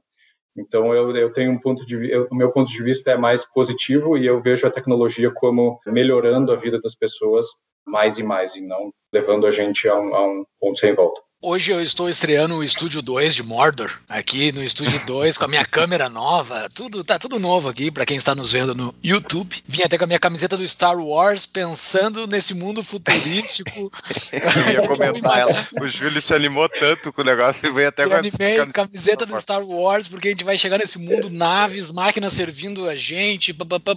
Então 0.57 0.93
eu, 0.93 1.15
eu 1.15 1.31
tenho 1.31 1.51
um 1.51 1.59
ponto 1.59 1.85
de, 1.85 2.11
eu, 2.11 2.27
o 2.31 2.35
meu 2.35 2.51
ponto 2.51 2.69
de 2.71 2.81
vista 2.81 3.11
é 3.11 3.17
mais 3.17 3.45
positivo 3.45 4.17
e 4.17 4.25
eu 4.25 4.41
vejo 4.41 4.65
a 4.65 4.71
tecnologia 4.71 5.31
como 5.31 5.79
melhorando 5.85 6.51
a 6.51 6.55
vida 6.55 6.81
das 6.81 6.95
pessoas 6.95 7.45
mais 7.85 8.17
e 8.17 8.23
mais 8.23 8.55
e 8.55 8.61
não 8.61 8.91
levando 9.13 9.45
a 9.45 9.51
gente 9.51 9.87
a 9.87 9.95
um, 9.95 10.15
a 10.15 10.25
um 10.25 10.43
ponto 10.59 10.79
sem 10.79 10.93
volta. 10.93 11.21
Hoje 11.41 11.71
eu 11.71 11.81
estou 11.81 12.09
estreando 12.09 12.55
o 12.55 12.63
Estúdio 12.65 13.01
2 13.01 13.33
de 13.33 13.43
Mordor, 13.43 13.89
aqui 14.09 14.51
no 14.51 14.61
Estúdio 14.61 14.99
2, 15.05 15.37
com 15.37 15.45
a 15.45 15.47
minha 15.47 15.65
câmera 15.65 16.09
nova, 16.09 16.67
tudo 16.73 17.01
tá 17.01 17.17
tudo 17.17 17.39
novo 17.39 17.69
aqui 17.69 17.89
para 17.89 18.05
quem 18.05 18.17
está 18.17 18.35
nos 18.35 18.51
vendo 18.51 18.75
no 18.75 18.93
YouTube. 19.01 19.55
Vim 19.65 19.81
até 19.81 19.97
com 19.97 20.03
a 20.03 20.07
minha 20.07 20.19
camiseta 20.19 20.57
do 20.57 20.67
Star 20.67 20.97
Wars, 20.99 21.45
pensando 21.45 22.27
nesse 22.27 22.53
mundo 22.53 22.83
futurístico. 22.83 23.89
eu 24.33 24.73
ia 24.73 24.85
comentar 24.85 25.39
ela. 25.39 25.67
O 25.79 25.87
Júlio 25.87 26.21
se 26.21 26.33
animou 26.33 26.67
tanto 26.67 27.13
com 27.13 27.21
o 27.21 27.25
negócio 27.25 27.65
e 27.65 27.71
veio 27.71 27.87
até 27.87 28.03
eu 28.03 28.09
com 28.09 28.15
animei 28.17 28.59
a 28.59 28.65
camiseta 28.65 29.25
do 29.25 29.39
Star 29.39 29.63
Wars, 29.63 30.09
porque 30.09 30.27
a 30.27 30.31
gente 30.31 30.43
vai 30.43 30.57
chegar 30.57 30.77
nesse 30.77 30.99
mundo, 30.99 31.29
naves, 31.29 31.89
máquinas 31.89 32.33
servindo 32.33 32.85
a 32.89 32.97
gente, 32.97 33.53
papapá. 33.53 33.95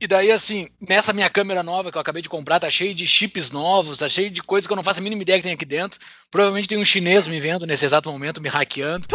E 0.00 0.06
daí, 0.06 0.30
assim, 0.32 0.68
nessa 0.80 1.12
minha 1.12 1.30
câmera 1.30 1.62
nova 1.62 1.90
que 1.90 1.96
eu 1.96 2.00
acabei 2.00 2.20
de 2.20 2.28
comprar, 2.28 2.58
tá 2.58 2.68
cheio 2.68 2.94
de 2.94 3.06
chips 3.06 3.50
novos, 3.50 3.98
tá 3.98 4.08
cheio 4.08 4.30
de 4.30 4.42
coisas 4.42 4.66
que 4.66 4.72
eu 4.72 4.76
não 4.76 4.82
faço 4.82 5.00
a 5.00 5.02
mínima 5.02 5.22
ideia 5.22 5.38
que 5.38 5.44
tem 5.44 5.52
aqui 5.52 5.64
dentro. 5.64 6.00
Provavelmente 6.30 6.68
tem 6.68 6.78
um 6.78 6.84
chinês 6.84 7.26
me 7.26 7.38
vendo 7.40 7.66
nesse 7.66 7.84
exato 7.84 8.10
momento, 8.10 8.40
me 8.40 8.48
hackeando. 8.48 9.06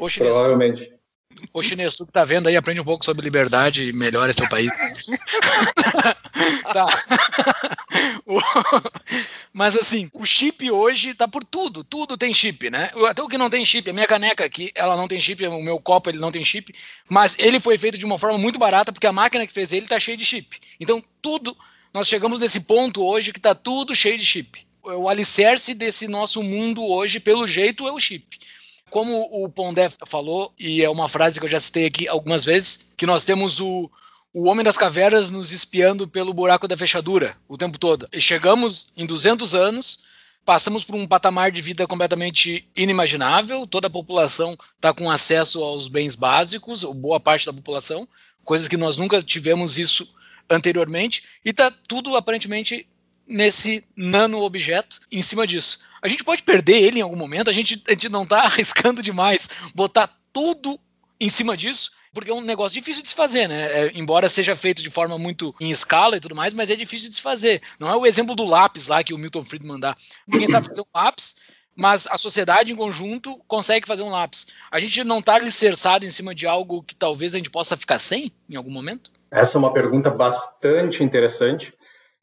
Ô, 0.00 0.08
chinês, 0.08 0.34
Provavelmente. 0.34 1.01
Ô 1.52 1.60
chinês, 1.60 1.94
tu 1.94 2.06
que 2.06 2.12
tá 2.12 2.24
vendo 2.24 2.48
aí, 2.48 2.56
aprende 2.56 2.80
um 2.80 2.84
pouco 2.84 3.04
sobre 3.04 3.22
liberdade 3.22 3.84
e 3.84 3.92
melhora 3.92 4.32
seu 4.32 4.48
país. 4.48 4.70
tá. 6.72 6.86
Mas 9.52 9.76
assim, 9.76 10.10
o 10.14 10.24
chip 10.24 10.70
hoje 10.70 11.12
tá 11.12 11.28
por 11.28 11.44
tudo, 11.44 11.84
tudo 11.84 12.16
tem 12.16 12.32
chip, 12.32 12.70
né? 12.70 12.90
Até 13.08 13.22
o 13.22 13.28
que 13.28 13.36
não 13.36 13.50
tem 13.50 13.66
chip, 13.66 13.90
a 13.90 13.92
minha 13.92 14.06
caneca 14.06 14.44
aqui, 14.44 14.70
ela 14.74 14.96
não 14.96 15.06
tem 15.06 15.20
chip, 15.20 15.46
o 15.46 15.62
meu 15.62 15.78
copo 15.78 16.08
ele 16.08 16.18
não 16.18 16.32
tem 16.32 16.44
chip, 16.44 16.74
mas 17.08 17.36
ele 17.38 17.60
foi 17.60 17.76
feito 17.76 17.98
de 17.98 18.06
uma 18.06 18.18
forma 18.18 18.38
muito 18.38 18.58
barata 18.58 18.92
porque 18.92 19.06
a 19.06 19.12
máquina 19.12 19.46
que 19.46 19.52
fez 19.52 19.72
ele 19.72 19.86
tá 19.86 20.00
cheia 20.00 20.16
de 20.16 20.24
chip. 20.24 20.58
Então 20.80 21.02
tudo, 21.20 21.54
nós 21.92 22.08
chegamos 22.08 22.40
nesse 22.40 22.60
ponto 22.60 23.04
hoje 23.04 23.32
que 23.32 23.40
tá 23.40 23.54
tudo 23.54 23.94
cheio 23.94 24.16
de 24.16 24.24
chip. 24.24 24.66
O 24.82 25.08
alicerce 25.08 25.74
desse 25.74 26.08
nosso 26.08 26.42
mundo 26.42 26.84
hoje, 26.84 27.20
pelo 27.20 27.46
jeito, 27.46 27.86
é 27.86 27.92
o 27.92 28.00
chip 28.00 28.38
como 28.92 29.26
o 29.32 29.48
Pondé 29.48 29.88
falou, 30.06 30.52
e 30.60 30.82
é 30.84 30.90
uma 30.90 31.08
frase 31.08 31.40
que 31.40 31.46
eu 31.46 31.50
já 31.50 31.58
citei 31.58 31.86
aqui 31.86 32.06
algumas 32.06 32.44
vezes, 32.44 32.92
que 32.94 33.06
nós 33.06 33.24
temos 33.24 33.58
o, 33.58 33.90
o 34.34 34.46
Homem 34.46 34.62
das 34.62 34.76
Cavernas 34.76 35.30
nos 35.30 35.50
espiando 35.50 36.06
pelo 36.06 36.34
buraco 36.34 36.68
da 36.68 36.76
fechadura 36.76 37.34
o 37.48 37.56
tempo 37.56 37.78
todo. 37.78 38.06
E 38.12 38.20
chegamos 38.20 38.92
em 38.94 39.06
200 39.06 39.54
anos, 39.54 40.00
passamos 40.44 40.84
por 40.84 40.94
um 40.94 41.06
patamar 41.06 41.50
de 41.50 41.62
vida 41.62 41.86
completamente 41.86 42.68
inimaginável, 42.76 43.66
toda 43.66 43.86
a 43.86 43.90
população 43.90 44.58
está 44.76 44.92
com 44.92 45.10
acesso 45.10 45.64
aos 45.64 45.88
bens 45.88 46.14
básicos, 46.14 46.84
ou 46.84 46.92
boa 46.92 47.18
parte 47.18 47.46
da 47.46 47.52
população, 47.52 48.06
coisas 48.44 48.68
que 48.68 48.76
nós 48.76 48.98
nunca 48.98 49.22
tivemos 49.22 49.78
isso 49.78 50.06
anteriormente, 50.50 51.24
e 51.42 51.48
está 51.48 51.70
tudo 51.88 52.14
aparentemente 52.14 52.86
nesse 53.26 53.82
nano 53.96 54.42
objeto 54.42 55.00
em 55.10 55.22
cima 55.22 55.46
disso. 55.46 55.78
A 56.02 56.08
gente 56.08 56.24
pode 56.24 56.42
perder 56.42 56.82
ele 56.82 56.98
em 56.98 57.02
algum 57.02 57.16
momento, 57.16 57.48
a 57.48 57.52
gente, 57.52 57.80
a 57.86 57.92
gente 57.92 58.08
não 58.08 58.24
está 58.24 58.40
arriscando 58.44 59.02
demais 59.02 59.48
botar 59.74 60.10
tudo 60.32 60.78
em 61.20 61.28
cima 61.28 61.56
disso, 61.56 61.92
porque 62.12 62.30
é 62.30 62.34
um 62.34 62.40
negócio 62.40 62.74
difícil 62.74 63.02
de 63.02 63.08
se 63.08 63.14
fazer, 63.14 63.48
né? 63.48 63.62
É, 63.86 63.92
embora 63.94 64.28
seja 64.28 64.56
feito 64.56 64.82
de 64.82 64.90
forma 64.90 65.16
muito 65.16 65.54
em 65.60 65.70
escala 65.70 66.16
e 66.16 66.20
tudo 66.20 66.34
mais, 66.34 66.52
mas 66.52 66.70
é 66.70 66.76
difícil 66.76 67.08
de 67.08 67.14
se 67.14 67.22
fazer. 67.22 67.62
Não 67.78 67.88
é 67.88 67.96
o 67.96 68.04
exemplo 68.04 68.34
do 68.34 68.44
lápis 68.44 68.88
lá 68.88 69.02
que 69.04 69.14
o 69.14 69.18
Milton 69.18 69.44
Friedman 69.44 69.78
dá. 69.78 69.96
Ninguém 70.26 70.48
sabe 70.48 70.66
fazer 70.66 70.80
um 70.80 70.98
lápis, 70.98 71.36
mas 71.76 72.06
a 72.08 72.18
sociedade 72.18 72.72
em 72.72 72.76
conjunto 72.76 73.38
consegue 73.46 73.86
fazer 73.86 74.02
um 74.02 74.10
lápis. 74.10 74.48
A 74.70 74.80
gente 74.80 75.04
não 75.04 75.20
está 75.20 75.36
alicerçado 75.36 76.04
em 76.04 76.10
cima 76.10 76.34
de 76.34 76.46
algo 76.46 76.82
que 76.82 76.94
talvez 76.94 77.34
a 77.34 77.38
gente 77.38 77.50
possa 77.50 77.76
ficar 77.76 77.98
sem 77.98 78.32
em 78.50 78.56
algum 78.56 78.70
momento? 78.70 79.10
Essa 79.30 79.56
é 79.56 79.58
uma 79.58 79.72
pergunta 79.72 80.10
bastante 80.10 81.02
interessante 81.02 81.72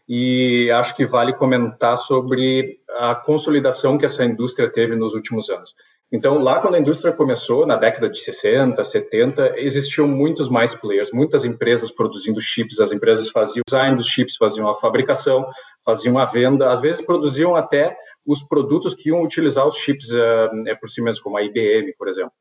e 0.10 0.71
acho 0.71 0.96
que 0.96 1.06
vale 1.06 1.31
comentar 1.34 1.96
sobre 1.96 2.79
a 2.98 3.13
consolidação 3.13 3.96
que 3.96 4.06
essa 4.06 4.25
indústria 4.25 4.67
teve 4.67 4.96
nos 4.96 5.13
últimos 5.13 5.52
anos. 5.52 5.75
Então, 6.12 6.40
lá 6.40 6.60
quando 6.60 6.73
a 6.73 6.79
indústria 6.79 7.13
começou, 7.13 7.67
na 7.67 7.75
década 7.75 8.10
de 8.10 8.19
60, 8.19 8.84
70, 8.84 9.54
existiam 9.60 10.08
muitos 10.08 10.50
mais 10.50 10.73
players, 10.73 11.12
muitas 11.12 11.46
empresas 11.46 11.92
produzindo 11.92 12.42
chips, 12.42 12.79
as 12.79 12.92
empresas 12.92 13.29
faziam 13.29 13.62
o 13.62 13.69
design 13.69 13.96
dos 13.96 14.08
chips, 14.08 14.36
faziam 14.36 14.67
a 14.67 14.73
fabricação, 14.73 15.48
faziam 15.86 16.17
a 16.17 16.25
venda, 16.25 16.71
às 16.71 16.81
vezes 16.81 17.06
produziam 17.06 17.56
até 17.56 17.96
os 18.25 18.42
produtos 18.42 18.96
que 18.96 19.10
iam 19.10 19.21
utilizar 19.21 19.67
os 19.67 19.77
chips 19.77 20.10
uh, 20.10 20.79
por 20.79 20.90
si 20.90 21.00
mesmos, 21.04 21.21
como 21.21 21.38
a 21.38 21.44
IBM, 21.44 21.94
por 21.96 22.08
exemplo. 22.08 22.34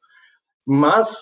Mas 0.67 1.21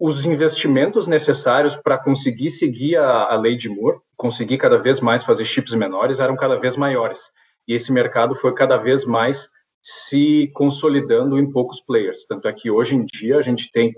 os 0.00 0.24
investimentos 0.24 1.06
necessários 1.06 1.76
para 1.76 1.98
conseguir 1.98 2.48
seguir 2.48 2.96
a, 2.96 3.24
a 3.24 3.36
lei 3.36 3.54
de 3.54 3.68
Moore, 3.68 3.98
conseguir 4.16 4.56
cada 4.56 4.78
vez 4.78 4.98
mais 4.98 5.22
fazer 5.22 5.44
chips 5.44 5.74
menores, 5.74 6.20
eram 6.20 6.34
cada 6.36 6.58
vez 6.58 6.74
maiores. 6.74 7.30
E 7.68 7.74
esse 7.74 7.92
mercado 7.92 8.34
foi 8.34 8.54
cada 8.54 8.78
vez 8.78 9.04
mais 9.04 9.50
se 9.82 10.50
consolidando 10.54 11.38
em 11.38 11.50
poucos 11.52 11.82
players. 11.82 12.24
Tanto 12.26 12.48
é 12.48 12.52
que 12.52 12.70
hoje 12.70 12.96
em 12.96 13.04
dia 13.04 13.36
a 13.36 13.42
gente 13.42 13.70
tem 13.70 13.94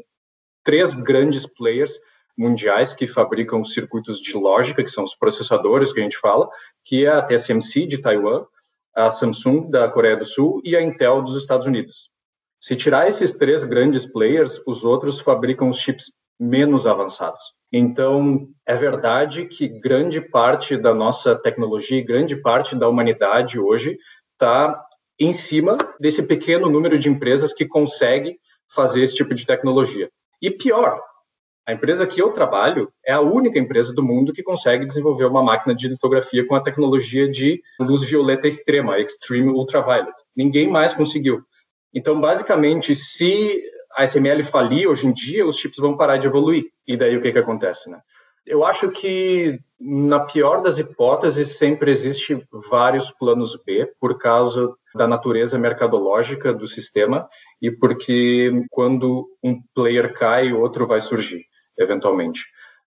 três 0.64 0.92
grandes 0.92 1.46
players 1.46 1.92
mundiais 2.36 2.92
que 2.92 3.06
fabricam 3.06 3.60
os 3.60 3.72
circuitos 3.72 4.20
de 4.20 4.36
lógica, 4.36 4.82
que 4.82 4.90
são 4.90 5.04
os 5.04 5.14
processadores 5.14 5.92
que 5.92 6.00
a 6.00 6.02
gente 6.02 6.18
fala, 6.18 6.48
que 6.84 7.06
é 7.06 7.10
a 7.10 7.22
TSMC 7.22 7.86
de 7.86 7.98
Taiwan, 7.98 8.44
a 8.94 9.08
Samsung 9.08 9.70
da 9.70 9.88
Coreia 9.88 10.16
do 10.16 10.24
Sul 10.24 10.60
e 10.64 10.74
a 10.76 10.82
Intel 10.82 11.22
dos 11.22 11.36
Estados 11.36 11.66
Unidos. 11.66 12.11
Se 12.62 12.76
tirar 12.76 13.08
esses 13.08 13.32
três 13.32 13.64
grandes 13.64 14.06
players, 14.06 14.62
os 14.64 14.84
outros 14.84 15.18
fabricam 15.18 15.68
os 15.68 15.80
chips 15.80 16.12
menos 16.38 16.86
avançados. 16.86 17.42
Então, 17.72 18.46
é 18.64 18.76
verdade 18.76 19.46
que 19.46 19.66
grande 19.66 20.20
parte 20.20 20.76
da 20.76 20.94
nossa 20.94 21.34
tecnologia, 21.34 22.04
grande 22.04 22.36
parte 22.36 22.76
da 22.76 22.88
humanidade 22.88 23.58
hoje 23.58 23.98
está 24.30 24.80
em 25.18 25.32
cima 25.32 25.76
desse 25.98 26.22
pequeno 26.22 26.70
número 26.70 27.00
de 27.00 27.08
empresas 27.08 27.52
que 27.52 27.66
consegue 27.66 28.38
fazer 28.72 29.02
esse 29.02 29.16
tipo 29.16 29.34
de 29.34 29.44
tecnologia. 29.44 30.08
E 30.40 30.48
pior, 30.48 31.00
a 31.66 31.72
empresa 31.72 32.06
que 32.06 32.22
eu 32.22 32.30
trabalho 32.30 32.92
é 33.04 33.12
a 33.12 33.20
única 33.20 33.58
empresa 33.58 33.92
do 33.92 34.04
mundo 34.04 34.32
que 34.32 34.40
consegue 34.40 34.86
desenvolver 34.86 35.24
uma 35.24 35.42
máquina 35.42 35.74
de 35.74 35.88
litografia 35.88 36.46
com 36.46 36.54
a 36.54 36.62
tecnologia 36.62 37.28
de 37.28 37.60
luz 37.80 38.04
violeta 38.04 38.46
extrema, 38.46 39.00
Extreme 39.00 39.48
Ultraviolet. 39.48 40.14
Ninguém 40.36 40.70
mais 40.70 40.94
conseguiu. 40.94 41.42
Então, 41.94 42.20
basicamente, 42.20 42.94
se 42.94 43.62
a 43.94 44.04
SML 44.04 44.44
falir 44.44 44.88
hoje 44.88 45.06
em 45.06 45.12
dia, 45.12 45.46
os 45.46 45.56
chips 45.56 45.78
vão 45.78 45.96
parar 45.96 46.16
de 46.16 46.26
evoluir. 46.26 46.64
E 46.86 46.96
daí 46.96 47.16
o 47.16 47.20
que, 47.20 47.32
que 47.32 47.38
acontece, 47.38 47.90
né? 47.90 48.00
Eu 48.44 48.64
acho 48.64 48.90
que, 48.90 49.60
na 49.78 50.20
pior 50.20 50.62
das 50.62 50.78
hipóteses, 50.78 51.58
sempre 51.58 51.92
existe 51.92 52.44
vários 52.68 53.10
planos 53.12 53.56
B 53.64 53.88
por 54.00 54.18
causa 54.18 54.74
da 54.96 55.06
natureza 55.06 55.58
mercadológica 55.58 56.52
do 56.52 56.66
sistema 56.66 57.28
e 57.60 57.70
porque 57.70 58.50
quando 58.70 59.28
um 59.42 59.60
player 59.74 60.12
cai, 60.14 60.52
outro 60.52 60.86
vai 60.88 61.00
surgir, 61.00 61.44
eventualmente. 61.78 62.42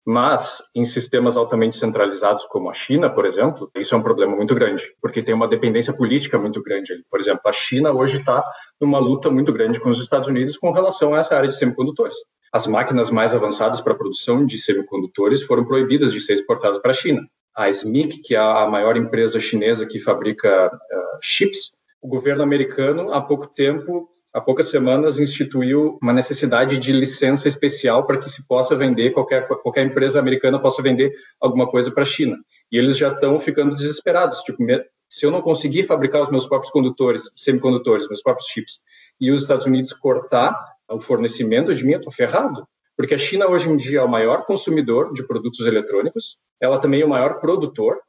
Mas 0.05 0.61
em 0.75 0.85
sistemas 0.85 1.35
altamente 1.35 1.77
centralizados 1.77 2.45
como 2.45 2.69
a 2.69 2.73
China, 2.73 3.09
por 3.09 3.25
exemplo, 3.25 3.71
isso 3.75 3.95
é 3.95 3.97
um 3.97 4.03
problema 4.03 4.35
muito 4.35 4.53
grande, 4.53 4.83
porque 5.01 5.23
tem 5.23 5.33
uma 5.33 5.47
dependência 5.47 5.91
política 5.93 6.37
muito 6.37 6.61
grande. 6.61 7.03
Por 7.09 7.19
exemplo, 7.19 7.41
a 7.45 7.51
China 7.51 7.91
hoje 7.91 8.19
está 8.19 8.43
numa 8.79 8.99
luta 8.99 9.31
muito 9.31 9.51
grande 9.51 9.79
com 9.79 9.89
os 9.89 9.99
Estados 9.99 10.27
Unidos 10.27 10.57
com 10.57 10.71
relação 10.71 11.15
a 11.15 11.19
essa 11.19 11.35
área 11.35 11.49
de 11.49 11.57
semicondutores. 11.57 12.15
As 12.53 12.67
máquinas 12.67 13.09
mais 13.09 13.33
avançadas 13.33 13.81
para 13.81 13.93
a 13.93 13.97
produção 13.97 14.45
de 14.45 14.59
semicondutores 14.59 15.41
foram 15.41 15.65
proibidas 15.65 16.13
de 16.13 16.21
ser 16.21 16.33
exportadas 16.33 16.77
para 16.77 16.91
a 16.91 16.93
China. 16.93 17.21
A 17.55 17.67
SMIC, 17.69 18.21
que 18.21 18.35
é 18.35 18.39
a 18.39 18.67
maior 18.67 18.97
empresa 18.97 19.39
chinesa 19.39 19.85
que 19.85 19.99
fabrica 19.99 20.67
uh, 20.67 21.17
chips, 21.21 21.71
o 22.01 22.07
governo 22.07 22.43
americano, 22.43 23.11
há 23.11 23.21
pouco 23.21 23.47
tempo, 23.47 24.07
há 24.35 24.41
poucas 24.41 24.67
semanas, 24.67 25.17
instituiu 25.17 25.97
uma 26.01 26.11
necessidade 26.11 26.77
de 26.77 26.91
licença 26.91 27.47
especial 27.47 28.05
para 28.05 28.17
que 28.17 28.29
se 28.29 28.45
possa 28.45 28.75
vender, 28.75 29.11
qualquer, 29.11 29.47
qualquer 29.47 29.85
empresa 29.85 30.19
americana 30.19 30.59
possa 30.59 30.83
vender 30.83 31.13
alguma 31.39 31.65
coisa 31.65 31.89
para 31.89 32.03
a 32.03 32.05
China. 32.05 32.35
E 32.69 32.77
eles 32.77 32.97
já 32.97 33.13
estão 33.13 33.39
ficando 33.39 33.73
desesperados. 33.73 34.41
Tipo, 34.41 34.61
se 35.07 35.25
eu 35.25 35.31
não 35.31 35.41
conseguir 35.41 35.83
fabricar 35.83 36.21
os 36.21 36.29
meus 36.29 36.45
próprios 36.45 36.69
condutores, 36.69 37.23
semicondutores, 37.33 38.09
meus 38.09 38.21
próprios 38.21 38.49
chips, 38.49 38.81
e 39.21 39.31
os 39.31 39.43
Estados 39.43 39.65
Unidos 39.65 39.93
cortar 39.93 40.53
o 40.89 40.99
fornecimento 40.99 41.73
de 41.73 41.85
mim, 41.85 41.93
eu 41.93 41.99
estou 41.99 42.11
ferrado. 42.11 42.67
Porque 42.97 43.13
a 43.13 43.17
China 43.17 43.47
hoje 43.47 43.69
em 43.69 43.77
dia 43.77 43.99
é 43.99 44.03
o 44.03 44.09
maior 44.09 44.45
consumidor 44.45 45.13
de 45.13 45.25
produtos 45.25 45.65
eletrônicos, 45.65 46.37
ela 46.59 46.77
também 46.77 46.99
é 46.99 47.05
o 47.05 47.09
maior 47.09 47.39
produtor, 47.39 47.99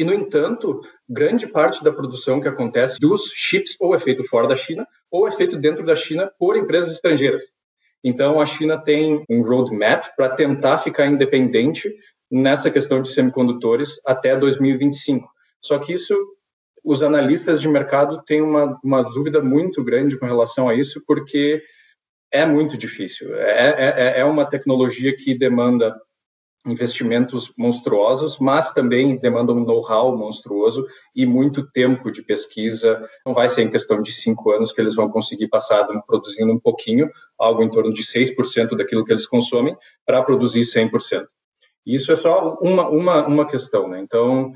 e, 0.00 0.04
no 0.04 0.14
entanto, 0.14 0.80
grande 1.06 1.46
parte 1.46 1.84
da 1.84 1.92
produção 1.92 2.40
que 2.40 2.48
acontece 2.48 2.98
dos 2.98 3.30
chips 3.34 3.76
ou 3.78 3.94
é 3.94 4.00
feito 4.00 4.24
fora 4.24 4.48
da 4.48 4.56
China 4.56 4.88
ou 5.10 5.28
é 5.28 5.30
feito 5.30 5.58
dentro 5.58 5.84
da 5.84 5.94
China 5.94 6.32
por 6.38 6.56
empresas 6.56 6.94
estrangeiras. 6.94 7.42
Então, 8.02 8.40
a 8.40 8.46
China 8.46 8.78
tem 8.78 9.22
um 9.28 9.42
roadmap 9.42 10.16
para 10.16 10.30
tentar 10.30 10.78
ficar 10.78 11.04
independente 11.04 11.94
nessa 12.30 12.70
questão 12.70 13.02
de 13.02 13.12
semicondutores 13.12 14.00
até 14.06 14.34
2025. 14.34 15.28
Só 15.60 15.78
que 15.78 15.92
isso, 15.92 16.16
os 16.82 17.02
analistas 17.02 17.60
de 17.60 17.68
mercado 17.68 18.22
têm 18.24 18.40
uma, 18.40 18.80
uma 18.82 19.02
dúvida 19.02 19.42
muito 19.42 19.84
grande 19.84 20.18
com 20.18 20.24
relação 20.24 20.66
a 20.66 20.74
isso, 20.74 21.04
porque 21.06 21.62
é 22.32 22.46
muito 22.46 22.74
difícil. 22.78 23.34
É, 23.34 24.14
é, 24.16 24.20
é 24.20 24.24
uma 24.24 24.46
tecnologia 24.46 25.14
que 25.14 25.34
demanda 25.34 25.94
investimentos 26.66 27.52
monstruosos, 27.56 28.38
mas 28.38 28.70
também 28.70 29.16
demandam 29.18 29.56
um 29.56 29.64
know-how 29.64 30.16
monstruoso 30.16 30.86
e 31.14 31.24
muito 31.24 31.66
tempo 31.70 32.10
de 32.10 32.22
pesquisa. 32.22 33.02
Não 33.24 33.32
vai 33.32 33.48
ser 33.48 33.62
em 33.62 33.70
questão 33.70 34.02
de 34.02 34.12
cinco 34.12 34.50
anos 34.50 34.72
que 34.72 34.80
eles 34.80 34.94
vão 34.94 35.08
conseguir 35.08 35.48
passar 35.48 35.86
produzindo 36.06 36.52
um 36.52 36.60
pouquinho, 36.60 37.08
algo 37.38 37.62
em 37.62 37.70
torno 37.70 37.92
de 37.92 38.02
6% 38.02 38.76
daquilo 38.76 39.04
que 39.04 39.12
eles 39.12 39.26
consomem, 39.26 39.76
para 40.04 40.22
produzir 40.22 40.60
100%. 40.60 41.26
Isso 41.86 42.12
é 42.12 42.16
só 42.16 42.58
uma, 42.60 42.88
uma, 42.88 43.26
uma 43.26 43.46
questão. 43.46 43.88
Né? 43.88 44.00
Então, 44.00 44.52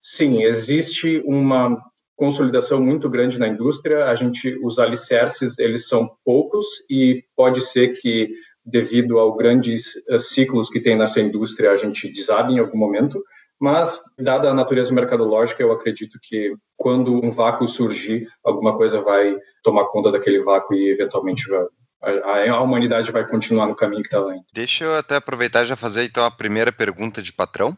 sim, 0.00 0.42
existe 0.42 1.22
uma 1.24 1.80
consolidação 2.16 2.80
muito 2.80 3.08
grande 3.08 3.38
na 3.38 3.46
indústria. 3.46 4.06
A 4.06 4.14
gente, 4.14 4.58
os 4.62 4.78
alicerces, 4.78 5.56
eles 5.58 5.86
são 5.86 6.10
poucos 6.24 6.66
e 6.90 7.24
pode 7.36 7.60
ser 7.60 8.00
que 8.00 8.30
devido 8.64 9.18
aos 9.18 9.36
grandes 9.36 9.94
uh, 10.08 10.18
ciclos 10.18 10.70
que 10.70 10.80
tem 10.80 10.96
nessa 10.96 11.20
indústria, 11.20 11.70
a 11.70 11.76
gente 11.76 12.10
desabe 12.10 12.54
em 12.54 12.58
algum 12.58 12.78
momento, 12.78 13.22
mas, 13.60 14.02
dada 14.18 14.50
a 14.50 14.54
natureza 14.54 14.92
mercadológica, 14.92 15.62
eu 15.62 15.72
acredito 15.72 16.18
que 16.22 16.54
quando 16.76 17.24
um 17.24 17.30
vácuo 17.30 17.68
surgir, 17.68 18.28
alguma 18.44 18.76
coisa 18.76 19.00
vai 19.00 19.36
tomar 19.62 19.86
conta 19.86 20.10
daquele 20.10 20.42
vácuo 20.42 20.74
e, 20.74 20.90
eventualmente, 20.90 21.48
vai, 21.48 21.66
a, 22.02 22.52
a, 22.52 22.60
humanidade 22.60 23.10
vai 23.10 23.26
continuar 23.26 23.66
no 23.66 23.76
caminho 23.76 24.02
que 24.02 24.08
está 24.08 24.20
lá. 24.20 24.34
Deixa 24.52 24.84
eu 24.84 24.96
até 24.96 25.16
aproveitar 25.16 25.62
e 25.62 25.66
já 25.66 25.76
fazer, 25.76 26.04
então, 26.04 26.24
a 26.24 26.30
primeira 26.30 26.72
pergunta 26.72 27.22
de 27.22 27.32
patrão. 27.32 27.76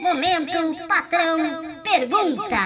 Momento, 0.00 0.86
patrão, 0.88 1.38
pergunta! 1.82 2.56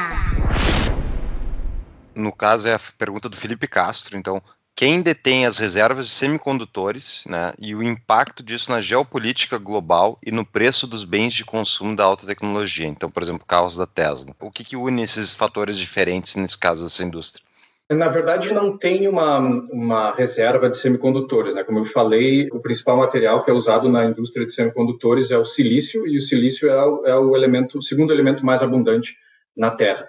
No 2.15 2.33
caso, 2.33 2.69
é 2.69 2.75
a 2.75 2.81
pergunta 2.97 3.29
do 3.29 3.37
Felipe 3.37 3.67
Castro, 3.67 4.17
então, 4.17 4.41
quem 4.75 5.03
detém 5.03 5.47
as 5.47 5.59
reservas 5.59 6.07
de 6.07 6.13
semicondutores 6.13 7.25
né, 7.27 7.53
e 7.59 7.75
o 7.75 7.83
impacto 7.83 8.43
disso 8.43 8.71
na 8.71 8.81
geopolítica 8.81 9.59
global 9.59 10.19
e 10.25 10.31
no 10.31 10.45
preço 10.45 10.87
dos 10.87 11.05
bens 11.05 11.33
de 11.33 11.45
consumo 11.45 11.95
da 11.95 12.05
alta 12.05 12.27
tecnologia. 12.27 12.87
Então, 12.87 13.11
por 13.11 13.23
exemplo, 13.23 13.47
carros 13.47 13.77
da 13.77 13.87
Tesla. 13.87 14.35
O 14.41 14.51
que, 14.51 14.65
que 14.65 14.77
une 14.77 15.03
esses 15.03 15.35
fatores 15.35 15.77
diferentes 15.77 16.37
nesse 16.37 16.59
caso 16.59 16.85
dessa 16.85 17.05
indústria? 17.05 17.45
Na 17.91 18.09
verdade, 18.09 18.53
não 18.55 18.79
tem 18.79 19.07
uma, 19.07 19.39
uma 19.39 20.13
reserva 20.13 20.71
de 20.71 20.79
semicondutores. 20.79 21.55
Né? 21.55 21.63
Como 21.63 21.81
eu 21.81 21.85
falei, 21.85 22.49
o 22.51 22.61
principal 22.61 22.97
material 22.97 23.45
que 23.45 23.51
é 23.51 23.55
usado 23.55 23.89
na 23.89 24.07
indústria 24.07 24.47
de 24.47 24.53
semicondutores 24.53 25.31
é 25.31 25.37
o 25.37 25.45
silício, 25.45 26.07
e 26.07 26.17
o 26.17 26.21
silício 26.21 26.71
é 26.71 26.85
o, 26.85 27.07
é 27.07 27.17
o 27.17 27.37
elemento, 27.37 27.79
o 27.79 27.83
segundo 27.83 28.13
elemento 28.13 28.47
mais 28.47 28.63
abundante 28.63 29.15
na 29.55 29.71
Terra. 29.71 30.09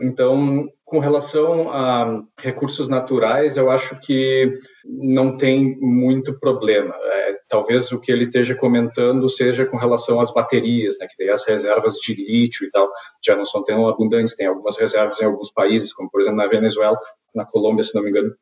Então, 0.00 0.68
com 0.84 0.98
relação 0.98 1.70
a 1.70 2.22
recursos 2.38 2.88
naturais, 2.88 3.56
eu 3.56 3.70
acho 3.70 3.98
que 4.00 4.58
não 4.84 5.36
tem 5.36 5.78
muito 5.80 6.38
problema. 6.38 6.94
É, 6.96 7.38
talvez 7.48 7.92
o 7.92 8.00
que 8.00 8.10
ele 8.10 8.24
esteja 8.24 8.56
comentando 8.56 9.28
seja 9.28 9.64
com 9.64 9.76
relação 9.76 10.20
às 10.20 10.32
baterias, 10.32 10.98
né, 10.98 11.06
que 11.06 11.16
daí 11.16 11.30
as 11.30 11.44
reservas 11.44 11.94
de 11.94 12.14
lítio 12.14 12.66
e 12.66 12.70
tal 12.70 12.90
já 13.24 13.36
não 13.36 13.44
são 13.44 13.62
tão 13.62 13.86
abundantes. 13.86 14.34
Tem 14.34 14.46
algumas 14.46 14.76
reservas 14.76 15.20
em 15.20 15.26
alguns 15.26 15.50
países, 15.52 15.92
como 15.92 16.10
por 16.10 16.20
exemplo 16.20 16.38
na 16.38 16.48
Venezuela, 16.48 16.98
na 17.34 17.44
Colômbia, 17.44 17.84
se 17.84 17.94
não 17.94 18.02
me 18.02 18.10
engano, 18.10 18.34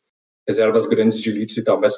reservas 0.49 0.87
grandes 0.87 1.21
de 1.21 1.31
lítio 1.31 1.61
e 1.61 1.65
tal. 1.65 1.79
Mas 1.79 1.95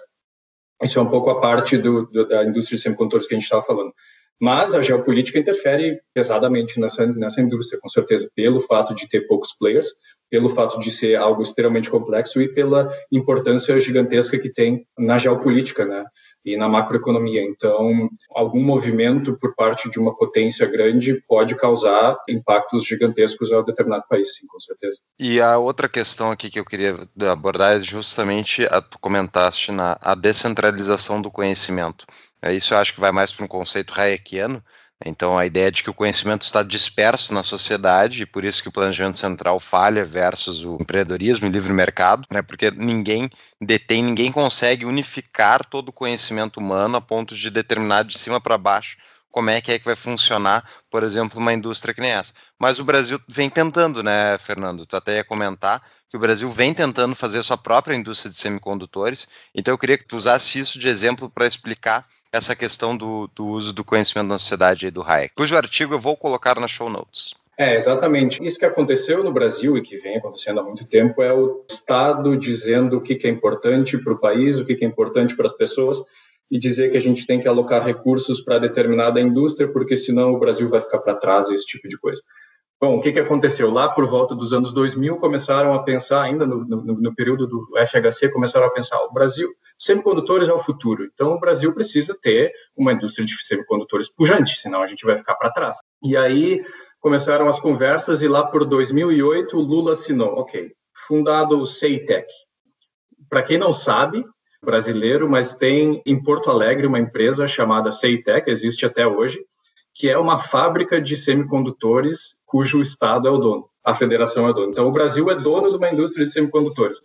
isso 0.82 0.98
é 0.98 1.02
um 1.02 1.08
pouco 1.08 1.30
a 1.30 1.40
parte 1.40 1.78
do, 1.78 2.06
do, 2.06 2.26
da 2.26 2.44
indústria 2.44 2.76
de 2.76 2.82
semicondutores 2.82 3.26
que 3.26 3.34
a 3.34 3.36
gente 3.36 3.44
estava 3.44 3.62
falando. 3.62 3.92
Mas 4.40 4.74
a 4.74 4.82
geopolítica 4.82 5.38
interfere 5.38 6.00
pesadamente 6.12 6.78
nessa, 6.80 7.06
nessa 7.06 7.40
indústria, 7.40 7.80
com 7.80 7.88
certeza, 7.88 8.28
pelo 8.34 8.60
fato 8.60 8.94
de 8.94 9.08
ter 9.08 9.26
poucos 9.26 9.54
players, 9.56 9.88
pelo 10.30 10.48
fato 10.50 10.78
de 10.80 10.90
ser 10.90 11.16
algo 11.16 11.42
extremamente 11.42 11.88
complexo 11.88 12.40
e 12.40 12.52
pela 12.52 12.88
importância 13.12 13.78
gigantesca 13.78 14.38
que 14.38 14.52
tem 14.52 14.86
na 14.98 15.18
geopolítica, 15.18 15.84
né? 15.84 16.04
e 16.44 16.56
na 16.56 16.68
macroeconomia. 16.68 17.42
Então, 17.42 18.08
algum 18.30 18.62
movimento 18.62 19.36
por 19.40 19.54
parte 19.54 19.88
de 19.90 19.98
uma 19.98 20.14
potência 20.14 20.66
grande 20.66 21.22
pode 21.26 21.54
causar 21.56 22.16
impactos 22.28 22.84
gigantescos 22.84 23.50
a 23.50 23.62
determinado 23.62 24.04
país, 24.08 24.34
sim, 24.34 24.46
com 24.46 24.60
certeza. 24.60 24.98
E 25.18 25.40
a 25.40 25.56
outra 25.56 25.88
questão 25.88 26.30
aqui 26.30 26.50
que 26.50 26.60
eu 26.60 26.64
queria 26.64 26.96
abordar 27.30 27.76
é 27.76 27.80
justamente 27.80 28.64
a 28.66 28.82
tu 28.82 28.98
comentaste 28.98 29.72
na 29.72 29.96
a 30.00 30.14
descentralização 30.14 31.22
do 31.22 31.30
conhecimento. 31.30 32.04
É 32.44 32.52
isso 32.52 32.74
eu 32.74 32.78
acho 32.78 32.92
que 32.92 33.00
vai 33.00 33.10
mais 33.10 33.32
para 33.32 33.44
um 33.44 33.48
conceito 33.48 33.98
hayekiano, 33.98 34.62
então, 35.04 35.36
a 35.36 35.44
ideia 35.44 35.70
de 35.70 35.82
que 35.82 35.90
o 35.90 35.94
conhecimento 35.94 36.42
está 36.42 36.62
disperso 36.62 37.34
na 37.34 37.42
sociedade, 37.42 38.22
e 38.22 38.26
por 38.26 38.44
isso 38.44 38.62
que 38.62 38.68
o 38.68 38.72
planejamento 38.72 39.18
central 39.18 39.58
falha 39.58 40.04
versus 40.04 40.64
o 40.64 40.78
empreendedorismo 40.80 41.46
e 41.46 41.50
livre 41.50 41.72
mercado, 41.72 42.26
né? 42.30 42.40
porque 42.40 42.70
ninguém 42.70 43.28
detém, 43.60 44.02
ninguém 44.02 44.32
consegue 44.32 44.86
unificar 44.86 45.64
todo 45.66 45.88
o 45.88 45.92
conhecimento 45.92 46.58
humano 46.58 46.96
a 46.96 47.00
ponto 47.00 47.34
de 47.34 47.50
determinar 47.50 48.04
de 48.04 48.18
cima 48.18 48.40
para 48.40 48.56
baixo 48.56 48.96
como 49.30 49.50
é 49.50 49.60
que 49.60 49.72
é 49.72 49.78
que 49.80 49.84
vai 49.84 49.96
funcionar, 49.96 50.64
por 50.88 51.02
exemplo, 51.02 51.40
uma 51.40 51.52
indústria 51.52 51.92
que 51.92 52.00
nem 52.00 52.12
essa. 52.12 52.32
Mas 52.56 52.78
o 52.78 52.84
Brasil 52.84 53.20
vem 53.26 53.50
tentando, 53.50 54.00
né, 54.00 54.38
Fernando? 54.38 54.86
Tu 54.86 54.96
até 54.96 55.16
ia 55.16 55.24
comentar 55.24 55.82
que 56.08 56.16
o 56.16 56.20
Brasil 56.20 56.48
vem 56.48 56.72
tentando 56.72 57.16
fazer 57.16 57.42
sua 57.42 57.58
própria 57.58 57.96
indústria 57.96 58.30
de 58.30 58.36
semicondutores, 58.36 59.26
então 59.52 59.74
eu 59.74 59.78
queria 59.78 59.98
que 59.98 60.06
tu 60.06 60.16
usasse 60.16 60.60
isso 60.60 60.78
de 60.78 60.86
exemplo 60.86 61.28
para 61.28 61.48
explicar 61.48 62.06
essa 62.34 62.56
questão 62.56 62.96
do, 62.96 63.30
do 63.32 63.46
uso 63.46 63.72
do 63.72 63.84
conhecimento 63.84 64.26
na 64.26 64.38
sociedade 64.38 64.90
do 64.90 65.02
Hayek, 65.02 65.34
cujo 65.36 65.56
artigo 65.56 65.94
eu 65.94 66.00
vou 66.00 66.16
colocar 66.16 66.58
nas 66.58 66.70
show 66.72 66.90
notes. 66.90 67.32
É, 67.56 67.76
exatamente. 67.76 68.44
Isso 68.44 68.58
que 68.58 68.64
aconteceu 68.64 69.22
no 69.22 69.32
Brasil 69.32 69.76
e 69.76 69.82
que 69.82 69.96
vem 69.96 70.16
acontecendo 70.16 70.58
há 70.58 70.62
muito 70.64 70.84
tempo 70.84 71.22
é 71.22 71.32
o 71.32 71.64
Estado 71.70 72.36
dizendo 72.36 72.96
o 72.96 73.00
que 73.00 73.16
é 73.24 73.30
importante 73.30 73.96
para 73.96 74.12
o 74.12 74.18
país, 74.18 74.58
o 74.58 74.64
que 74.64 74.84
é 74.84 74.88
importante 74.88 75.36
para 75.36 75.46
as 75.46 75.56
pessoas 75.56 76.02
e 76.50 76.58
dizer 76.58 76.90
que 76.90 76.96
a 76.96 77.00
gente 77.00 77.24
tem 77.24 77.40
que 77.40 77.46
alocar 77.46 77.84
recursos 77.84 78.40
para 78.40 78.58
determinada 78.58 79.20
indústria, 79.20 79.68
porque 79.68 79.96
senão 79.96 80.32
o 80.32 80.38
Brasil 80.38 80.68
vai 80.68 80.80
ficar 80.80 80.98
para 80.98 81.14
trás, 81.14 81.48
esse 81.48 81.64
tipo 81.64 81.86
de 81.86 81.96
coisa. 81.96 82.20
Bom, 82.84 82.98
o 82.98 83.00
que, 83.00 83.12
que 83.12 83.18
aconteceu? 83.18 83.70
Lá 83.70 83.88
por 83.88 84.06
volta 84.06 84.34
dos 84.34 84.52
anos 84.52 84.70
2000, 84.70 85.16
começaram 85.16 85.72
a 85.72 85.82
pensar, 85.82 86.20
ainda 86.20 86.46
no, 86.46 86.66
no, 86.66 87.00
no 87.00 87.14
período 87.14 87.46
do 87.46 87.66
FHC, 87.78 88.28
começaram 88.28 88.66
a 88.66 88.70
pensar: 88.70 89.02
o 89.04 89.10
Brasil, 89.10 89.48
semicondutores 89.78 90.50
é 90.50 90.52
o 90.52 90.58
futuro. 90.58 91.08
Então, 91.10 91.32
o 91.32 91.40
Brasil 91.40 91.72
precisa 91.72 92.14
ter 92.20 92.52
uma 92.76 92.92
indústria 92.92 93.24
de 93.24 93.42
semicondutores 93.42 94.10
pujante, 94.10 94.60
senão 94.60 94.82
a 94.82 94.86
gente 94.86 95.02
vai 95.06 95.16
ficar 95.16 95.34
para 95.36 95.50
trás. 95.50 95.76
E 96.02 96.14
aí 96.14 96.60
começaram 97.00 97.48
as 97.48 97.58
conversas, 97.58 98.20
e 98.20 98.28
lá 98.28 98.44
por 98.46 98.66
2008, 98.66 99.56
o 99.56 99.62
Lula 99.62 99.92
assinou: 99.92 100.34
ok, 100.34 100.70
fundado 101.08 101.58
o 101.58 101.64
CEITEC. 101.64 102.26
Para 103.30 103.42
quem 103.42 103.56
não 103.56 103.72
sabe, 103.72 104.22
brasileiro, 104.62 105.26
mas 105.26 105.54
tem 105.54 106.02
em 106.04 106.22
Porto 106.22 106.50
Alegre 106.50 106.86
uma 106.86 107.00
empresa 107.00 107.46
chamada 107.46 107.90
CEITEC, 107.90 108.50
existe 108.50 108.84
até 108.84 109.06
hoje, 109.06 109.42
que 109.94 110.10
é 110.10 110.18
uma 110.18 110.36
fábrica 110.36 111.00
de 111.00 111.16
semicondutores 111.16 112.36
cujo 112.54 112.80
Estado 112.80 113.26
é 113.26 113.30
o 113.32 113.36
dono, 113.36 113.68
a 113.82 113.96
federação 113.96 114.46
é 114.46 114.50
o 114.50 114.52
dono. 114.52 114.70
Então, 114.70 114.86
o 114.86 114.92
Brasil 114.92 115.28
é 115.28 115.34
dono 115.34 115.70
de 115.70 115.76
uma 115.76 115.90
indústria 115.90 116.24
de 116.24 116.30
semicondutores 116.30 116.98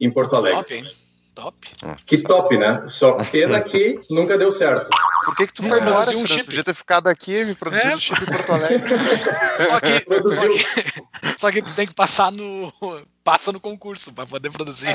em 0.00 0.08
Porto 0.08 0.36
Alegre. 0.36 0.84
Top. 1.34 1.56
Que 2.04 2.22
top, 2.22 2.58
né? 2.58 2.84
Só 2.88 3.16
pena 3.30 3.60
que 3.62 3.98
nunca 4.10 4.36
deu 4.36 4.52
certo. 4.52 4.90
Por 5.24 5.36
que, 5.36 5.46
que 5.46 5.54
tu 5.54 5.62
foi 5.62 5.78
é, 5.78 5.82
embora? 5.82 6.10
Um 6.16 6.26
chip. 6.26 6.44
Podia 6.44 6.64
ter 6.64 6.74
ficado 6.74 7.06
aqui 7.08 7.40
e 7.40 7.54
produzir 7.54 7.86
é, 7.86 7.94
um 7.94 7.98
chip 7.98 8.22
em 8.22 8.26
Porto 8.26 8.52
Alegre. 8.52 8.90
só, 9.56 9.80
que, 9.80 10.04
só, 10.28 10.48
que, 10.48 11.38
só 11.38 11.50
que 11.50 11.62
tem 11.74 11.86
que 11.86 11.94
passar 11.94 12.30
no. 12.30 12.72
Passa 13.24 13.52
no 13.52 13.60
concurso 13.60 14.12
para 14.12 14.26
poder 14.26 14.50
produzir. 14.50 14.88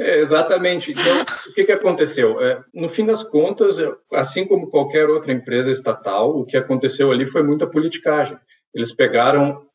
É, 0.00 0.20
exatamente. 0.20 0.92
Então, 0.92 1.22
o 1.22 1.54
que, 1.54 1.64
que 1.64 1.72
aconteceu? 1.72 2.40
É, 2.40 2.62
no 2.74 2.88
fim 2.88 3.06
das 3.06 3.24
contas, 3.24 3.78
assim 4.12 4.46
como 4.46 4.70
qualquer 4.70 5.08
outra 5.08 5.32
empresa 5.32 5.70
estatal, 5.70 6.36
o 6.36 6.44
que 6.44 6.56
aconteceu 6.56 7.10
ali 7.10 7.26
foi 7.26 7.42
muita 7.42 7.66
politicagem. 7.66 8.38
Eles 8.74 8.92
pegaram 8.92 9.66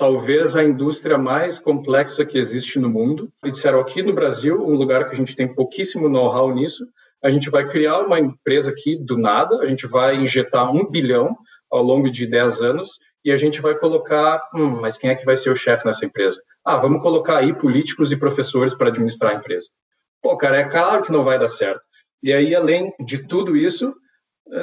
talvez 0.00 0.56
a 0.56 0.64
indústria 0.64 1.18
mais 1.18 1.58
complexa 1.58 2.24
que 2.24 2.38
existe 2.38 2.78
no 2.78 2.88
mundo 2.88 3.30
e 3.44 3.50
disseram 3.50 3.80
aqui 3.80 4.02
no 4.02 4.14
Brasil, 4.14 4.58
um 4.58 4.74
lugar 4.74 5.04
que 5.04 5.12
a 5.12 5.14
gente 5.14 5.36
tem 5.36 5.46
pouquíssimo 5.46 6.08
know-how 6.08 6.54
nisso, 6.54 6.86
a 7.22 7.30
gente 7.30 7.50
vai 7.50 7.68
criar 7.68 8.00
uma 8.00 8.18
empresa 8.18 8.70
aqui 8.70 8.96
do 8.96 9.18
nada, 9.18 9.60
a 9.60 9.66
gente 9.66 9.86
vai 9.86 10.16
injetar 10.16 10.74
um 10.74 10.90
bilhão 10.90 11.36
ao 11.70 11.82
longo 11.82 12.10
de 12.10 12.26
10 12.26 12.62
anos 12.62 12.98
e 13.22 13.30
a 13.30 13.36
gente 13.36 13.60
vai 13.60 13.74
colocar, 13.74 14.42
hum, 14.54 14.80
mas 14.80 14.96
quem 14.96 15.10
é 15.10 15.14
que 15.14 15.26
vai 15.26 15.36
ser 15.36 15.50
o 15.50 15.54
chefe 15.54 15.84
nessa 15.84 16.06
empresa? 16.06 16.40
Ah, 16.64 16.78
vamos 16.78 17.02
colocar 17.02 17.36
aí 17.36 17.52
políticos 17.52 18.10
e 18.10 18.16
professores 18.16 18.74
para 18.74 18.88
administrar 18.88 19.32
a 19.32 19.34
empresa. 19.34 19.68
Pô, 20.22 20.34
cara, 20.34 20.60
é 20.60 20.64
claro 20.64 21.02
que 21.02 21.12
não 21.12 21.24
vai 21.24 21.38
dar 21.38 21.48
certo. 21.48 21.82
E 22.22 22.32
aí, 22.32 22.54
além 22.54 22.90
de 23.04 23.18
tudo 23.18 23.54
isso, 23.54 23.94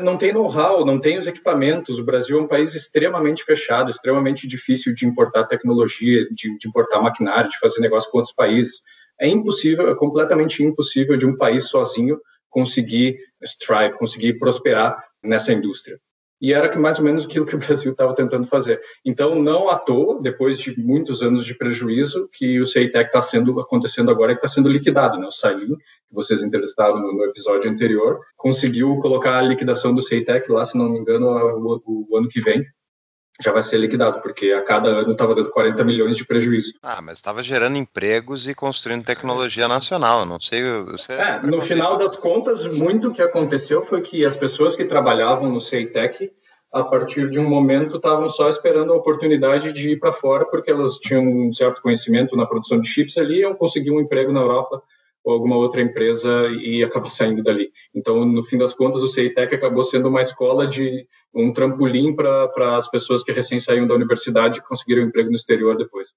não 0.02 0.18
tem 0.18 0.34
know-how, 0.34 0.86
não 0.86 1.00
tem 1.00 1.18
os 1.18 1.28
equipamentos. 1.28 1.98
O 1.98 2.04
Brasil 2.04 2.38
é 2.38 2.42
um 2.42 2.48
país 2.48 2.76
extremamente 2.76 3.44
fechado, 3.44 3.90
extremamente 3.90 4.46
difícil 4.46 4.94
de 4.94 5.06
importar 5.06 5.46
tecnologia, 5.46 6.28
de, 6.32 6.58
de 6.58 6.68
importar 6.68 7.02
maquinário, 7.02 7.50
de 7.50 7.58
fazer 7.60 7.80
negócio 7.80 8.12
com 8.12 8.18
outros 8.18 8.36
países. 8.36 8.82
É 9.20 9.28
impossível, 9.28 9.90
é 9.90 9.96
completamente 9.96 10.62
impossível 10.62 11.18
de 11.18 11.26
um 11.26 11.38
país 11.38 11.70
sozinho 11.70 12.20
conseguir 12.50 13.18
strive, 13.42 13.98
conseguir 13.98 14.34
prosperar 14.40 14.98
nessa 15.24 15.54
indústria. 15.54 16.00
E 16.40 16.54
era 16.54 16.78
mais 16.80 17.00
ou 17.00 17.06
menos 17.06 17.26
aquilo 17.26 17.46
que 17.46 17.56
o 17.56 17.60
Brasil 17.60 17.92
estava 17.92 18.14
tentando 18.14 18.48
fazer. 18.48 18.80
Então, 19.04 19.36
não 19.36 19.70
à 19.70 19.78
toa, 19.78 20.22
depois 20.22 20.60
de 20.60 20.80
muitos 20.80 21.22
anos 21.22 21.46
de 21.46 21.56
prejuízo, 21.56 22.30
que 22.32 22.60
o 22.60 22.66
CEITEC 22.66 23.08
está 23.08 23.22
sendo 23.22 23.60
acontecendo 23.60 24.12
agora, 24.12 24.34
que 24.34 24.38
está 24.38 24.48
sendo 24.48 24.70
liquidado. 24.70 25.18
Né? 25.18 25.26
O 25.26 25.32
Salim, 25.32 25.76
que 25.76 26.14
vocês 26.14 26.44
entrevistaram 26.44 27.00
no, 27.00 27.24
episódio 27.26 27.70
anterior, 27.70 28.20
conseguiu 28.36 28.98
colocar 29.02 29.38
a 29.38 29.42
liquidação 29.42 29.94
do 29.94 30.02
CEITEC 30.02 30.52
lá, 30.52 30.64
se 30.64 30.78
não 30.78 30.90
me 30.90 31.00
engano, 31.00 31.28
o, 31.28 32.08
o 32.10 32.18
ano 32.18 32.28
que 32.28 32.40
vem 32.40 32.64
já 33.42 33.52
vai 33.52 33.62
ser 33.62 33.78
liquidado, 33.78 34.22
porque 34.22 34.52
a 34.52 34.62
cada 34.62 34.90
ano 34.90 35.12
estava 35.12 35.36
dando 35.36 35.50
40 35.50 35.84
milhões 35.84 36.18
de 36.18 36.26
prejuízo. 36.26 36.74
Ah, 36.82 37.02
mas 37.02 37.18
estava 37.18 37.44
gerando 37.44 37.78
empregos 37.78 38.48
e 38.48 38.56
construindo 38.56 39.06
tecnologia 39.06 39.68
nacional, 39.68 40.26
não 40.26 40.40
sei... 40.40 40.64
Você 40.84 41.14
é, 41.14 41.40
no 41.42 41.62
final 41.62 41.98
das 41.98 42.16
contas, 42.16 42.66
muito 42.76 43.12
que 43.12 43.22
aconteceu 43.22 43.86
foi 43.86 44.02
que 44.02 44.26
as 44.26 44.36
pessoas 44.36 44.76
que 44.76 44.86
trabalhavam 44.86 45.52
no 45.52 45.62
CEITEC, 45.62 46.32
a 46.74 46.84
partir 46.84 47.30
de 47.30 47.40
um 47.40 47.48
momento, 47.48 47.98
estavam 47.98 48.30
só 48.30 48.50
esperando 48.50 48.92
a 48.92 48.96
oportunidade 48.96 49.72
de 49.72 49.92
ir 49.92 50.00
para 50.00 50.12
fora, 50.12 50.46
porque 50.46 50.72
elas 50.72 50.96
tinham 50.96 51.24
um 51.24 51.54
certo 51.54 51.82
conhecimento 51.82 52.36
na 52.36 52.46
produção 52.46 52.82
de 52.82 52.88
chips 52.88 53.18
ali, 53.18 53.42
iam 53.42 53.56
conseguir 53.56 53.92
um 53.92 54.02
emprego 54.02 54.32
na 54.32 54.42
Europa 54.42 54.82
ou 55.28 55.34
alguma 55.34 55.58
outra 55.58 55.82
empresa 55.82 56.48
e 56.64 56.82
acaba 56.82 57.10
saindo 57.10 57.44
dali. 57.44 57.70
Então, 57.94 58.24
no 58.24 58.46
fim 58.46 58.58
das 58.58 58.74
contas, 58.74 59.04
o 59.04 59.10
CEITEC 59.10 59.56
acabou 59.56 59.84
sendo 59.84 60.08
uma 60.08 60.22
escola 60.22 60.66
de 60.66 61.06
um 61.36 61.52
trampolim 61.52 62.16
para 62.16 62.78
as 62.78 62.90
pessoas 62.90 63.24
que 63.24 63.34
recém 63.34 63.60
saíram 63.60 63.86
da 63.86 63.94
universidade 63.94 64.60
e 64.60 64.62
conseguiram 64.62 65.04
um 65.04 65.08
emprego 65.08 65.30
no 65.30 65.36
exterior 65.36 65.76
depois. 65.76 66.14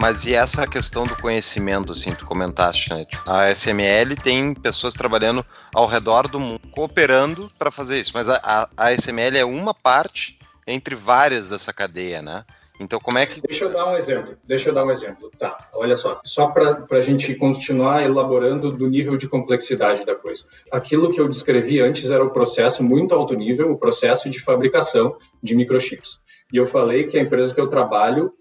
Mas 0.00 0.24
e 0.24 0.32
essa 0.32 0.66
questão 0.66 1.04
do 1.04 1.14
conhecimento, 1.14 1.92
assim, 1.92 2.14
tu 2.14 2.24
comentaste, 2.24 2.88
né? 2.88 3.04
Tipo, 3.04 3.30
a 3.30 3.50
SML 3.50 4.16
tem 4.16 4.54
pessoas 4.54 4.94
trabalhando 4.94 5.44
ao 5.74 5.86
redor 5.86 6.26
do 6.26 6.40
mundo, 6.40 6.62
cooperando 6.70 7.50
para 7.58 7.70
fazer 7.70 8.00
isso, 8.00 8.12
mas 8.14 8.26
a, 8.26 8.40
a, 8.42 8.68
a 8.78 8.94
SML 8.94 9.36
é 9.36 9.44
uma 9.44 9.74
parte 9.74 10.38
entre 10.66 10.94
várias 10.94 11.50
dessa 11.50 11.70
cadeia, 11.70 12.22
né? 12.22 12.46
Então, 12.80 12.98
como 12.98 13.18
é 13.18 13.26
que. 13.26 13.42
Deixa 13.42 13.66
eu 13.66 13.72
dar 13.74 13.92
um 13.92 13.94
exemplo. 13.94 14.38
Deixa 14.42 14.70
eu 14.70 14.74
dar 14.74 14.86
um 14.86 14.90
exemplo. 14.90 15.30
Tá, 15.38 15.68
olha 15.74 15.98
só. 15.98 16.18
Só 16.24 16.46
para 16.46 16.82
a 16.92 17.00
gente 17.02 17.34
continuar 17.34 18.02
elaborando 18.02 18.72
do 18.72 18.88
nível 18.88 19.18
de 19.18 19.28
complexidade 19.28 20.06
da 20.06 20.14
coisa. 20.14 20.46
Aquilo 20.72 21.12
que 21.12 21.20
eu 21.20 21.28
descrevi 21.28 21.78
antes 21.78 22.08
era 22.08 22.24
o 22.24 22.30
processo 22.30 22.82
muito 22.82 23.14
alto 23.14 23.34
nível, 23.34 23.70
o 23.70 23.76
processo 23.76 24.30
de 24.30 24.40
fabricação 24.40 25.14
de 25.42 25.54
microchips. 25.54 26.18
E 26.50 26.56
eu 26.56 26.66
falei 26.66 27.04
que 27.04 27.18
a 27.18 27.22
empresa 27.22 27.52
que 27.52 27.60
eu 27.60 27.68
trabalho 27.68 28.32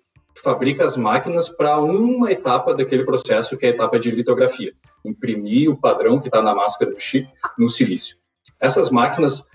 fabrica 0.42 0.86
as 0.86 0.98
máquinas 0.98 1.50
para 1.50 1.80
uma 1.80 2.32
etapa 2.32 2.74
daquele 2.74 3.04
processo, 3.04 3.58
que 3.58 3.66
é 3.66 3.70
a 3.70 3.72
etapa 3.72 4.00
de 4.00 4.12
litografia. 4.12 4.74
Imprimir 5.04 5.70
o 5.70 5.78
padrão 5.78 6.20
que 6.20 6.28
está 6.28 6.42
na 6.42 6.56
máscara 6.56 6.92
do 6.92 7.00
chip 7.00 7.28
no 7.58 7.70
silício. 7.70 8.18
Essas 8.60 8.90
máquinas 8.90 9.46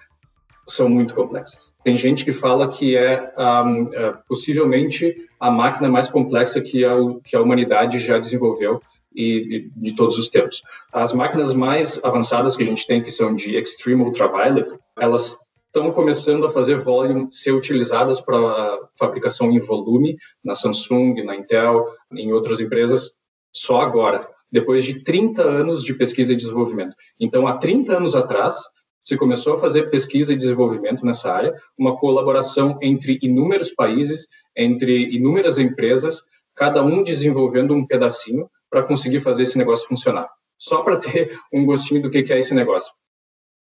são 0.66 0.88
muito 0.88 1.14
complexas. 1.14 1.72
Tem 1.84 1.96
gente 1.96 2.24
que 2.24 2.32
fala 2.32 2.68
que 2.68 2.96
é, 2.96 3.32
um, 3.38 3.90
é 3.92 4.14
possivelmente 4.26 5.14
a 5.38 5.50
máquina 5.50 5.88
mais 5.88 6.08
complexa 6.08 6.60
que 6.60 6.84
a, 6.84 6.94
que 7.22 7.36
a 7.36 7.40
humanidade 7.40 7.98
já 7.98 8.18
desenvolveu 8.18 8.80
e, 9.14 9.56
e, 9.56 9.70
de 9.76 9.94
todos 9.94 10.18
os 10.18 10.28
tempos. 10.28 10.62
As 10.92 11.12
máquinas 11.12 11.52
mais 11.52 12.00
avançadas 12.02 12.56
que 12.56 12.62
a 12.62 12.66
gente 12.66 12.86
tem, 12.86 13.02
que 13.02 13.10
são 13.10 13.34
de 13.34 13.56
Extreme 13.56 14.02
Ultraviolet, 14.02 14.68
elas 14.98 15.36
estão 15.74 15.90
começando 15.90 16.46
a 16.46 16.50
fazer 16.52 16.84
volume, 16.84 17.26
ser 17.32 17.50
utilizadas 17.50 18.20
para 18.20 18.78
fabricação 18.96 19.50
em 19.50 19.58
volume 19.58 20.16
na 20.42 20.54
Samsung, 20.54 21.24
na 21.24 21.34
Intel, 21.34 21.84
em 22.12 22.32
outras 22.32 22.60
empresas, 22.60 23.10
só 23.52 23.80
agora. 23.80 24.32
depois 24.52 24.84
de 24.84 25.02
30 25.02 25.42
anos 25.42 25.82
de 25.82 25.92
pesquisa 25.92 26.32
e 26.32 26.36
desenvolvimento. 26.36 26.94
Então, 27.18 27.44
há 27.48 27.56
30 27.56 27.96
anos 27.96 28.14
atrás, 28.14 28.54
se 29.00 29.16
começou 29.16 29.54
a 29.54 29.58
fazer 29.58 29.90
pesquisa 29.90 30.32
e 30.32 30.36
desenvolvimento 30.36 31.04
nessa 31.04 31.28
área, 31.32 31.52
uma 31.76 31.96
colaboração 31.96 32.78
entre 32.80 33.18
inúmeros 33.20 33.72
países, 33.72 34.28
entre 34.56 35.12
inúmeras 35.12 35.58
empresas, 35.58 36.22
cada 36.54 36.84
um 36.84 37.02
desenvolvendo 37.02 37.74
um 37.74 37.84
pedacinho 37.84 38.48
para 38.70 38.84
conseguir 38.84 39.18
fazer 39.18 39.42
esse 39.42 39.58
negócio 39.58 39.88
funcionar. 39.88 40.28
Só 40.56 40.82
para 40.84 40.98
ter 40.98 41.36
um 41.52 41.66
gostinho 41.66 42.02
do 42.02 42.08
que 42.08 42.32
é 42.32 42.38
esse 42.38 42.54
negócio. 42.54 42.92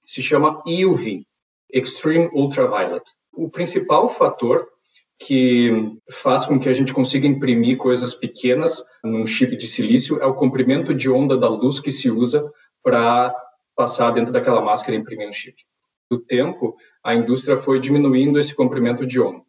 Se 0.06 0.24
chama 0.24 0.64
EUV, 0.66 1.28
Extreme 1.72 2.30
Ultraviolet. 2.34 3.04
O 3.34 3.50
principal 3.50 4.10
fator 4.10 4.68
que 5.20 5.72
faz 6.22 6.46
com 6.46 6.60
que 6.60 6.70
a 6.70 6.74
gente 6.74 6.94
consiga 6.94 7.28
imprimir 7.28 7.78
coisas 7.78 8.14
pequenas 8.14 8.84
num 9.04 9.26
chip 9.26 9.56
de 9.56 9.68
silício 9.68 10.22
é 10.22 10.26
o 10.26 10.36
comprimento 10.36 10.94
de 10.94 11.10
onda 11.10 11.38
da 11.38 11.50
luz 11.50 11.80
que 11.80 11.92
se 11.92 12.10
usa 12.10 12.50
para 12.84 13.34
passar 13.76 14.12
dentro 14.12 14.32
daquela 14.32 14.62
máscara 14.62 14.96
e 14.96 15.00
imprimir 15.00 15.28
no 15.28 15.34
chip. 15.34 15.56
Do 16.10 16.20
tempo, 16.20 16.76
a 17.04 17.16
indústria 17.16 17.58
foi 17.58 17.80
diminuindo 17.80 18.40
esse 18.40 18.56
comprimento 18.56 19.06
de 19.06 19.20
onda. 19.20 19.42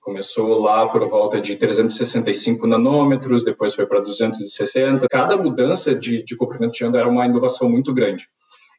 Começou 0.00 0.60
lá 0.60 0.88
por 0.88 1.06
volta 1.08 1.40
de 1.40 1.56
365 1.56 2.66
nanômetros, 2.66 3.44
depois 3.44 3.74
foi 3.74 3.86
para 3.86 4.00
260. 4.00 5.06
Cada 5.08 5.36
mudança 5.36 5.94
de, 5.94 6.22
de 6.22 6.36
comprimento 6.36 6.72
de 6.72 6.84
onda 6.84 6.98
era 6.98 7.08
uma 7.08 7.26
inovação 7.26 7.68
muito 7.68 7.92
grande. 7.92 8.28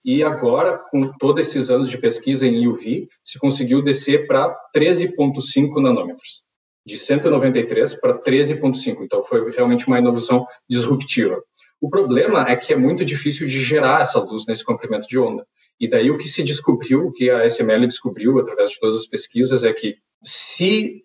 E 0.03 0.23
agora, 0.23 0.77
com 0.77 1.11
todos 1.19 1.47
esses 1.47 1.69
anos 1.69 1.89
de 1.89 1.97
pesquisa 1.97 2.47
em 2.47 2.67
UV, 2.67 3.07
se 3.23 3.37
conseguiu 3.37 3.81
descer 3.81 4.25
para 4.25 4.55
13,5 4.75 5.79
nanômetros, 5.81 6.43
de 6.85 6.97
193 6.97 7.95
para 7.95 8.17
13,5. 8.17 8.97
Então, 9.01 9.23
foi 9.23 9.51
realmente 9.51 9.87
uma 9.87 9.99
inovação 9.99 10.45
disruptiva. 10.67 11.41
O 11.79 11.89
problema 11.89 12.49
é 12.49 12.55
que 12.55 12.73
é 12.73 12.75
muito 12.75 13.05
difícil 13.05 13.47
de 13.47 13.59
gerar 13.59 14.01
essa 14.01 14.19
luz 14.19 14.45
nesse 14.47 14.63
comprimento 14.63 15.07
de 15.07 15.17
onda. 15.17 15.45
E 15.79 15.87
daí 15.87 16.11
o 16.11 16.17
que 16.17 16.27
se 16.27 16.43
descobriu, 16.43 17.07
o 17.07 17.11
que 17.11 17.29
a 17.29 17.45
SML 17.49 17.87
descobriu 17.87 18.37
através 18.39 18.71
de 18.71 18.79
todas 18.79 18.95
as 18.95 19.07
pesquisas, 19.07 19.63
é 19.63 19.73
que 19.73 19.97
se 20.23 21.03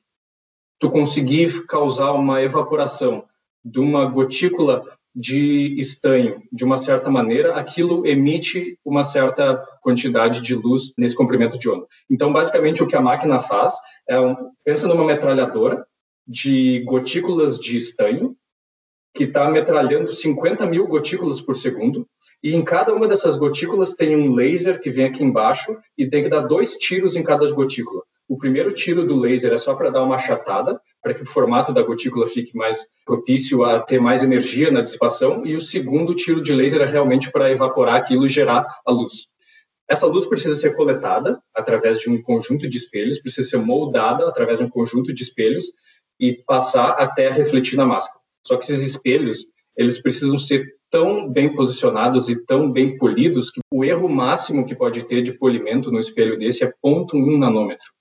tu 0.79 0.91
conseguir 0.91 1.65
causar 1.67 2.13
uma 2.13 2.43
evaporação 2.43 3.25
de 3.65 3.81
uma 3.81 4.05
gotícula 4.05 4.85
de 5.17 5.75
estanho 5.81 6.43
de 6.53 6.63
uma 6.63 6.77
certa 6.77 7.11
maneira, 7.11 7.57
aquilo 7.57 8.07
emite 8.07 8.79
uma 8.85 9.03
certa 9.03 9.57
quantidade 9.81 10.43
de 10.43 10.55
luz 10.55 10.93
nesse 10.99 11.17
comprimento 11.17 11.59
de 11.59 11.71
onda. 11.71 11.87
Então, 12.11 12.31
basicamente, 12.31 12.83
o 12.83 12.87
que 12.87 12.95
a 12.95 13.01
máquina 13.01 13.41
faz 13.41 13.73
é 14.07 14.21
um, 14.21 14.37
pensa 14.63 14.87
numa 14.87 15.07
metralhadora 15.07 15.87
de 16.29 16.81
gotículas 16.81 17.59
de 17.59 17.79
estanho 17.79 18.37
que 19.15 19.25
está 19.25 19.51
metralhando 19.51 20.13
50 20.13 20.67
mil 20.67 20.87
gotículas 20.87 21.41
por 21.41 21.57
segundo 21.57 22.07
e 22.43 22.55
em 22.55 22.63
cada 22.63 22.93
uma 22.93 23.09
dessas 23.09 23.39
gotículas 23.39 23.95
tem 23.95 24.15
um 24.15 24.35
laser 24.35 24.79
que 24.79 24.91
vem 24.91 25.07
aqui 25.07 25.25
embaixo 25.25 25.75
e 25.97 26.07
tem 26.07 26.23
que 26.23 26.29
dar 26.29 26.41
dois 26.41 26.75
tiros 26.75 27.17
em 27.17 27.23
cada 27.23 27.51
gotícula. 27.51 28.03
O 28.29 28.37
primeiro 28.37 28.73
tiro 28.73 29.07
do 29.07 29.17
laser 29.17 29.53
é 29.53 29.57
só 29.57 29.75
para 29.75 29.91
dar 29.91 30.03
uma 30.03 30.17
achatada, 30.17 30.81
para 31.01 31.15
que 31.15 31.23
o 31.23 31.27
formato 31.27 31.73
da 31.73 31.83
gotícula 31.83 32.27
fique 32.27 32.57
mais 32.57 32.87
propício 33.05 33.65
a 33.65 33.79
ter 33.81 34.01
mais 34.01 34.23
energia 34.23 34.71
na 34.71 34.81
dissipação, 34.81 35.47
e 35.47 35.55
o 35.55 35.61
segundo 35.61 36.15
tiro 36.15 36.43
de 36.43 36.53
laser 36.53 36.81
é 36.81 36.87
realmente 36.87 37.31
para 37.31 37.51
evaporar 37.53 37.95
aquilo 37.95 38.27
e 38.27 38.29
gerar 38.29 38.67
a 38.85 38.91
luz. 38.91 39.29
Essa 39.89 40.07
luz 40.07 40.27
precisa 40.27 40.57
ser 40.57 40.75
coletada 40.75 41.41
através 41.55 42.01
de 42.01 42.11
um 42.11 42.21
conjunto 42.21 42.69
de 42.69 42.77
espelhos, 42.77 43.21
precisa 43.21 43.49
ser 43.49 43.59
moldada 43.59 44.29
através 44.29 44.59
de 44.59 44.65
um 44.65 44.69
conjunto 44.69 45.15
de 45.15 45.23
espelhos 45.23 45.67
e 46.19 46.33
passar 46.45 46.91
até 46.99 47.31
refletir 47.31 47.77
na 47.77 47.87
máscara. 47.87 48.19
Só 48.45 48.57
que 48.57 48.65
esses 48.65 48.83
espelhos, 48.83 49.47
eles 49.77 50.03
precisam 50.03 50.39
ser 50.39 50.67
tão 50.91 51.31
bem 51.31 51.55
posicionados 51.55 52.29
e 52.29 52.37
tão 52.45 52.73
bem 52.73 52.97
polidos 52.97 53.51
que 53.51 53.61
o 53.73 53.85
erro 53.85 54.09
máximo 54.09 54.65
que 54.65 54.75
pode 54.75 55.05
ter 55.05 55.23
de 55.23 55.33
polimento 55.33 55.93
no 55.93 56.01
espelho 56.01 56.39
desse 56.39 56.65
é 56.65 56.73
0.1 56.85 57.39
nanômetro. 57.39 57.96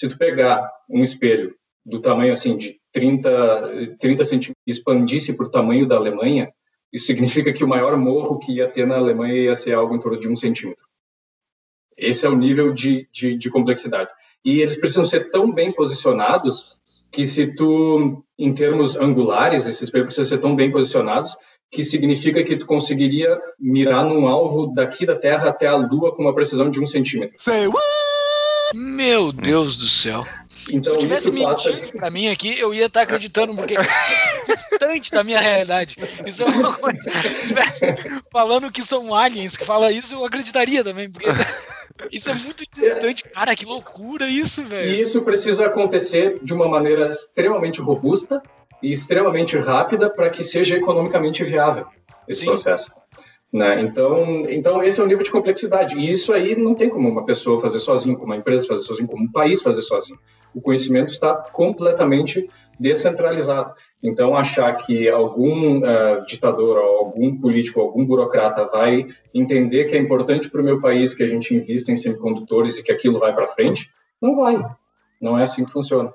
Se 0.00 0.08
tu 0.08 0.16
pegar 0.16 0.66
um 0.88 1.02
espelho 1.02 1.54
do 1.84 2.00
tamanho 2.00 2.32
assim 2.32 2.56
de 2.56 2.80
30, 2.90 3.96
30 4.00 4.24
centímetros 4.24 4.62
expandisse 4.66 5.30
para 5.34 5.44
o 5.44 5.50
tamanho 5.50 5.86
da 5.86 5.96
Alemanha, 5.96 6.50
isso 6.90 7.04
significa 7.04 7.52
que 7.52 7.62
o 7.62 7.68
maior 7.68 7.98
morro 7.98 8.38
que 8.38 8.52
ia 8.52 8.66
ter 8.66 8.86
na 8.86 8.96
Alemanha 8.96 9.34
ia 9.34 9.54
ser 9.54 9.74
algo 9.74 9.94
em 9.94 10.00
torno 10.00 10.18
de 10.18 10.26
um 10.26 10.34
centímetro. 10.34 10.86
Esse 11.98 12.24
é 12.24 12.30
o 12.30 12.34
nível 12.34 12.72
de, 12.72 13.06
de, 13.12 13.36
de 13.36 13.50
complexidade. 13.50 14.08
E 14.42 14.62
eles 14.62 14.78
precisam 14.78 15.04
ser 15.04 15.30
tão 15.30 15.52
bem 15.52 15.70
posicionados 15.70 16.64
que 17.12 17.26
se 17.26 17.54
tu, 17.54 18.24
em 18.38 18.54
termos 18.54 18.96
angulares, 18.96 19.66
esses 19.66 19.82
espelhos 19.82 20.06
precisam 20.06 20.24
ser 20.24 20.40
tão 20.40 20.56
bem 20.56 20.72
posicionados 20.72 21.36
que 21.70 21.84
significa 21.84 22.42
que 22.42 22.56
tu 22.56 22.64
conseguiria 22.64 23.38
mirar 23.58 24.06
num 24.06 24.26
alvo 24.26 24.68
daqui 24.68 25.04
da 25.04 25.14
Terra 25.14 25.50
até 25.50 25.66
a 25.66 25.76
Lua 25.76 26.16
com 26.16 26.22
uma 26.22 26.34
precisão 26.34 26.70
de 26.70 26.80
um 26.80 26.86
centímetro. 26.86 27.36
Say 27.38 27.66
what? 27.66 27.99
Meu 28.74 29.32
Deus 29.32 29.76
do 29.76 29.88
céu. 29.88 30.26
Então, 30.70 30.92
Se 30.92 30.98
eu 30.98 30.98
tivesse 30.98 31.30
mentindo 31.30 31.78
passa... 31.78 31.92
pra 31.92 32.10
mim 32.10 32.28
aqui, 32.28 32.58
eu 32.58 32.74
ia 32.74 32.86
estar 32.86 33.02
acreditando, 33.02 33.54
porque 33.54 33.74
é 33.76 33.80
distante 34.46 35.10
da 35.10 35.24
minha 35.24 35.40
realidade. 35.40 35.96
Isso 36.26 36.42
é 36.42 36.46
uma 36.46 36.72
coisa. 36.72 37.10
Se 37.10 37.36
estivesse 37.36 37.86
falando 38.30 38.70
que 38.70 38.82
são 38.82 39.14
aliens 39.14 39.56
que 39.56 39.64
fala 39.64 39.90
isso, 39.90 40.14
eu 40.14 40.24
acreditaria 40.24 40.84
também, 40.84 41.10
porque 41.10 41.28
isso 42.12 42.30
é 42.30 42.34
muito 42.34 42.64
distante. 42.70 43.24
Cara, 43.24 43.56
que 43.56 43.64
loucura 43.64 44.28
isso, 44.28 44.62
velho. 44.64 44.90
E 44.90 45.00
isso 45.00 45.22
precisa 45.22 45.66
acontecer 45.66 46.38
de 46.42 46.52
uma 46.52 46.68
maneira 46.68 47.10
extremamente 47.10 47.80
robusta 47.80 48.42
e 48.82 48.92
extremamente 48.92 49.56
rápida 49.58 50.08
para 50.10 50.30
que 50.30 50.44
seja 50.44 50.76
economicamente 50.76 51.42
viável 51.44 51.86
esse 52.28 52.40
Sim. 52.40 52.46
processo. 52.46 52.90
Né? 53.52 53.80
Então, 53.82 54.48
então, 54.48 54.82
esse 54.82 55.00
é 55.00 55.02
o 55.02 55.06
nível 55.06 55.24
de 55.24 55.30
complexidade. 55.30 55.96
E 55.96 56.10
isso 56.10 56.32
aí 56.32 56.54
não 56.56 56.74
tem 56.74 56.88
como 56.88 57.08
uma 57.08 57.24
pessoa 57.24 57.60
fazer 57.60 57.80
sozinho, 57.80 58.14
como 58.16 58.26
uma 58.26 58.36
empresa 58.36 58.66
fazer 58.66 58.84
sozinho, 58.84 59.08
como 59.08 59.24
um 59.24 59.32
país 59.32 59.60
fazer 59.60 59.82
sozinho. 59.82 60.18
O 60.54 60.60
conhecimento 60.60 61.12
está 61.12 61.34
completamente 61.34 62.48
descentralizado. 62.78 63.74
Então, 64.02 64.36
achar 64.36 64.72
que 64.76 65.08
algum 65.08 65.78
uh, 65.78 66.24
ditador, 66.26 66.78
algum 66.78 67.36
político, 67.38 67.80
algum 67.80 68.06
burocrata 68.06 68.66
vai 68.66 69.04
entender 69.34 69.84
que 69.84 69.96
é 69.96 69.98
importante 69.98 70.48
para 70.48 70.62
o 70.62 70.64
meu 70.64 70.80
país 70.80 71.12
que 71.12 71.22
a 71.22 71.28
gente 71.28 71.54
invista 71.54 71.92
em 71.92 71.96
semicondutores 71.96 72.78
e 72.78 72.82
que 72.82 72.90
aquilo 72.90 73.18
vai 73.18 73.34
para 73.34 73.48
frente, 73.48 73.90
não 74.22 74.36
vai. 74.36 74.56
Não 75.20 75.38
é 75.38 75.42
assim 75.42 75.64
que 75.64 75.72
funciona. 75.72 76.12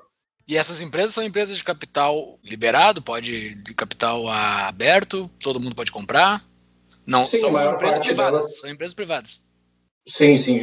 E 0.48 0.56
essas 0.56 0.80
empresas 0.80 1.12
são 1.12 1.24
empresas 1.24 1.56
de 1.56 1.64
capital 1.64 2.38
liberado, 2.42 3.02
pode 3.02 3.54
de 3.56 3.74
capital 3.74 4.28
aberto, 4.28 5.30
todo 5.42 5.60
mundo 5.60 5.74
pode 5.74 5.92
comprar. 5.92 6.44
Não, 7.06 7.26
sim, 7.26 7.38
são 7.38 7.72
empresas 7.72 7.98
privadas. 7.98 8.40
Delas... 8.40 8.58
São 8.58 8.70
empresas 8.70 8.94
privadas. 8.94 9.40
Sim, 10.08 10.36
sim, 10.36 10.60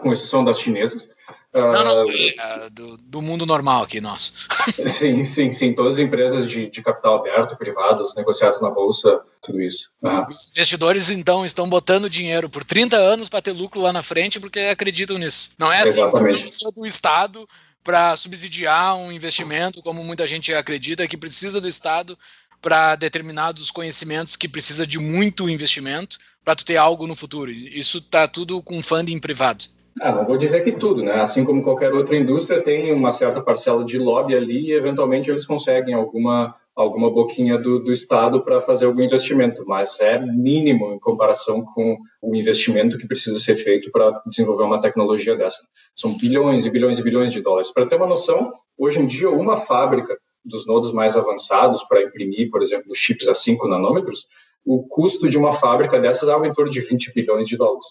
com 0.00 0.12
exceção 0.12 0.44
das 0.44 0.58
chinesas. 0.58 1.08
Não, 1.52 1.84
não, 1.84 2.04
uh, 2.04 2.70
do, 2.72 2.96
do, 2.96 3.22
mundo 3.22 3.46
normal 3.46 3.84
aqui, 3.84 4.00
nosso. 4.00 4.48
Sim, 4.88 5.22
sim, 5.22 5.52
sim. 5.52 5.72
Todas 5.72 5.94
as 5.94 6.00
empresas 6.00 6.50
de, 6.50 6.68
de 6.68 6.82
capital 6.82 7.20
aberto, 7.20 7.56
privadas, 7.56 8.12
negociadas 8.16 8.60
na 8.60 8.70
bolsa, 8.70 9.20
tudo 9.40 9.62
isso. 9.62 9.88
Uhum. 10.02 10.26
Os 10.26 10.48
investidores, 10.48 11.10
então, 11.10 11.44
estão 11.44 11.68
botando 11.68 12.10
dinheiro 12.10 12.50
por 12.50 12.64
30 12.64 12.96
anos 12.96 13.28
para 13.28 13.40
ter 13.40 13.52
lucro 13.52 13.80
lá 13.80 13.92
na 13.92 14.02
frente 14.02 14.40
porque 14.40 14.58
acreditam 14.58 15.16
nisso. 15.16 15.52
Não 15.56 15.70
é 15.70 15.82
assim, 15.82 16.00
precisa 16.10 16.72
do 16.72 16.84
Estado 16.84 17.48
para 17.84 18.16
subsidiar 18.16 18.96
um 18.96 19.12
investimento, 19.12 19.80
como 19.80 20.02
muita 20.02 20.26
gente 20.26 20.52
acredita, 20.52 21.06
que 21.06 21.16
precisa 21.16 21.60
do 21.60 21.68
Estado 21.68 22.18
para 22.64 22.96
determinados 22.96 23.70
conhecimentos 23.70 24.36
que 24.36 24.48
precisa 24.48 24.86
de 24.86 24.98
muito 24.98 25.50
investimento 25.50 26.16
para 26.42 26.56
tu 26.56 26.64
ter 26.64 26.78
algo 26.78 27.06
no 27.06 27.14
futuro. 27.14 27.50
Isso 27.50 27.98
está 27.98 28.26
tudo 28.26 28.62
com 28.62 28.82
funding 28.82 29.18
privado. 29.18 29.64
Ah, 30.00 30.10
não 30.10 30.24
vou 30.24 30.38
dizer 30.38 30.64
que 30.64 30.72
tudo, 30.72 31.02
né? 31.02 31.20
Assim 31.20 31.44
como 31.44 31.62
qualquer 31.62 31.92
outra 31.92 32.16
indústria 32.16 32.62
tem 32.62 32.90
uma 32.90 33.12
certa 33.12 33.42
parcela 33.42 33.84
de 33.84 33.98
lobby 33.98 34.34
ali 34.34 34.68
e 34.68 34.72
eventualmente 34.72 35.30
eles 35.30 35.44
conseguem 35.44 35.94
alguma 35.94 36.56
alguma 36.74 37.08
boquinha 37.08 37.56
do, 37.56 37.78
do 37.78 37.92
Estado 37.92 38.42
para 38.42 38.60
fazer 38.60 38.86
algum 38.86 38.98
Sim. 38.98 39.06
investimento, 39.06 39.62
mas 39.64 40.00
é 40.00 40.18
mínimo 40.18 40.92
em 40.92 40.98
comparação 40.98 41.64
com 41.64 41.96
o 42.20 42.34
investimento 42.34 42.98
que 42.98 43.06
precisa 43.06 43.38
ser 43.38 43.54
feito 43.56 43.92
para 43.92 44.20
desenvolver 44.26 44.64
uma 44.64 44.80
tecnologia 44.80 45.36
dessa. 45.36 45.60
São 45.94 46.18
bilhões 46.18 46.66
e 46.66 46.70
bilhões 46.70 46.98
e 46.98 47.02
bilhões 47.02 47.30
de 47.30 47.40
dólares. 47.40 47.70
Para 47.70 47.86
ter 47.86 47.94
uma 47.94 48.08
noção, 48.08 48.50
hoje 48.76 48.98
em 48.98 49.06
dia 49.06 49.30
uma 49.30 49.58
fábrica 49.58 50.18
dos 50.44 50.66
nodos 50.66 50.92
mais 50.92 51.16
avançados 51.16 51.82
para 51.84 52.02
imprimir, 52.02 52.50
por 52.50 52.62
exemplo, 52.62 52.94
chips 52.94 53.28
a 53.28 53.34
5 53.34 53.66
nanômetros, 53.66 54.26
o 54.64 54.86
custo 54.86 55.28
de 55.28 55.38
uma 55.38 55.52
fábrica 55.52 56.00
dessas 56.00 56.28
é 56.28 56.32
algo 56.32 56.46
em 56.46 56.52
torno 56.52 56.70
de 56.70 56.80
20 56.80 57.12
bilhões 57.14 57.46
de 57.46 57.56
dólares. 57.56 57.86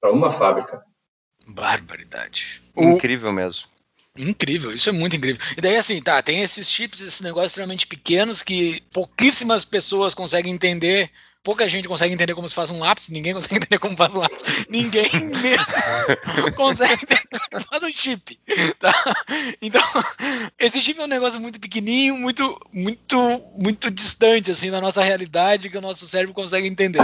Para 0.00 0.12
uma 0.12 0.30
fábrica. 0.30 0.82
Barbaridade. 1.46 2.62
Incrível 2.76 3.32
mesmo. 3.32 3.68
Incrível, 4.16 4.72
isso 4.72 4.88
é 4.88 4.92
muito 4.92 5.14
incrível. 5.14 5.40
E 5.56 5.60
daí, 5.60 5.76
assim, 5.76 6.00
tá, 6.00 6.22
tem 6.22 6.42
esses 6.42 6.70
chips, 6.70 7.00
esses 7.00 7.20
negócios 7.20 7.52
extremamente 7.52 7.86
pequenos 7.86 8.42
que 8.42 8.80
pouquíssimas 8.92 9.64
pessoas 9.64 10.14
conseguem 10.14 10.52
entender 10.52 11.10
pouca 11.46 11.68
gente 11.68 11.86
consegue 11.86 12.12
entender 12.12 12.34
como 12.34 12.48
se 12.48 12.56
faz 12.56 12.70
um 12.70 12.80
lápis, 12.80 13.08
ninguém 13.08 13.32
consegue 13.32 13.54
entender 13.62 13.78
como 13.78 13.96
faz 13.96 14.12
um 14.12 14.18
lápis, 14.18 14.42
ninguém 14.68 15.08
mesmo 15.12 16.50
consegue 16.56 16.94
entender 16.94 17.38
como 17.52 17.64
faz 17.70 17.84
um 17.84 17.92
chip, 17.92 18.36
tá? 18.80 18.92
Então, 19.62 19.80
esse 20.58 20.80
chip 20.80 21.00
é 21.00 21.04
um 21.04 21.06
negócio 21.06 21.38
muito 21.38 21.60
pequenininho, 21.60 22.16
muito, 22.16 22.58
muito, 22.72 23.44
muito 23.56 23.92
distante, 23.92 24.50
assim, 24.50 24.72
da 24.72 24.80
nossa 24.80 25.00
realidade, 25.00 25.70
que 25.70 25.78
o 25.78 25.80
nosso 25.80 26.04
cérebro 26.08 26.34
consegue 26.34 26.66
entender. 26.66 26.98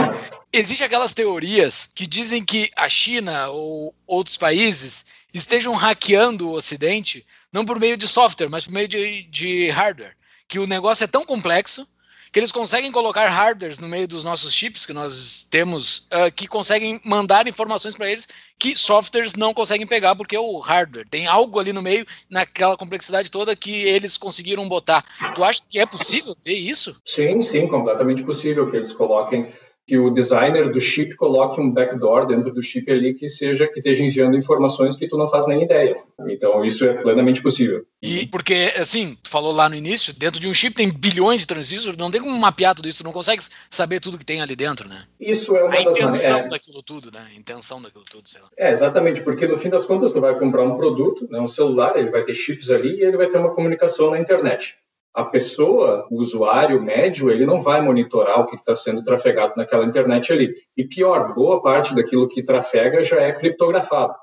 Existem 0.53 0.88
aquelas 0.88 1.14
teorias 1.14 1.88
que 1.95 2.05
dizem 2.05 2.45
que 2.45 2.68
a 2.74 2.88
China 2.88 3.47
ou 3.51 3.95
outros 4.05 4.36
países 4.36 5.07
estejam 5.32 5.76
hackeando 5.76 6.49
o 6.49 6.55
Ocidente, 6.55 7.24
não 7.53 7.64
por 7.64 7.78
meio 7.78 7.97
de 7.97 8.09
software, 8.09 8.49
mas 8.49 8.64
por 8.64 8.72
meio 8.72 8.88
de, 8.88 9.22
de 9.22 9.70
hardware. 9.70 10.16
Que 10.49 10.59
o 10.59 10.66
negócio 10.66 11.05
é 11.05 11.07
tão 11.07 11.24
complexo 11.24 11.86
que 12.32 12.40
eles 12.40 12.50
conseguem 12.50 12.90
colocar 12.90 13.28
hardwares 13.28 13.78
no 13.78 13.86
meio 13.86 14.08
dos 14.08 14.24
nossos 14.24 14.54
chips 14.54 14.86
que 14.86 14.94
nós 14.94 15.46
temos, 15.50 16.08
uh, 16.08 16.32
que 16.34 16.46
conseguem 16.46 16.98
mandar 17.04 17.46
informações 17.46 17.94
para 17.94 18.10
eles 18.10 18.26
que 18.58 18.74
softwares 18.74 19.34
não 19.34 19.52
conseguem 19.52 19.86
pegar, 19.86 20.16
porque 20.16 20.38
o 20.38 20.58
hardware 20.58 21.06
tem 21.10 21.26
algo 21.26 21.58
ali 21.58 21.72
no 21.72 21.82
meio, 21.82 22.06
naquela 22.30 22.76
complexidade 22.76 23.30
toda, 23.30 23.54
que 23.54 23.70
eles 23.70 24.16
conseguiram 24.16 24.66
botar. 24.66 25.04
Tu 25.34 25.44
acha 25.44 25.60
que 25.68 25.78
é 25.78 25.84
possível 25.84 26.34
ter 26.34 26.54
isso? 26.54 26.96
Sim, 27.04 27.42
sim, 27.42 27.68
completamente 27.68 28.22
possível 28.22 28.70
que 28.70 28.76
eles 28.76 28.92
coloquem 28.92 29.52
que 29.86 29.98
o 29.98 30.10
designer 30.10 30.70
do 30.70 30.80
chip 30.80 31.16
coloque 31.16 31.60
um 31.60 31.70
backdoor 31.70 32.26
dentro 32.26 32.52
do 32.52 32.62
chip 32.62 32.90
ali 32.90 33.14
que 33.14 33.28
seja 33.28 33.66
que 33.66 33.80
esteja 33.80 34.04
enviando 34.04 34.36
informações 34.36 34.96
que 34.96 35.08
tu 35.08 35.16
não 35.16 35.28
faz 35.28 35.46
nem 35.46 35.62
ideia. 35.62 35.96
Então 36.28 36.64
isso 36.64 36.84
é 36.84 36.94
plenamente 37.02 37.42
possível. 37.42 37.84
E 38.00 38.26
porque 38.26 38.72
assim, 38.76 39.16
tu 39.22 39.28
falou 39.28 39.52
lá 39.52 39.68
no 39.68 39.74
início, 39.74 40.14
dentro 40.14 40.40
de 40.40 40.48
um 40.48 40.54
chip 40.54 40.76
tem 40.76 40.88
bilhões 40.90 41.40
de 41.40 41.46
transistores, 41.46 41.96
não 41.96 42.10
tem 42.10 42.20
como 42.20 42.38
mapear 42.38 42.74
tudo 42.74 42.88
isso, 42.88 43.02
não 43.02 43.12
consegue 43.12 43.42
saber 43.70 44.00
tudo 44.00 44.18
que 44.18 44.24
tem 44.24 44.40
ali 44.40 44.54
dentro, 44.54 44.88
né? 44.88 45.04
Isso 45.18 45.56
é 45.56 45.64
uma 45.64 45.74
a 45.74 45.82
das 45.82 45.96
intenção 45.98 46.38
é, 46.40 46.48
daquilo 46.48 46.82
tudo, 46.82 47.10
né? 47.10 47.26
A 47.32 47.38
intenção 47.38 47.82
daquilo 47.82 48.04
tudo, 48.08 48.28
sei 48.28 48.40
lá. 48.40 48.48
É, 48.56 48.70
exatamente, 48.70 49.22
porque 49.22 49.46
no 49.46 49.58
fim 49.58 49.68
das 49.68 49.84
contas 49.84 50.12
tu 50.12 50.20
vai 50.20 50.38
comprar 50.38 50.62
um 50.62 50.76
produto, 50.76 51.26
né, 51.30 51.40
um 51.40 51.48
celular, 51.48 51.96
ele 51.96 52.10
vai 52.10 52.22
ter 52.24 52.34
chips 52.34 52.70
ali 52.70 52.98
e 52.98 53.02
ele 53.02 53.16
vai 53.16 53.26
ter 53.26 53.38
uma 53.38 53.50
comunicação 53.50 54.10
na 54.10 54.18
internet 54.18 54.76
a 55.14 55.24
pessoa, 55.24 56.06
o 56.10 56.18
usuário 56.18 56.82
médio, 56.82 57.30
ele 57.30 57.44
não 57.44 57.62
vai 57.62 57.82
monitorar 57.82 58.40
o 58.40 58.46
que 58.46 58.56
está 58.56 58.74
sendo 58.74 59.04
trafegado 59.04 59.52
naquela 59.56 59.84
internet 59.84 60.32
ali. 60.32 60.54
E 60.76 60.84
pior, 60.84 61.34
boa 61.34 61.60
parte 61.60 61.94
daquilo 61.94 62.28
que 62.28 62.42
trafega 62.42 63.02
já 63.02 63.20
é 63.20 63.32
criptografado. 63.32 64.14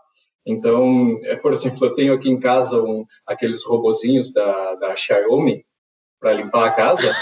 Então, 0.45 1.19
é, 1.23 1.35
por 1.35 1.51
exemplo, 1.53 1.85
eu 1.85 1.93
tenho 1.93 2.13
aqui 2.13 2.29
em 2.29 2.39
casa 2.39 2.81
um, 2.81 3.05
aqueles 3.25 3.63
robozinhos 3.63 4.33
da, 4.33 4.75
da 4.75 4.95
Xiaomi 4.95 5.65
para 6.19 6.33
limpar 6.33 6.65
a 6.65 6.71
casa. 6.71 7.13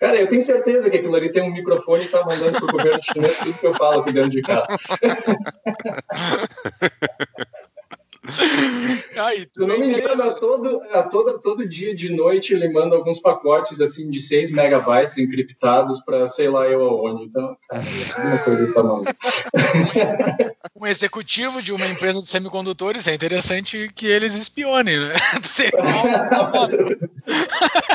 Cara, 0.00 0.16
eu 0.16 0.26
tenho 0.26 0.42
certeza 0.42 0.90
que 0.90 0.96
aquilo 0.96 1.14
ali 1.14 1.30
tem 1.30 1.44
um 1.44 1.52
microfone 1.52 2.02
e 2.02 2.06
está 2.06 2.24
mandando 2.24 2.58
para 2.58 2.64
o 2.64 2.72
governo 2.72 3.00
chinês 3.04 3.38
tudo 3.38 3.58
que 3.58 3.66
eu 3.68 3.74
falo 3.74 4.00
aqui 4.00 4.12
dentro 4.12 4.30
de 4.30 4.42
casa. 4.42 4.66
Aí, 9.22 9.46
eu 9.56 9.66
não 9.66 9.78
me 9.78 9.86
engano, 9.92 10.22
a 10.22 10.34
todo, 10.34 10.82
a 10.92 11.02
todo, 11.04 11.38
todo 11.38 11.68
dia 11.68 11.94
de 11.94 12.10
noite 12.10 12.52
ele 12.52 12.72
manda 12.72 12.96
alguns 12.96 13.20
pacotes 13.20 13.80
assim 13.80 14.10
de 14.10 14.20
6 14.20 14.50
megabytes 14.50 15.16
encriptados 15.16 16.00
para 16.04 16.26
sei 16.26 16.48
lá 16.48 16.66
eu 16.66 16.82
aonde. 16.82 17.24
Então, 17.24 17.56
cara, 17.68 17.82
é 17.82 18.20
uma 18.20 18.38
coisa 18.38 18.66
do 18.66 18.74
tamanho. 18.74 19.04
um 20.76 20.86
executivo 20.86 21.62
de 21.62 21.72
uma 21.72 21.86
empresa 21.86 22.20
de 22.20 22.26
semicondutores, 22.26 23.06
é 23.06 23.14
interessante 23.14 23.90
que 23.94 24.06
eles 24.06 24.34
espionem, 24.34 24.98
né? 24.98 25.14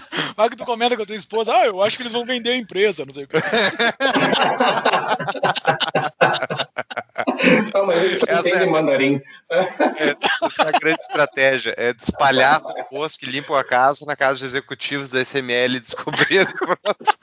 Vai 0.36 0.50
que 0.50 0.56
tu 0.56 0.66
comenta 0.66 0.96
com 0.96 1.04
a 1.04 1.06
tua 1.06 1.16
esposa, 1.16 1.54
ah, 1.54 1.66
eu 1.66 1.82
acho 1.82 1.98
que 1.98 2.04
eles 2.04 2.14
vão 2.14 2.24
vender 2.24 2.52
a 2.52 2.58
empresa, 2.58 3.04
não 3.06 3.14
sei 3.14 3.24
o 3.24 3.28
que. 3.28 3.38
Não, 7.74 7.86
mas 7.86 8.22
não 8.22 8.38
Essa 8.38 8.50
é- 8.50 8.66
mandarim. 8.66 9.22
Essa 9.50 10.64
é 10.64 10.68
a 10.68 10.80
grande 10.80 11.04
estratégia, 11.18 11.74
é 11.78 11.94
de 11.94 12.04
espalhar 12.04 12.62
robôs 12.62 13.18
que 13.18 13.26
limpam 13.26 13.56
a 13.56 13.64
casa 13.64 14.06
na 14.06 14.16
casa 14.16 14.40
de 14.40 14.46
executivos 14.46 15.10
da 15.10 15.22
SML 15.22 15.78
informações. 15.78 17.18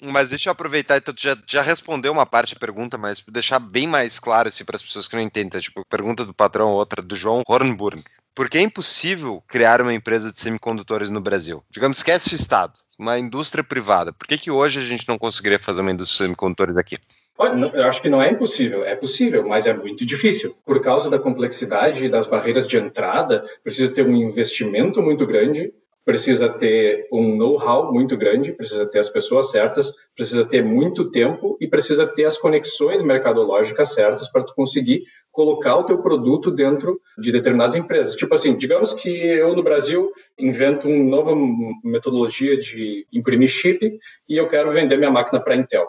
Mas 0.00 0.30
deixa 0.30 0.48
eu 0.48 0.52
aproveitar, 0.52 0.98
então 0.98 1.14
tu 1.14 1.22
já, 1.22 1.36
já 1.46 1.62
respondeu 1.62 2.12
uma 2.12 2.26
parte 2.26 2.54
da 2.54 2.60
pergunta, 2.60 2.98
mas 2.98 3.22
deixar 3.28 3.58
bem 3.58 3.86
mais 3.86 4.18
claro 4.18 4.48
assim, 4.48 4.64
para 4.64 4.76
as 4.76 4.82
pessoas 4.82 5.08
que 5.08 5.16
não 5.16 5.22
entendem, 5.22 5.50
tá? 5.50 5.60
tipo, 5.60 5.84
pergunta 5.86 6.24
do 6.24 6.34
patrão, 6.34 6.70
outra 6.70 7.00
do 7.00 7.16
João 7.16 7.42
Hornburg. 7.46 8.04
Por 8.34 8.48
que 8.48 8.58
é 8.58 8.62
impossível 8.62 9.42
criar 9.46 9.80
uma 9.80 9.92
empresa 9.92 10.32
de 10.32 10.40
semicondutores 10.40 11.10
no 11.10 11.20
Brasil? 11.20 11.62
Digamos, 11.70 11.98
esquece 11.98 12.34
o 12.34 12.36
Estado, 12.36 12.78
uma 12.98 13.18
indústria 13.18 13.62
privada. 13.62 14.12
Por 14.12 14.26
que, 14.26 14.38
que 14.38 14.50
hoje 14.50 14.80
a 14.80 14.82
gente 14.82 15.06
não 15.06 15.18
conseguiria 15.18 15.58
fazer 15.58 15.82
uma 15.82 15.92
indústria 15.92 16.24
de 16.24 16.28
semicondutores 16.28 16.76
aqui? 16.76 16.98
Olha, 17.38 17.70
Eu 17.74 17.84
acho 17.84 18.02
que 18.02 18.10
não 18.10 18.22
é 18.22 18.30
impossível, 18.30 18.84
é 18.84 18.94
possível, 18.94 19.46
mas 19.46 19.66
é 19.66 19.72
muito 19.72 20.04
difícil. 20.04 20.54
Por 20.64 20.80
causa 20.82 21.10
da 21.10 21.18
complexidade 21.18 22.04
e 22.04 22.08
das 22.08 22.26
barreiras 22.26 22.66
de 22.66 22.76
entrada, 22.76 23.44
precisa 23.64 23.90
ter 23.90 24.06
um 24.06 24.14
investimento 24.14 25.02
muito 25.02 25.26
grande, 25.26 25.72
precisa 26.04 26.48
ter 26.48 27.06
um 27.12 27.36
know-how 27.36 27.92
muito 27.92 28.16
grande, 28.16 28.52
precisa 28.52 28.86
ter 28.86 28.98
as 28.98 29.08
pessoas 29.08 29.50
certas, 29.50 29.92
precisa 30.14 30.44
ter 30.44 30.62
muito 30.62 31.10
tempo 31.10 31.56
e 31.60 31.66
precisa 31.66 32.06
ter 32.06 32.24
as 32.24 32.36
conexões 32.36 33.02
mercadológicas 33.02 33.94
certas 33.94 34.30
para 34.30 34.42
tu 34.42 34.54
conseguir 34.54 35.02
colocar 35.30 35.76
o 35.76 35.84
teu 35.84 36.02
produto 36.02 36.50
dentro 36.50 37.00
de 37.18 37.32
determinadas 37.32 37.74
empresas. 37.74 38.14
Tipo 38.16 38.34
assim, 38.34 38.54
digamos 38.56 38.92
que 38.92 39.08
eu 39.08 39.54
no 39.56 39.62
Brasil 39.62 40.12
invento 40.38 40.86
uma 40.86 41.04
nova 41.04 41.34
metodologia 41.82 42.56
de 42.58 43.06
imprimir 43.12 43.48
chip 43.48 43.98
e 44.28 44.36
eu 44.36 44.48
quero 44.48 44.72
vender 44.72 44.98
minha 44.98 45.10
máquina 45.10 45.40
para 45.40 45.54
a 45.54 45.56
Intel. 45.56 45.88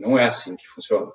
Não 0.00 0.18
é 0.18 0.24
assim 0.26 0.56
que 0.56 0.66
funciona. 0.66 1.12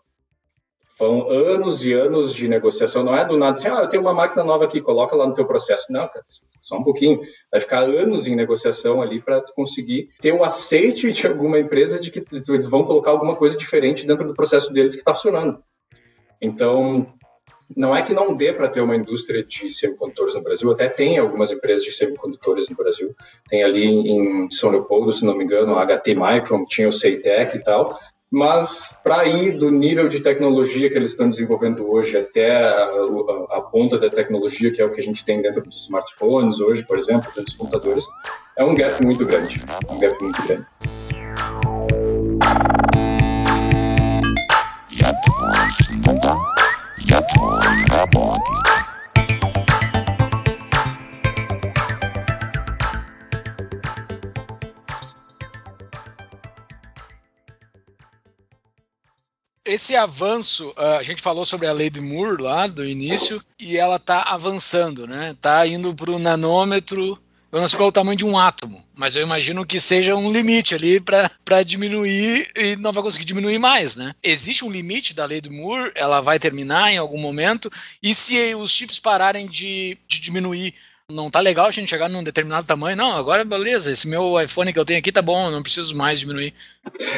Foram 0.98 1.30
anos 1.30 1.84
e 1.84 1.92
anos 1.92 2.34
de 2.34 2.48
negociação. 2.48 3.04
Não 3.04 3.18
é 3.18 3.26
do 3.26 3.36
nada 3.36 3.58
assim, 3.58 3.68
ah, 3.68 3.82
eu 3.82 3.90
tenho 3.90 4.02
uma 4.02 4.14
máquina 4.14 4.44
nova 4.44 4.64
aqui, 4.64 4.80
coloca 4.80 5.16
lá 5.16 5.28
no 5.28 5.34
teu 5.34 5.46
processo. 5.46 5.92
Não, 5.92 6.08
cara, 6.08 6.24
só 6.62 6.78
um 6.78 6.84
pouquinho. 6.84 7.20
Vai 7.52 7.60
ficar 7.60 7.82
anos 7.82 8.28
em 8.28 8.36
negociação 8.36 9.02
ali 9.02 9.22
para 9.22 9.42
conseguir 9.54 10.10
ter 10.22 10.32
um 10.32 10.44
aceite 10.44 11.12
de 11.12 11.28
alguma 11.28 11.60
empresa 11.60 12.00
de 12.00 12.12
que 12.12 12.24
eles 12.32 12.70
vão 12.70 12.86
colocar 12.86 13.12
alguma 13.12 13.36
coisa 13.36 13.58
diferente 13.58 14.06
dentro 14.06 14.26
do 14.26 14.34
processo 14.34 14.72
deles 14.72 14.94
que 14.94 15.00
está 15.00 15.14
funcionando. 15.14 15.62
Então, 16.40 17.14
não 17.76 17.96
é 17.96 18.02
que 18.02 18.14
não 18.14 18.36
dê 18.36 18.54
para 18.54 18.70
ter 18.70 18.82
uma 18.82 18.96
indústria 18.96 19.44
de 19.44 19.72
semicondutores 19.72 20.36
no 20.36 20.44
Brasil, 20.44 20.72
até 20.72 20.88
tem 20.88 21.18
algumas 21.18 21.52
empresas 21.52 21.84
de 21.84 21.92
semicondutores 21.92 22.70
no 22.70 22.76
Brasil. 22.76 23.16
Tem 23.50 23.64
ali 23.64 23.86
em 23.86 24.50
São 24.52 24.70
Leopoldo, 24.70 25.12
se 25.12 25.26
não 25.26 25.36
me 25.36 25.44
engano, 25.44 25.76
a 25.78 25.86
HT 25.86 26.16
Micron, 26.16 26.66
tinha 26.66 26.88
o 26.88 26.94
Ceitec 26.94 27.58
e 27.58 27.64
tal, 27.64 28.00
mas 28.35 28.95
para 29.03 29.25
ir 29.27 29.59
do 29.59 29.71
nível 29.71 30.07
de 30.09 30.21
tecnologia 30.21 30.89
que 30.89 30.95
eles 30.97 31.11
estão 31.11 31.29
desenvolvendo 31.29 31.91
hoje 31.91 32.17
até 32.17 32.57
a, 32.65 32.85
a- 32.85 33.59
a 33.59 33.61
ponta 33.61 33.99
da 33.99 34.09
tecnologia, 34.09 34.71
que 34.71 34.81
é 34.81 34.85
o 34.85 34.93
que 34.93 35.01
a 35.01 35.03
gente 35.03 35.25
tem 35.25 35.43
dentro 35.43 35.63
dos 35.63 35.83
smartphones 35.83 36.61
hoje, 36.61 36.85
por 36.85 36.97
exemplo, 36.99 37.27
dentro 37.29 37.45
dos 37.45 37.55
computadores, 37.55 38.05
é 38.57 38.65
um 38.65 38.75
gap 38.75 39.05
muito 39.05 39.25
grande. 39.27 39.61
Um 39.89 39.99
gap 39.99 40.23
muito 40.23 40.43
grande. 40.47 40.67
Я 44.91 45.13
твой 45.15 45.71
слуга, 45.83 46.37
я 47.09 47.23
твой 47.23 47.85
работник. 47.91 48.84
Esse 59.66 59.96
avanço, 59.96 60.72
ah, 60.78 60.98
a 60.98 61.04
gente 61.04 61.24
falou 61.24 61.44
sobre 61.44 61.66
a 61.66 61.74
lei 61.74 61.90
de 61.90 62.00
Moore 62.00 62.40
lá 62.40 62.68
do 62.68 62.86
início, 62.86 63.44
e 63.60 63.78
ela 63.78 63.96
está 63.96 64.22
avançando, 64.22 65.08
né? 65.08 65.32
Está 65.32 65.66
indo 65.66 65.94
para 65.96 66.12
o 66.12 66.20
nanômetro. 66.20 67.20
Eu 67.52 67.62
não 67.62 67.68
sei 67.68 67.78
qual 67.78 67.88
é 67.88 67.90
o 67.90 67.92
tamanho 67.92 68.18
de 68.18 68.26
um 68.26 68.38
átomo, 68.38 68.86
mas 68.94 69.16
eu 69.16 69.24
imagino 69.24 69.66
que 69.66 69.80
seja 69.80 70.16
um 70.16 70.32
limite 70.32 70.76
ali 70.76 71.00
para 71.00 71.64
diminuir 71.64 72.52
e 72.56 72.76
não 72.76 72.92
vai 72.92 73.02
conseguir 73.02 73.26
diminuir 73.26 73.58
mais, 73.58 73.96
né? 73.96 74.14
Existe 74.22 74.64
um 74.64 74.70
limite 74.70 75.16
da 75.16 75.26
lei 75.26 75.42
de 75.42 75.50
Moore, 75.50 75.92
ela 75.96 76.22
vai 76.22 76.38
terminar 76.38 76.92
em 76.92 76.98
algum 76.98 77.18
momento, 77.18 77.72
e 78.04 78.14
se 78.14 78.54
os 78.54 78.72
chips 78.72 79.00
pararem 79.00 79.48
de, 79.48 79.98
de 80.08 80.20
diminuir, 80.20 80.76
não 81.12 81.30
tá 81.30 81.40
legal 81.40 81.68
a 81.68 81.72
gente 81.72 81.88
chegar 81.90 82.10
num 82.10 82.24
determinado 82.24 82.66
tamanho, 82.66 82.98
não, 82.98 83.16
agora 83.16 83.46
beleza, 83.46 83.92
esse 83.92 84.08
meu 84.08 84.42
iPhone 84.42 84.74
que 84.74 84.80
eu 84.80 84.86
tenho 84.86 84.98
aqui 84.98 85.12
tá 85.12 85.22
bom, 85.22 85.52
não 85.52 85.62
preciso 85.62 85.96
mais 85.96 86.20
diminuir. 86.20 86.54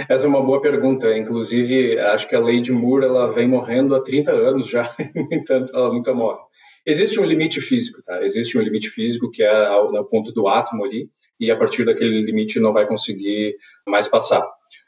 Essa 0.09 0.25
é 0.25 0.27
uma 0.27 0.41
boa 0.41 0.61
pergunta. 0.61 1.15
Inclusive, 1.17 1.97
acho 1.99 2.27
que 2.27 2.35
a 2.35 2.39
lei 2.39 2.59
de 2.59 2.71
Moore 2.71 3.05
ela 3.05 3.27
vem 3.31 3.47
morrendo 3.47 3.95
há 3.95 4.01
30 4.01 4.31
anos 4.31 4.67
já, 4.67 4.93
no 5.15 5.33
entanto, 5.33 5.71
ela 5.73 5.89
nunca 5.93 6.13
morre. 6.13 6.39
Existe 6.85 7.19
um 7.19 7.23
limite 7.23 7.61
físico, 7.61 8.01
tá? 8.03 8.21
Existe 8.23 8.57
um 8.57 8.61
limite 8.61 8.89
físico 8.89 9.31
que 9.31 9.41
é 9.43 9.65
ao- 9.67 9.91
no 9.91 10.03
ponto 10.05 10.31
do 10.33 10.47
átomo 10.49 10.83
ali, 10.83 11.09
e 11.39 11.49
a 11.49 11.55
partir 11.55 11.85
daquele 11.85 12.21
limite 12.21 12.59
não 12.59 12.73
vai 12.73 12.85
conseguir 12.88 13.55
mais 13.88 14.07
passar. 14.07 14.45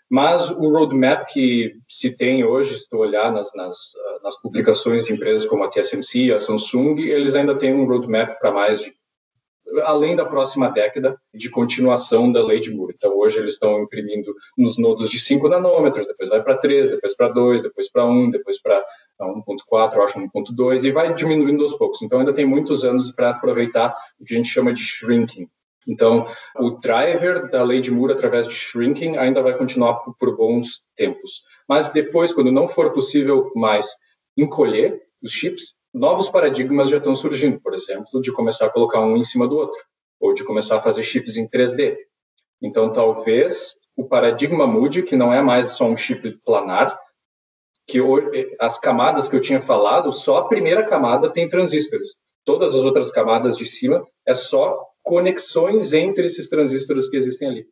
Mas 0.10 0.50
o 0.50 0.70
roadmap 0.70 1.26
que 1.32 1.76
se 1.88 2.10
tem 2.16 2.44
hoje, 2.44 2.80
se 2.80 2.90
tu 2.90 2.98
olhar 2.98 3.32
nas, 3.32 3.54
nas, 3.54 3.76
ah, 3.96 4.20
nas 4.24 4.42
publicações 4.42 5.06
de 5.06 5.14
empresas 5.14 5.46
como 5.46 5.64
a 5.64 5.70
TSMC, 5.70 6.32
a 6.32 6.40
Samsung, 6.40 7.00
eles 7.00 7.36
ainda 7.36 7.56
têm 7.56 7.74
um 7.74 7.86
roadmap 7.86 8.40
para 8.40 8.52
mais 8.52 8.82
de 8.82 8.92
além 9.84 10.16
da 10.16 10.26
próxima 10.26 10.70
década 10.70 11.20
de 11.34 11.50
continuação 11.50 12.32
da 12.32 12.44
lei 12.44 12.60
de 12.60 12.72
Moore. 12.72 12.94
Então, 12.96 13.16
hoje 13.18 13.38
eles 13.38 13.54
estão 13.54 13.84
imprimindo 13.84 14.34
nos 14.58 14.78
nodos 14.78 15.10
de 15.10 15.20
5 15.20 15.48
nanômetros, 15.48 16.08
depois 16.08 16.30
vai 16.30 16.42
para 16.42 16.58
3, 16.58 16.92
depois 16.92 17.16
para 17.16 17.30
2, 17.30 17.62
depois 17.62 17.92
para 17.92 18.06
1, 18.06 18.32
depois 18.32 18.62
para 18.62 18.84
1.4, 19.22 20.04
acho 20.04 20.20
1.2, 20.20 20.84
e 20.84 20.92
vai 20.92 21.14
diminuindo 21.14 21.64
aos 21.64 21.74
poucos. 21.76 22.02
Então, 22.02 22.20
ainda 22.20 22.34
tem 22.34 22.46
muitos 22.46 22.84
anos 22.84 23.12
para 23.12 23.32
aproveitar 23.32 23.96
o 24.20 24.26
que 24.26 24.34
a 24.34 24.38
gente 24.38 24.50
chama 24.50 24.74
de 24.74 24.82
shrinking. 24.82 25.48
Então, 25.88 26.28
o 26.58 26.72
driver 26.72 27.50
da 27.50 27.64
lei 27.64 27.80
de 27.80 27.92
Moore 27.92 28.14
através 28.14 28.48
de 28.48 28.54
shrinking 28.54 29.18
ainda 29.18 29.42
vai 29.42 29.58
continuar 29.58 29.96
por, 30.20 30.36
bons 30.36 30.82
tempos. 30.96 31.42
Mas 31.68 31.90
depois, 31.90 32.34
quando 32.34 32.52
não 32.52 32.68
for 32.68 32.92
possível 32.92 33.52
mais 33.56 33.88
encolher 34.38 35.02
os 35.22 35.32
chips, 35.32 35.74
novos 35.94 36.30
paradigmas 36.30 36.90
já 36.90 36.98
estão 36.98 37.16
surgindo, 37.16 37.60
por 37.60 37.74
exemplo, 37.74 38.22
de 38.22 38.32
começar 38.32 38.68
a 38.68 38.70
colocar 38.70 39.02
um 39.02 39.18
em 39.18 39.24
cima 39.24 39.48
do 39.48 39.58
outro, 39.58 39.80
ou 40.20 40.34
de 40.34 40.44
começar 40.44 40.78
a 40.78 40.82
fazer 40.82 41.04
chips 41.04 41.38
em 41.38 41.48
3D. 41.48 41.96
Então, 42.62 42.92
talvez 42.92 43.76
o 43.96 44.08
paradigma 44.08 44.68
mude, 44.68 45.04
que 45.04 45.16
não 45.16 45.34
é 45.34 45.42
mais 45.42 45.72
só 45.72 45.86
um 45.86 45.98
chip 45.98 46.38
planar, 46.46 46.98
que 47.88 48.00
as 48.60 48.78
camadas 48.78 49.28
que 49.28 49.36
eu 49.36 49.42
tinha 49.42 49.62
falado, 49.62 50.14
só 50.14 50.38
a 50.38 50.48
primeira 50.48 50.84
camada 50.86 51.30
tem 51.30 51.48
transistores. 51.48 52.10
Todas 52.46 52.76
as 52.76 52.84
outras 52.84 53.12
camadas 53.12 53.58
de 53.58 53.66
cima 53.66 54.06
é 54.26 54.34
só 54.34 54.89
conexões 55.10 55.92
entre 55.92 56.26
esses 56.26 56.48
transistores 56.48 57.10
que 57.10 57.18
existem 57.18 57.48
ali. 57.48 57.66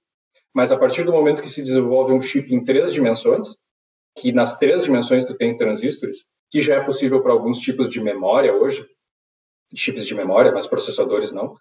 Mas 0.51 0.71
a 0.71 0.77
partir 0.77 1.03
do 1.03 1.11
momento 1.11 1.39
que 1.39 1.49
se 1.51 1.61
desenvolve 1.61 2.11
um 2.11 2.19
chip 2.19 2.51
em 2.51 2.63
três 2.63 2.91
dimensões, 2.91 3.49
que 4.17 4.31
nas 4.31 4.57
três 4.57 4.81
dimensões 4.81 5.23
tu 5.23 5.37
tem 5.37 5.55
transistores, 5.55 6.25
que 6.49 6.61
já 6.61 6.77
é 6.77 6.83
possível 6.83 7.21
para 7.21 7.31
alguns 7.31 7.59
tipos 7.59 7.91
de 7.91 8.01
memória 8.01 8.51
hoje, 8.51 8.83
chips 9.75 10.07
de 10.07 10.15
memória, 10.15 10.51
mas 10.51 10.65
processadores 10.65 11.31
não. 11.31 11.53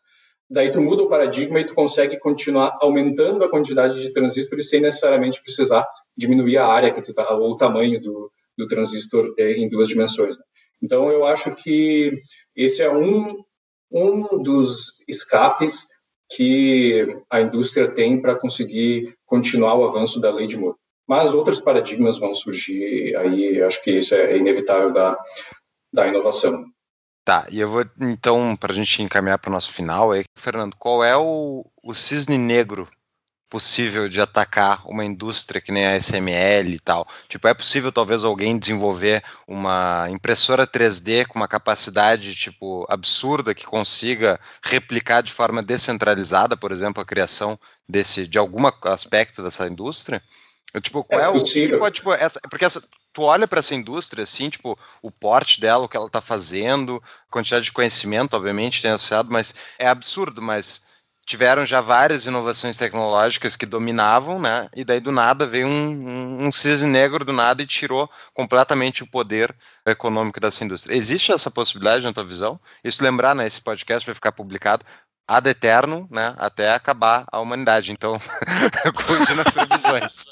Daí 0.48 0.70
tu 0.70 0.80
muda 0.80 1.02
o 1.02 1.10
paradigma 1.10 1.60
e 1.60 1.66
tu 1.66 1.74
consegue 1.74 2.18
continuar 2.18 2.78
aumentando 2.80 3.44
a 3.44 3.50
quantidade 3.50 4.00
de 4.00 4.10
transistores 4.14 4.70
sem 4.70 4.80
necessariamente 4.80 5.42
precisar 5.42 5.86
diminuir 6.16 6.56
a 6.56 6.66
área 6.66 6.90
que 6.90 7.02
tu 7.02 7.12
tá, 7.12 7.34
ou 7.34 7.50
o 7.50 7.56
tamanho 7.56 8.00
do, 8.00 8.32
do 8.56 8.66
transistor 8.66 9.34
eh, 9.36 9.58
em 9.58 9.68
duas 9.68 9.88
dimensões. 9.88 10.38
Né? 10.38 10.44
Então 10.82 11.10
eu 11.10 11.26
acho 11.26 11.54
que 11.54 12.14
esse 12.54 12.80
é 12.80 12.90
um 12.90 13.44
um 13.90 14.42
dos 14.42 14.92
escapes 15.08 15.86
que 16.34 17.06
a 17.30 17.40
indústria 17.40 17.88
tem 17.92 18.20
para 18.20 18.34
conseguir 18.34 19.14
continuar 19.24 19.74
o 19.74 19.84
avanço 19.84 20.20
da 20.20 20.30
lei 20.30 20.46
de 20.46 20.56
Moore. 20.56 20.76
Mas 21.06 21.32
outros 21.32 21.60
paradigmas 21.60 22.18
vão 22.18 22.34
surgir 22.34 23.14
aí, 23.16 23.62
acho 23.62 23.80
que 23.82 23.92
isso 23.92 24.14
é 24.14 24.36
inevitável 24.36 24.92
da, 24.92 25.16
da 25.92 26.08
inovação. 26.08 26.64
Tá, 27.24 27.46
e 27.50 27.60
eu 27.60 27.68
vou 27.68 27.84
então, 28.00 28.56
para 28.56 28.72
a 28.72 28.74
gente 28.74 29.02
encaminhar 29.02 29.38
para 29.38 29.50
o 29.50 29.52
nosso 29.52 29.72
final, 29.72 30.12
aí, 30.12 30.24
Fernando, 30.38 30.76
qual 30.76 31.02
é 31.02 31.16
o, 31.16 31.64
o 31.82 31.94
cisne 31.94 32.38
negro 32.38 32.88
possível 33.48 34.08
de 34.08 34.20
atacar 34.20 34.86
uma 34.86 35.04
indústria 35.04 35.60
que 35.60 35.70
nem 35.70 35.86
a 35.86 35.96
SML 35.96 36.74
e 36.74 36.80
tal? 36.80 37.06
Tipo, 37.28 37.48
é 37.48 37.54
possível 37.54 37.92
talvez 37.92 38.24
alguém 38.24 38.58
desenvolver 38.58 39.22
uma 39.46 40.08
impressora 40.10 40.66
3D 40.66 41.26
com 41.26 41.38
uma 41.38 41.48
capacidade 41.48 42.34
tipo 42.34 42.86
absurda 42.88 43.54
que 43.54 43.64
consiga 43.64 44.40
replicar 44.62 45.22
de 45.22 45.32
forma 45.32 45.62
descentralizada, 45.62 46.56
por 46.56 46.72
exemplo, 46.72 47.02
a 47.02 47.06
criação 47.06 47.58
desse 47.88 48.26
de 48.26 48.38
algum 48.38 48.66
aspecto 48.84 49.42
dessa 49.42 49.66
indústria? 49.66 50.22
Tipo, 50.80 51.04
qual 51.04 51.20
é, 51.20 51.24
é 51.24 51.28
o 51.28 51.42
que 51.42 51.76
pode, 51.76 51.96
tipo, 51.96 52.12
essa, 52.12 52.40
porque 52.50 52.64
essa, 52.64 52.82
tu 53.12 53.22
olha 53.22 53.48
para 53.48 53.60
essa 53.60 53.74
indústria 53.74 54.24
assim, 54.24 54.50
tipo, 54.50 54.78
o 55.00 55.10
porte 55.10 55.60
dela, 55.60 55.84
o 55.84 55.88
que 55.88 55.96
ela 55.96 56.06
está 56.06 56.20
fazendo, 56.20 57.02
quantidade 57.30 57.64
de 57.64 57.72
conhecimento, 57.72 58.34
obviamente, 58.34 58.82
tem 58.82 58.90
associado, 58.90 59.30
mas 59.32 59.54
é 59.78 59.88
absurdo, 59.88 60.42
mas 60.42 60.82
tiveram 61.26 61.66
já 61.66 61.80
várias 61.80 62.24
inovações 62.24 62.78
tecnológicas 62.78 63.56
que 63.56 63.66
dominavam, 63.66 64.40
né? 64.40 64.68
E 64.74 64.84
daí 64.84 65.00
do 65.00 65.10
nada 65.10 65.44
veio 65.44 65.66
um, 65.66 65.70
um, 65.70 66.46
um 66.46 66.52
cisne 66.52 66.88
negro 66.88 67.24
do 67.24 67.32
nada 67.32 67.60
e 67.62 67.66
tirou 67.66 68.08
completamente 68.32 69.02
o 69.02 69.10
poder 69.10 69.54
econômico 69.84 70.38
dessa 70.38 70.64
indústria. 70.64 70.94
Existe 70.94 71.32
essa 71.32 71.50
possibilidade 71.50 72.04
na 72.04 72.12
tua 72.12 72.24
visão? 72.24 72.60
Isso 72.84 73.02
lembrar, 73.02 73.34
né? 73.34 73.46
Esse 73.46 73.60
podcast 73.60 74.06
vai 74.06 74.14
ficar 74.14 74.30
publicado 74.30 74.84
ad 75.28 75.50
eterno, 75.50 76.06
né, 76.08 76.36
até 76.38 76.70
acabar 76.70 77.24
a 77.32 77.40
humanidade. 77.40 77.90
Então, 77.90 78.16
cuide 78.94 79.34
nas 79.34 79.50
previsões. 79.50 80.24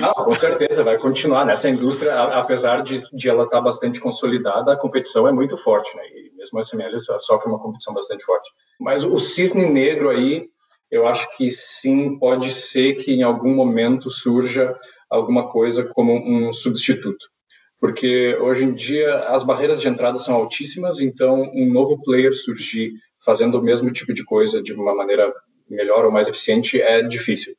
Não, 0.00 0.14
com 0.14 0.34
certeza, 0.34 0.82
vai 0.82 0.96
continuar. 0.96 1.44
Nessa 1.44 1.68
indústria, 1.68 2.18
apesar 2.22 2.82
de, 2.82 3.02
de 3.12 3.28
ela 3.28 3.44
estar 3.44 3.60
bastante 3.60 4.00
consolidada, 4.00 4.72
a 4.72 4.76
competição 4.76 5.28
é 5.28 5.32
muito 5.32 5.58
forte, 5.58 5.94
né? 5.94 6.02
E 6.06 6.32
mesmo 6.52 6.58
a 6.58 6.62
SML 6.62 7.00
sofre 7.20 7.48
uma 7.48 7.58
competição 7.58 7.94
bastante 7.94 8.24
forte. 8.24 8.50
Mas 8.80 9.04
o 9.04 9.18
cisne 9.18 9.68
negro 9.68 10.10
aí, 10.10 10.46
eu 10.90 11.06
acho 11.06 11.28
que 11.36 11.50
sim, 11.50 12.18
pode 12.18 12.52
ser 12.52 12.94
que 12.94 13.12
em 13.12 13.22
algum 13.22 13.54
momento 13.54 14.10
surja 14.10 14.74
alguma 15.08 15.50
coisa 15.50 15.84
como 15.84 16.12
um 16.12 16.52
substituto. 16.52 17.26
Porque 17.80 18.36
hoje 18.36 18.64
em 18.64 18.72
dia 18.72 19.18
as 19.28 19.42
barreiras 19.42 19.80
de 19.80 19.88
entrada 19.88 20.18
são 20.18 20.34
altíssimas, 20.34 21.00
então 21.00 21.50
um 21.54 21.70
novo 21.70 22.00
player 22.02 22.32
surgir 22.32 22.92
fazendo 23.24 23.58
o 23.58 23.62
mesmo 23.62 23.90
tipo 23.90 24.12
de 24.12 24.24
coisa 24.24 24.62
de 24.62 24.72
uma 24.72 24.94
maneira 24.94 25.32
melhor 25.68 26.04
ou 26.04 26.10
mais 26.10 26.28
eficiente 26.28 26.80
é 26.80 27.02
difícil. 27.02 27.54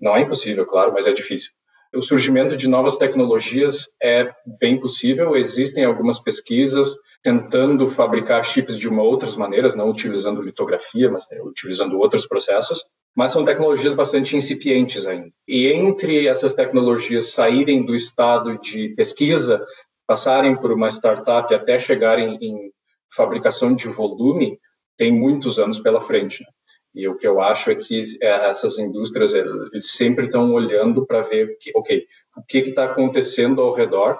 Não 0.00 0.16
é 0.16 0.22
impossível, 0.22 0.66
claro, 0.66 0.92
mas 0.92 1.06
é 1.06 1.12
difícil. 1.12 1.50
O 1.94 2.00
surgimento 2.00 2.56
de 2.56 2.66
novas 2.66 2.96
tecnologias 2.96 3.88
é 4.02 4.32
bem 4.58 4.80
possível. 4.80 5.36
Existem 5.36 5.84
algumas 5.84 6.18
pesquisas 6.18 6.94
tentando 7.22 7.86
fabricar 7.88 8.42
chips 8.42 8.76
de 8.76 8.88
uma 8.88 9.02
outras 9.02 9.36
maneiras, 9.36 9.74
não 9.74 9.88
utilizando 9.88 10.42
litografia, 10.42 11.10
mas 11.10 11.28
né, 11.30 11.40
utilizando 11.40 11.98
outros 11.98 12.26
processos. 12.26 12.84
Mas 13.14 13.30
são 13.30 13.44
tecnologias 13.44 13.94
bastante 13.94 14.36
incipientes 14.36 15.06
ainda. 15.06 15.30
E 15.46 15.68
entre 15.68 16.26
essas 16.26 16.54
tecnologias 16.54 17.32
saírem 17.32 17.84
do 17.84 17.94
estado 17.94 18.58
de 18.58 18.88
pesquisa, 18.90 19.64
passarem 20.06 20.56
por 20.56 20.72
uma 20.72 20.88
startup 20.88 21.54
até 21.54 21.78
chegarem 21.78 22.38
em 22.40 22.72
fabricação 23.14 23.74
de 23.74 23.86
volume, 23.88 24.58
tem 24.96 25.12
muitos 25.12 25.58
anos 25.58 25.78
pela 25.78 26.00
frente. 26.00 26.42
Né? 26.42 26.48
E 26.94 27.08
o 27.08 27.16
que 27.16 27.26
eu 27.26 27.40
acho 27.40 27.70
é 27.70 27.74
que 27.74 28.02
é, 28.20 28.48
essas 28.48 28.78
indústrias 28.78 29.32
eles 29.32 29.92
sempre 29.92 30.26
estão 30.26 30.52
olhando 30.52 31.06
para 31.06 31.22
ver, 31.22 31.56
que, 31.58 31.70
ok, 31.74 32.04
o 32.36 32.42
que 32.42 32.58
está 32.58 32.84
acontecendo 32.84 33.60
ao 33.60 33.72
redor 33.72 34.18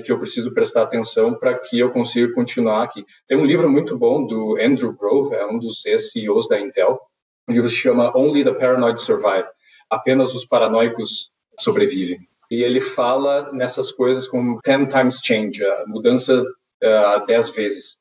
que 0.00 0.10
eu 0.10 0.18
preciso 0.18 0.52
prestar 0.54 0.82
atenção 0.82 1.34
para 1.34 1.58
que 1.58 1.78
eu 1.78 1.90
consiga 1.90 2.32
continuar 2.32 2.82
aqui. 2.82 3.04
Tem 3.26 3.36
um 3.36 3.44
livro 3.44 3.68
muito 3.68 3.98
bom 3.98 4.26
do 4.26 4.56
Andrew 4.60 4.92
Grove, 4.94 5.34
é 5.34 5.44
um 5.44 5.58
dos 5.58 5.82
CEOs 5.82 6.48
da 6.48 6.58
Intel. 6.58 6.98
O 7.46 7.52
livro 7.52 7.68
se 7.68 7.76
chama 7.76 8.16
Only 8.16 8.44
the 8.44 8.54
Paranoid 8.54 8.98
Survive. 9.00 9.46
Apenas 9.90 10.34
os 10.34 10.46
paranoicos 10.46 11.30
sobrevivem. 11.60 12.26
E 12.50 12.62
ele 12.62 12.80
fala 12.80 13.52
nessas 13.52 13.90
coisas 13.90 14.26
como 14.26 14.58
10 14.64 14.88
times 14.88 15.20
change, 15.22 15.60
mudança 15.86 16.38
uh, 16.38 17.26
10 17.26 17.50
vezes. 17.50 17.96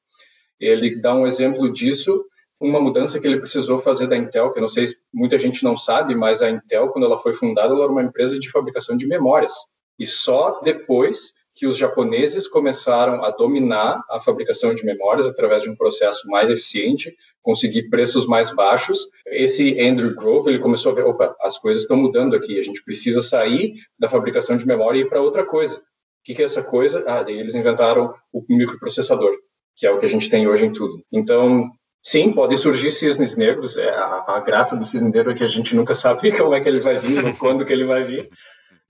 Ele 0.60 0.96
dá 0.96 1.14
um 1.14 1.26
exemplo 1.26 1.72
disso, 1.72 2.24
uma 2.60 2.80
mudança 2.80 3.20
que 3.20 3.28
ele 3.28 3.40
precisou 3.40 3.80
fazer 3.80 4.08
da 4.08 4.16
Intel, 4.16 4.52
que 4.52 4.60
eu 4.60 4.62
não 4.62 4.70
sei 4.70 4.88
se 4.88 4.98
muita 5.14 5.38
gente 5.40 5.64
não 5.64 5.76
sabe, 5.76 6.16
mas 6.16 6.42
a 6.42 6.50
Intel, 6.50 6.90
quando 6.90 7.06
ela 7.06 7.20
foi 7.20 7.34
fundada, 7.34 7.74
ela 7.74 7.84
era 7.84 7.92
uma 7.92 8.04
empresa 8.04 8.38
de 8.38 8.50
fabricação 8.52 8.96
de 8.96 9.08
memórias. 9.08 9.52
E 9.98 10.06
só 10.06 10.62
depois 10.62 11.34
que 11.62 11.68
os 11.68 11.78
japoneses 11.78 12.48
começaram 12.48 13.24
a 13.24 13.30
dominar 13.30 14.04
a 14.10 14.20
fabricação 14.20 14.74
de 14.74 14.84
memórias 14.84 15.28
através 15.28 15.62
de 15.62 15.70
um 15.70 15.76
processo 15.76 16.28
mais 16.28 16.50
eficiente, 16.50 17.16
conseguir 17.40 17.88
preços 17.88 18.26
mais 18.26 18.50
baixos. 18.50 19.08
Esse 19.28 19.80
Andrew 19.80 20.16
Grove, 20.16 20.50
ele 20.50 20.58
começou 20.58 20.92
a 20.92 20.96
ver, 20.96 21.06
opa, 21.06 21.36
as 21.40 21.60
coisas 21.60 21.84
estão 21.84 21.96
mudando 21.96 22.36
aqui, 22.36 22.60
a 22.60 22.64
gente 22.64 22.84
precisa 22.84 23.22
sair 23.22 23.76
da 24.00 24.10
fabricação 24.10 24.58
de 24.58 24.66
memória 24.66 24.98
e 24.98 25.02
ir 25.02 25.08
para 25.08 25.22
outra 25.22 25.46
coisa. 25.46 25.76
O 25.78 25.82
que 26.24 26.42
é 26.42 26.46
essa 26.46 26.64
coisa? 26.64 27.04
Ah, 27.06 27.22
daí 27.22 27.38
eles 27.38 27.54
inventaram 27.54 28.12
o 28.34 28.44
microprocessador 28.50 29.32
que 29.76 29.86
é 29.86 29.92
o 29.92 30.00
que 30.00 30.06
a 30.06 30.10
gente 30.10 30.32
tem 30.32 30.48
hoje 30.48 30.66
em 30.66 30.74
tudo. 30.74 31.04
Então, 31.12 31.70
sim, 32.02 32.32
podem 32.32 32.58
surgir 32.58 32.92
cisnes 32.92 33.36
negros. 33.36 33.78
É, 33.78 33.90
a, 33.92 34.26
a, 34.28 34.40
graça 34.40 34.76
do 34.76 34.84
cisne 34.84 35.12
negro 35.12 35.32
é 35.32 35.36
que 35.36 35.44
a 35.44 35.48
gente 35.48 35.76
nunca 35.76 35.94
sabe 35.94 36.32
como 36.36 36.56
é 36.56 36.60
que 36.60 36.70
ele 36.70 36.82
vai 36.82 36.98
vir, 36.98 37.38
quando 37.38 37.64
que 37.64 37.72
ele 37.72 37.86
vai 37.86 38.04
vir. 38.04 38.30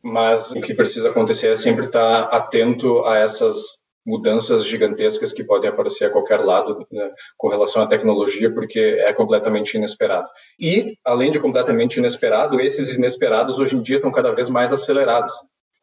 Mas 0.04 0.52
o 0.52 0.62
que 0.62 0.74
precisa 0.74 1.10
acontecer 1.10 1.48
é 1.48 1.56
sempre 1.56 1.86
estar 1.86 2.24
atento 2.24 3.06
a 3.06 3.18
essas 3.18 3.80
mudanças 4.06 4.66
gigantescas 4.66 5.32
que 5.32 5.44
podem 5.44 5.70
aparecer 5.70 6.06
a 6.06 6.10
qualquer 6.10 6.40
lado 6.40 6.88
né, 6.92 7.12
com 7.38 7.50
relação 7.50 7.84
à 7.84 7.88
tecnologia, 7.88 8.52
porque 8.52 8.80
é 8.80 9.14
completamente 9.14 9.76
inesperado. 9.76 10.28
E, 10.60 10.98
além 11.06 11.30
de 11.30 11.40
completamente 11.40 11.98
inesperado, 11.98 12.60
esses 12.60 12.96
inesperados 12.96 13.60
hoje 13.60 13.76
em 13.76 13.82
dia 13.82 13.98
estão 13.98 14.12
cada 14.12 14.32
vez 14.32 14.50
mais 14.50 14.74
acelerados. 14.74 15.32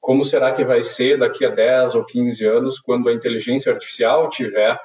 Como 0.01 0.25
será 0.25 0.51
que 0.51 0.65
vai 0.65 0.83
ser 0.83 1.19
daqui 1.19 1.45
a 1.45 1.51
10 1.51 1.95
ou 1.95 2.05
15 2.05 2.45
anos, 2.45 2.81
quando 2.81 3.09
a 3.09 3.13
inteligência 3.13 3.73
artificial 3.73 4.29
tiver 4.29 4.79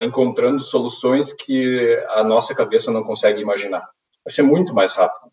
encontrando 0.00 0.62
soluções 0.62 1.32
que 1.32 1.96
a 2.10 2.24
nossa 2.24 2.54
cabeça 2.54 2.90
não 2.90 3.04
consegue 3.04 3.40
imaginar. 3.40 3.84
Vai 4.24 4.32
ser 4.32 4.42
muito 4.42 4.74
mais 4.74 4.92
rápido. 4.92 5.31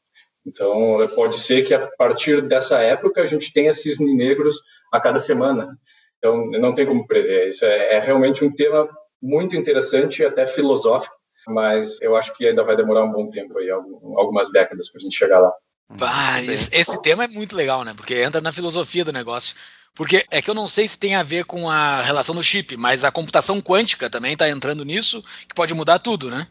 Então, 0.50 0.98
pode 1.16 1.40
ser 1.40 1.66
que 1.66 1.74
a 1.76 1.88
partir 1.96 2.42
dessa 2.42 2.80
época 2.80 3.22
a 3.22 3.26
gente 3.26 3.54
tenha 3.54 3.72
cisnes 3.72 4.16
negros 4.16 4.56
a 4.92 5.00
cada 5.00 5.20
semana. 5.20 5.78
Então, 6.18 6.48
não 6.48 6.74
tem 6.74 6.88
como 6.88 7.06
prever. 7.06 7.50
Isso 7.50 7.64
é, 7.64 7.98
é 7.98 8.00
realmente 8.00 8.44
um 8.44 8.52
tema 8.52 8.90
muito 9.22 9.56
interessante 9.56 10.22
e 10.22 10.26
até 10.26 10.48
filosófico, 10.48 11.14
mas 11.48 12.02
eu 12.02 12.16
acho 12.16 12.34
que 12.34 12.48
ainda 12.48 12.64
vai 12.64 12.76
demorar 12.76 13.06
um 13.06 13.12
bom 13.12 13.30
tempo 13.30 13.58
aí, 13.60 13.70
algumas 13.70 14.52
décadas 14.52 14.90
para 14.90 15.00
a 15.00 15.04
gente 15.04 15.16
chegar 15.16 15.40
lá. 15.40 15.54
Ah, 16.02 16.42
esse, 16.44 16.70
esse 16.76 17.02
tema 17.02 17.26
é 17.26 17.28
muito 17.28 17.56
legal, 17.56 17.84
né? 17.84 17.94
Porque 17.96 18.16
entra 18.16 18.42
na 18.42 18.52
filosofia 18.52 19.06
do 19.06 19.14
negócio. 19.14 19.56
Porque 19.96 20.26
é 20.32 20.42
que 20.42 20.50
eu 20.50 20.56
não 20.56 20.68
sei 20.68 20.88
se 20.88 20.98
tem 20.98 21.16
a 21.16 21.24
ver 21.24 21.46
com 21.46 21.70
a 21.70 22.02
relação 22.02 22.34
do 22.34 22.44
chip, 22.44 22.76
mas 22.78 23.04
a 23.04 23.12
computação 23.12 23.62
quântica 23.62 24.10
também 24.10 24.34
está 24.34 24.50
entrando 24.50 24.86
nisso, 24.86 25.24
que 25.48 25.56
pode 25.56 25.74
mudar 25.74 26.00
tudo, 26.00 26.30
né? 26.30 26.48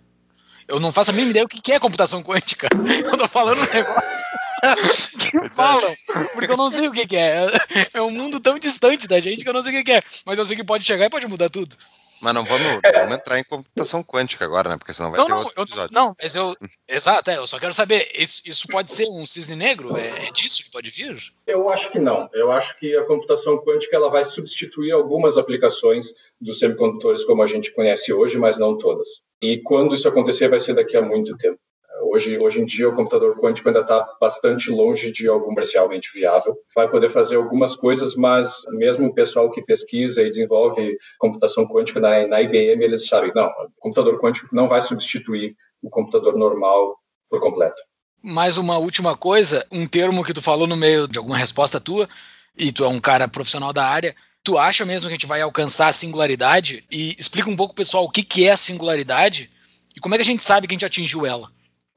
Eu 0.69 0.79
não 0.79 0.93
faço 0.93 1.11
a 1.11 1.15
mínima 1.15 1.31
ideia 1.31 1.47
o 1.47 1.49
que 1.49 1.73
é 1.73 1.81
computação 1.81 2.23
quântica. 2.23 2.69
Eu 3.05 3.17
tô 3.17 3.27
falando 3.27 3.59
um 3.59 3.73
negócio 3.73 4.29
que 5.19 5.49
falam, 5.49 5.95
porque 6.35 6.51
eu 6.51 6.57
não 6.57 6.69
sei 6.69 6.89
o 6.89 6.93
que 6.93 7.17
é. 7.17 7.47
É 7.95 8.03
um 8.03 8.11
mundo 8.11 8.41
tão 8.41 8.59
distante 8.59 9.07
da 9.07 9.21
gente 9.21 9.45
que 9.45 9.49
eu 9.49 9.53
não 9.53 9.63
sei 9.63 9.81
o 9.81 9.85
que 9.85 9.93
é. 9.93 10.03
Mas 10.27 10.37
eu 10.37 10.45
sei 10.45 10.57
que 10.57 10.65
pode 10.65 10.85
chegar 10.85 11.07
e 11.07 11.11
pode 11.11 11.29
mudar 11.29 11.49
tudo. 11.49 11.77
Mas 12.21 12.35
não 12.35 12.45
vamos, 12.45 12.81
vamos 12.83 13.15
entrar 13.15 13.39
em 13.39 13.45
computação 13.45 14.03
quântica 14.03 14.45
agora, 14.45 14.69
né? 14.69 14.77
Porque 14.77 14.93
senão 14.93 15.11
vai 15.11 15.21
não, 15.21 15.27
ter 15.27 15.33
não, 15.33 15.39
outro 15.39 15.55
eu, 15.57 15.63
episódio. 15.63 15.95
Não, 15.95 16.17
mas 16.21 16.35
eu. 16.35 16.57
Exato, 16.89 17.31
é, 17.31 17.37
eu 17.37 17.47
só 17.47 17.59
quero 17.61 17.73
saber, 17.73 18.11
isso, 18.15 18.43
isso 18.45 18.67
pode 18.67 18.93
ser 18.93 19.07
um 19.09 19.25
cisne 19.25 19.55
negro? 19.55 19.97
É, 19.97 20.09
é, 20.09 20.31
disso 20.33 20.65
que 20.65 20.71
pode 20.71 20.91
vir? 20.91 21.17
Eu 21.47 21.71
acho 21.71 21.89
que 21.91 22.01
não. 22.01 22.29
Eu 22.33 22.51
acho 22.51 22.77
que 22.79 22.97
a 22.97 23.05
computação 23.05 23.59
quântica 23.59 23.95
ela 23.95 24.11
vai 24.11 24.25
substituir 24.25 24.91
algumas 24.91 25.39
aplicações 25.39 26.13
dos 26.41 26.59
semicondutores 26.59 27.23
como 27.23 27.43
a 27.43 27.47
gente 27.47 27.71
conhece 27.71 28.13
hoje, 28.13 28.37
mas 28.37 28.59
não 28.59 28.77
todas. 28.77 29.07
E 29.41 29.59
quando 29.59 29.95
isso 29.95 30.09
acontecer, 30.09 30.49
vai 30.49 30.59
ser 30.59 30.75
daqui 30.75 30.97
a 30.97 31.03
muito 31.03 31.37
tempo. 31.37 31.59
Hoje, 32.03 32.39
hoje 32.39 32.61
em 32.61 32.65
dia, 32.65 32.89
o 32.89 32.95
computador 32.95 33.39
quântico 33.39 33.69
ainda 33.69 33.81
está 33.81 34.07
bastante 34.21 34.71
longe 34.71 35.11
de 35.13 35.29
algo 35.29 35.45
comercialmente 35.45 36.11
viável. 36.13 36.57
Vai 36.75 36.89
poder 36.89 37.11
fazer 37.11 37.37
algumas 37.37 37.77
coisas, 37.77 38.15
mas 38.15 38.63
mesmo 38.71 39.07
o 39.07 39.15
pessoal 39.15 39.51
que 39.51 39.63
pesquisa 39.63 40.23
e 40.23 40.31
desenvolve 40.31 40.97
computação 41.19 41.67
quântica 41.67 42.01
na, 42.01 42.27
na 42.27 42.41
IBM, 42.41 42.83
eles 42.83 43.07
sabem, 43.07 43.33
não, 43.35 43.47
o 43.47 43.71
computador 43.79 44.21
quântico 44.21 44.49
não 44.55 44.69
vai 44.69 44.81
substituir 44.81 45.55
o 45.83 45.91
computador 45.91 46.37
normal 46.37 46.97
por 47.29 47.41
completo. 47.41 47.81
Mais 48.23 48.57
uma 48.57 48.79
última 48.79 49.17
coisa, 49.17 49.65
um 49.71 49.87
termo 49.87 50.25
que 50.25 50.35
tu 50.35 50.43
falou 50.43 50.67
no 50.67 50.77
meio 50.77 51.07
de 51.07 51.19
alguma 51.19 51.37
resposta 51.37 51.81
tua, 51.81 52.09
e 52.57 52.73
tu 52.73 52.85
é 52.85 52.89
um 52.89 53.01
cara 53.01 53.29
profissional 53.29 53.73
da 53.73 53.85
área, 53.85 54.15
tu 54.49 54.57
acha 54.57 54.87
mesmo 54.87 55.03
que 55.03 55.13
a 55.13 55.17
gente 55.19 55.27
vai 55.27 55.43
alcançar 55.43 55.89
a 55.89 55.93
singularidade? 55.93 56.83
E 56.91 57.15
explica 57.19 57.51
um 57.51 57.57
pouco, 57.57 57.75
pessoal, 57.75 58.05
o 58.05 58.11
que, 58.11 58.23
que 58.23 58.47
é 58.47 58.53
a 58.53 58.57
singularidade 58.57 59.51
e 59.95 60.01
como 60.01 60.15
é 60.15 60.19
que 60.19 60.23
a 60.23 60.25
gente 60.25 60.43
sabe 60.43 60.67
que 60.67 60.73
a 60.73 60.77
gente 60.77 60.87
atingiu 60.87 61.27
ela? 61.27 61.51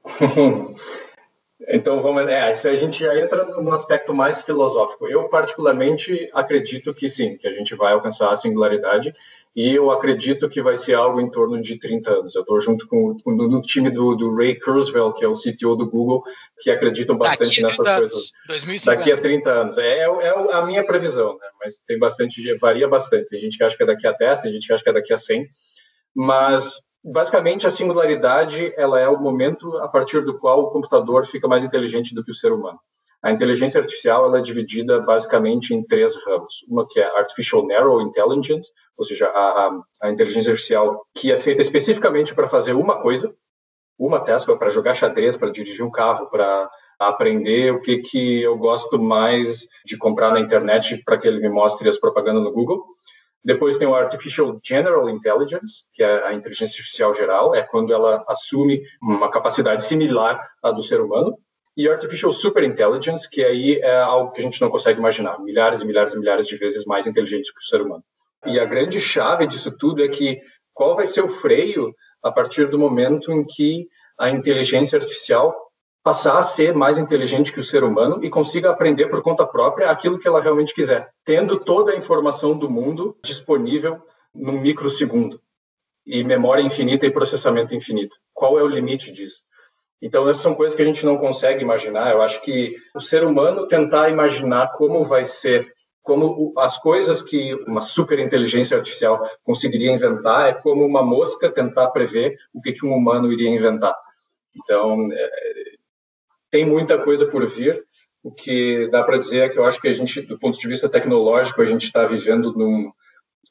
então 1.66 2.02
vamos, 2.02 2.28
é, 2.28 2.42
a 2.42 2.74
gente 2.74 3.00
já 3.00 3.18
entra 3.18 3.46
no 3.58 3.72
aspecto 3.72 4.12
mais 4.12 4.42
filosófico. 4.42 5.08
Eu 5.08 5.30
particularmente 5.30 6.28
acredito 6.34 6.92
que 6.92 7.08
sim, 7.08 7.38
que 7.38 7.48
a 7.48 7.52
gente 7.52 7.74
vai 7.74 7.94
alcançar 7.94 8.30
a 8.30 8.36
singularidade 8.36 9.14
e 9.54 9.74
eu 9.74 9.90
acredito 9.90 10.48
que 10.48 10.62
vai 10.62 10.76
ser 10.76 10.94
algo 10.94 11.20
em 11.20 11.30
torno 11.30 11.60
de 11.60 11.78
30 11.78 12.10
anos. 12.10 12.34
Eu 12.34 12.40
estou 12.40 12.58
junto 12.58 12.86
com, 12.86 13.16
com 13.22 13.32
no 13.32 13.60
time 13.60 13.90
do, 13.90 14.14
do, 14.16 14.34
Ray 14.34 14.58
Kurzweil, 14.58 15.12
que 15.12 15.24
é 15.24 15.28
o 15.28 15.34
CTO 15.34 15.76
do 15.76 15.90
Google, 15.90 16.22
que 16.60 16.70
acreditam 16.70 17.18
bastante 17.18 17.60
nessas 17.60 17.98
coisas. 17.98 18.32
2050. 18.48 18.96
Daqui 18.96 19.12
a 19.12 19.16
30 19.16 19.50
anos. 19.50 19.78
É, 19.78 19.98
é, 19.98 20.04
é 20.04 20.54
a 20.54 20.64
minha 20.64 20.84
previsão, 20.84 21.34
né? 21.34 21.48
mas 21.60 21.78
tem 21.86 21.98
bastante, 21.98 22.54
varia 22.54 22.88
bastante. 22.88 23.28
Tem 23.28 23.40
gente 23.40 23.58
que 23.58 23.64
acha 23.64 23.76
que 23.76 23.82
é 23.82 23.86
daqui 23.86 24.06
a 24.06 24.12
10, 24.12 24.40
tem 24.40 24.50
gente 24.50 24.66
que 24.66 24.72
acha 24.72 24.82
que 24.82 24.90
é 24.90 24.94
daqui 24.94 25.12
a 25.12 25.18
100, 25.18 25.46
mas 26.16 26.70
basicamente 27.04 27.66
a 27.66 27.70
singularidade 27.70 28.72
ela 28.76 28.98
é 28.98 29.08
o 29.08 29.20
momento 29.20 29.76
a 29.78 29.88
partir 29.88 30.24
do 30.24 30.38
qual 30.38 30.60
o 30.60 30.70
computador 30.70 31.26
fica 31.26 31.46
mais 31.46 31.62
inteligente 31.62 32.14
do 32.14 32.24
que 32.24 32.30
o 32.30 32.34
ser 32.34 32.52
humano. 32.52 32.78
A 33.22 33.30
inteligência 33.30 33.78
artificial 33.78 34.26
ela 34.26 34.38
é 34.38 34.42
dividida 34.42 35.00
basicamente 35.00 35.72
em 35.72 35.82
três 35.84 36.16
ramos. 36.26 36.64
Uma 36.68 36.86
que 36.88 36.98
é 36.98 37.04
Artificial 37.18 37.64
Narrow 37.66 38.00
Intelligence, 38.02 38.68
ou 38.96 39.04
seja, 39.04 39.28
a, 39.28 39.68
a, 39.68 39.80
a 40.02 40.10
inteligência 40.10 40.50
artificial 40.50 41.06
que 41.14 41.30
é 41.30 41.36
feita 41.36 41.62
especificamente 41.62 42.34
para 42.34 42.48
fazer 42.48 42.72
uma 42.72 43.00
coisa, 43.00 43.32
uma 43.96 44.18
task, 44.18 44.48
para 44.58 44.68
jogar 44.68 44.94
xadrez, 44.94 45.36
para 45.36 45.52
dirigir 45.52 45.84
um 45.84 45.90
carro, 45.90 46.28
para 46.28 46.68
aprender 46.98 47.72
o 47.72 47.80
que, 47.80 47.98
que 47.98 48.42
eu 48.42 48.58
gosto 48.58 49.00
mais 49.00 49.68
de 49.86 49.96
comprar 49.96 50.32
na 50.32 50.40
internet 50.40 51.00
para 51.04 51.16
que 51.16 51.28
ele 51.28 51.40
me 51.40 51.48
mostre 51.48 51.88
as 51.88 51.98
propagandas 51.98 52.42
no 52.42 52.52
Google. 52.52 52.84
Depois 53.44 53.76
tem 53.76 53.86
o 53.86 53.94
Artificial 53.94 54.58
General 54.64 55.08
Intelligence, 55.08 55.84
que 55.92 56.02
é 56.02 56.26
a 56.26 56.32
inteligência 56.32 56.80
artificial 56.80 57.14
geral, 57.14 57.54
é 57.54 57.62
quando 57.62 57.92
ela 57.92 58.24
assume 58.28 58.82
uma 59.00 59.30
capacidade 59.30 59.84
similar 59.84 60.40
à 60.62 60.72
do 60.72 60.82
ser 60.82 61.00
humano. 61.00 61.36
E 61.76 61.88
Artificial 61.88 62.32
Super 62.32 62.64
Intelligence, 62.64 63.28
que 63.28 63.42
aí 63.42 63.78
é 63.80 63.98
algo 63.98 64.32
que 64.32 64.40
a 64.40 64.44
gente 64.44 64.60
não 64.60 64.70
consegue 64.70 64.98
imaginar, 64.98 65.40
milhares 65.40 65.80
e 65.80 65.86
milhares 65.86 66.12
e 66.12 66.18
milhares 66.18 66.46
de 66.46 66.56
vezes 66.56 66.84
mais 66.84 67.06
inteligente 67.06 67.52
que 67.52 67.58
o 67.58 67.62
ser 67.62 67.80
humano. 67.80 68.04
E 68.44 68.58
a 68.58 68.64
grande 68.64 69.00
chave 69.00 69.46
disso 69.46 69.72
tudo 69.78 70.04
é 70.04 70.08
que 70.08 70.40
qual 70.74 70.96
vai 70.96 71.06
ser 71.06 71.22
o 71.22 71.28
freio 71.28 71.94
a 72.22 72.30
partir 72.30 72.68
do 72.68 72.78
momento 72.78 73.32
em 73.32 73.44
que 73.44 73.88
a 74.18 74.28
inteligência 74.28 74.98
artificial 74.98 75.54
passar 76.02 76.36
a 76.36 76.42
ser 76.42 76.74
mais 76.74 76.98
inteligente 76.98 77.52
que 77.52 77.60
o 77.60 77.64
ser 77.64 77.84
humano 77.84 78.22
e 78.24 78.28
consiga 78.28 78.70
aprender 78.70 79.06
por 79.06 79.22
conta 79.22 79.46
própria 79.46 79.90
aquilo 79.90 80.18
que 80.18 80.26
ela 80.26 80.40
realmente 80.40 80.74
quiser, 80.74 81.08
tendo 81.24 81.60
toda 81.60 81.92
a 81.92 81.96
informação 81.96 82.58
do 82.58 82.68
mundo 82.68 83.16
disponível 83.24 84.02
num 84.34 84.60
microsegundo 84.60 85.40
e 86.04 86.24
memória 86.24 86.62
infinita 86.62 87.06
e 87.06 87.10
processamento 87.10 87.74
infinito. 87.74 88.16
Qual 88.34 88.58
é 88.58 88.62
o 88.62 88.68
limite 88.68 89.12
disso? 89.12 89.42
Então, 90.02 90.28
essas 90.28 90.42
são 90.42 90.54
coisas 90.54 90.74
que 90.74 90.82
a 90.82 90.84
gente 90.84 91.06
não 91.06 91.16
consegue 91.16 91.62
imaginar. 91.62 92.10
Eu 92.10 92.20
acho 92.20 92.42
que 92.42 92.74
o 92.92 93.00
ser 93.00 93.22
humano 93.22 93.68
tentar 93.68 94.10
imaginar 94.10 94.72
como 94.72 95.04
vai 95.04 95.24
ser, 95.24 95.72
como 96.02 96.52
as 96.58 96.76
coisas 96.76 97.22
que 97.22 97.54
uma 97.68 97.80
superinteligência 97.80 98.76
artificial 98.76 99.22
conseguiria 99.44 99.92
inventar, 99.92 100.48
é 100.48 100.54
como 100.54 100.84
uma 100.84 101.04
mosca 101.04 101.48
tentar 101.48 101.88
prever 101.92 102.36
o 102.52 102.60
que, 102.60 102.72
que 102.72 102.84
um 102.84 102.92
humano 102.92 103.32
iria 103.32 103.48
inventar. 103.48 103.94
Então, 104.56 105.08
é, 105.12 105.30
tem 106.50 106.66
muita 106.66 106.98
coisa 106.98 107.24
por 107.24 107.46
vir. 107.46 107.84
O 108.24 108.32
que 108.32 108.88
dá 108.90 109.04
para 109.04 109.18
dizer 109.18 109.38
é 109.38 109.48
que 109.48 109.58
eu 109.58 109.64
acho 109.64 109.80
que 109.80 109.88
a 109.88 109.92
gente, 109.92 110.20
do 110.22 110.38
ponto 110.38 110.58
de 110.58 110.68
vista 110.68 110.88
tecnológico, 110.88 111.62
a 111.62 111.64
gente 111.64 111.84
está 111.84 112.04
vivendo 112.06 112.52
num, 112.52 112.90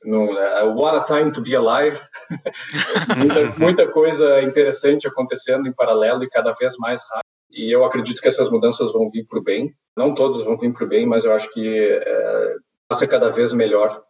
num 0.03 0.31
uh, 0.31 0.73
what 0.75 0.97
a 0.97 1.01
time 1.01 1.31
to 1.31 1.41
be 1.41 1.55
alive. 1.55 1.99
muita, 3.17 3.59
muita 3.59 3.87
coisa 3.87 4.41
interessante 4.41 5.07
acontecendo 5.07 5.67
em 5.67 5.73
paralelo 5.73 6.23
e 6.23 6.29
cada 6.29 6.53
vez 6.53 6.75
mais 6.77 7.01
rápido. 7.03 7.25
E 7.51 7.71
eu 7.71 7.83
acredito 7.83 8.21
que 8.21 8.27
essas 8.27 8.49
mudanças 8.49 8.91
vão 8.91 9.09
vir 9.09 9.25
para 9.25 9.39
o 9.39 9.43
bem. 9.43 9.73
Não 9.95 10.15
todas 10.15 10.41
vão 10.41 10.57
vir 10.57 10.71
para 10.73 10.85
o 10.85 10.87
bem, 10.87 11.05
mas 11.05 11.25
eu 11.25 11.33
acho 11.33 11.51
que 11.51 11.89
é, 11.89 12.55
vai 12.89 12.97
ser 12.97 13.07
cada 13.07 13.29
vez 13.29 13.53
melhor 13.53 14.01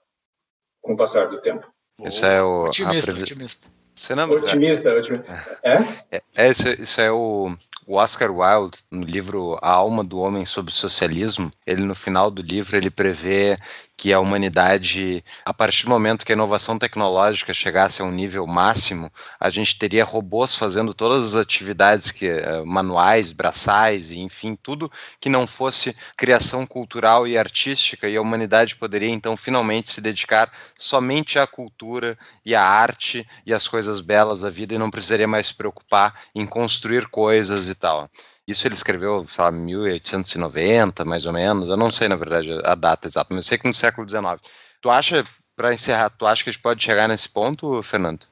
com 0.81 0.93
o 0.93 0.97
passar 0.97 1.27
do 1.27 1.41
tempo. 1.41 1.67
Isso 2.03 2.25
é 2.25 2.41
o. 2.41 2.65
Otimista, 2.65 3.11
previ... 3.11 3.23
otimista. 3.23 3.67
Você 3.95 4.15
não, 4.15 4.29
otimista, 4.29 4.93
otimista. 4.93 5.59
É? 5.63 5.77
é, 6.11 6.21
é 6.35 6.49
isso, 6.49 6.69
isso 6.69 7.01
é 7.01 7.11
o 7.11 7.51
o 7.91 7.95
Oscar 7.95 8.31
Wilde, 8.31 8.79
no 8.89 9.03
livro 9.03 9.57
A 9.61 9.71
Alma 9.71 10.03
do 10.03 10.19
Homem 10.19 10.45
sobre 10.45 10.71
o 10.71 10.75
Socialismo, 10.75 11.51
ele 11.65 11.81
no 11.81 11.95
final 11.95 12.29
do 12.29 12.41
livro 12.41 12.77
ele 12.77 12.89
prevê 12.89 13.57
que 13.97 14.11
a 14.11 14.19
humanidade, 14.19 15.23
a 15.45 15.53
partir 15.53 15.83
do 15.83 15.89
momento 15.89 16.25
que 16.25 16.31
a 16.31 16.35
inovação 16.35 16.79
tecnológica 16.79 17.53
chegasse 17.53 18.01
a 18.01 18.05
um 18.05 18.11
nível 18.11 18.47
máximo, 18.47 19.11
a 19.39 19.49
gente 19.49 19.77
teria 19.77 20.03
robôs 20.03 20.55
fazendo 20.55 20.93
todas 20.93 21.23
as 21.23 21.35
atividades 21.35 22.11
que 22.11 22.27
uh, 22.27 22.65
manuais, 22.65 23.31
braçais 23.31 24.09
e 24.09 24.19
enfim, 24.19 24.55
tudo 24.55 24.91
que 25.19 25.29
não 25.29 25.45
fosse 25.45 25.95
criação 26.17 26.65
cultural 26.65 27.27
e 27.27 27.37
artística 27.37 28.09
e 28.09 28.17
a 28.17 28.21
humanidade 28.21 28.75
poderia 28.75 29.09
então 29.09 29.37
finalmente 29.37 29.93
se 29.93 30.01
dedicar 30.01 30.51
somente 30.77 31.37
à 31.37 31.45
cultura 31.45 32.17
e 32.43 32.55
à 32.55 32.63
arte 32.63 33.27
e 33.45 33.53
às 33.53 33.67
coisas 33.67 34.01
belas 34.01 34.41
da 34.41 34.49
vida 34.49 34.73
e 34.73 34.79
não 34.79 34.89
precisaria 34.89 35.27
mais 35.27 35.47
se 35.47 35.55
preocupar 35.55 36.21
em 36.33 36.45
construir 36.47 37.07
coisas 37.07 37.67
e 37.67 37.75
tal. 37.75 38.09
Isso 38.51 38.67
ele 38.67 38.75
escreveu, 38.75 39.25
sei 39.27 39.43
lá, 39.43 39.51
1890, 39.51 41.05
mais 41.05 41.25
ou 41.25 41.33
menos. 41.33 41.69
Eu 41.69 41.77
não 41.77 41.89
sei, 41.89 42.07
na 42.07 42.15
verdade, 42.15 42.51
a 42.63 42.75
data 42.75 43.07
exata, 43.07 43.33
mas 43.33 43.45
sei 43.45 43.57
que 43.57 43.67
no 43.67 43.73
século 43.73 44.07
XIX. 44.07 44.41
Tu 44.81 44.89
acha, 44.89 45.23
para 45.55 45.73
encerrar, 45.73 46.09
tu 46.09 46.25
acha 46.25 46.43
que 46.43 46.49
a 46.49 46.53
gente 46.53 46.61
pode 46.61 46.83
chegar 46.83 47.07
nesse 47.07 47.29
ponto, 47.29 47.81
Fernando? 47.81 48.25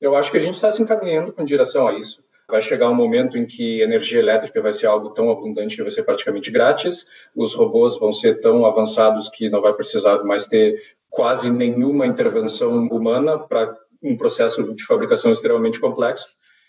Eu 0.00 0.14
acho 0.14 0.30
que 0.30 0.36
a 0.36 0.40
gente 0.40 0.54
está 0.54 0.70
se 0.70 0.80
encaminhando 0.82 1.32
com 1.32 1.44
direção 1.44 1.88
a 1.88 1.98
isso. 1.98 2.22
Vai 2.48 2.60
chegar 2.60 2.90
um 2.90 2.94
momento 2.94 3.38
em 3.38 3.46
que 3.46 3.80
energia 3.80 4.20
elétrica 4.20 4.60
vai 4.60 4.72
ser 4.72 4.86
algo 4.86 5.10
tão 5.10 5.30
abundante 5.30 5.76
que 5.76 5.82
vai 5.82 5.90
ser 5.90 6.02
praticamente 6.02 6.50
grátis, 6.50 7.06
os 7.34 7.54
robôs 7.54 7.98
vão 7.98 8.12
ser 8.12 8.40
tão 8.40 8.66
avançados 8.66 9.30
que 9.30 9.48
não 9.48 9.62
vai 9.62 9.72
precisar 9.72 10.22
mais 10.24 10.46
ter 10.46 10.78
quase 11.08 11.50
nenhuma 11.50 12.06
intervenção 12.06 12.86
humana 12.88 13.38
para 13.38 13.74
um 14.02 14.16
processo 14.16 14.74
de 14.74 14.84
fabricação 14.84 15.32
extremamente 15.32 15.80
complexo 15.80 16.26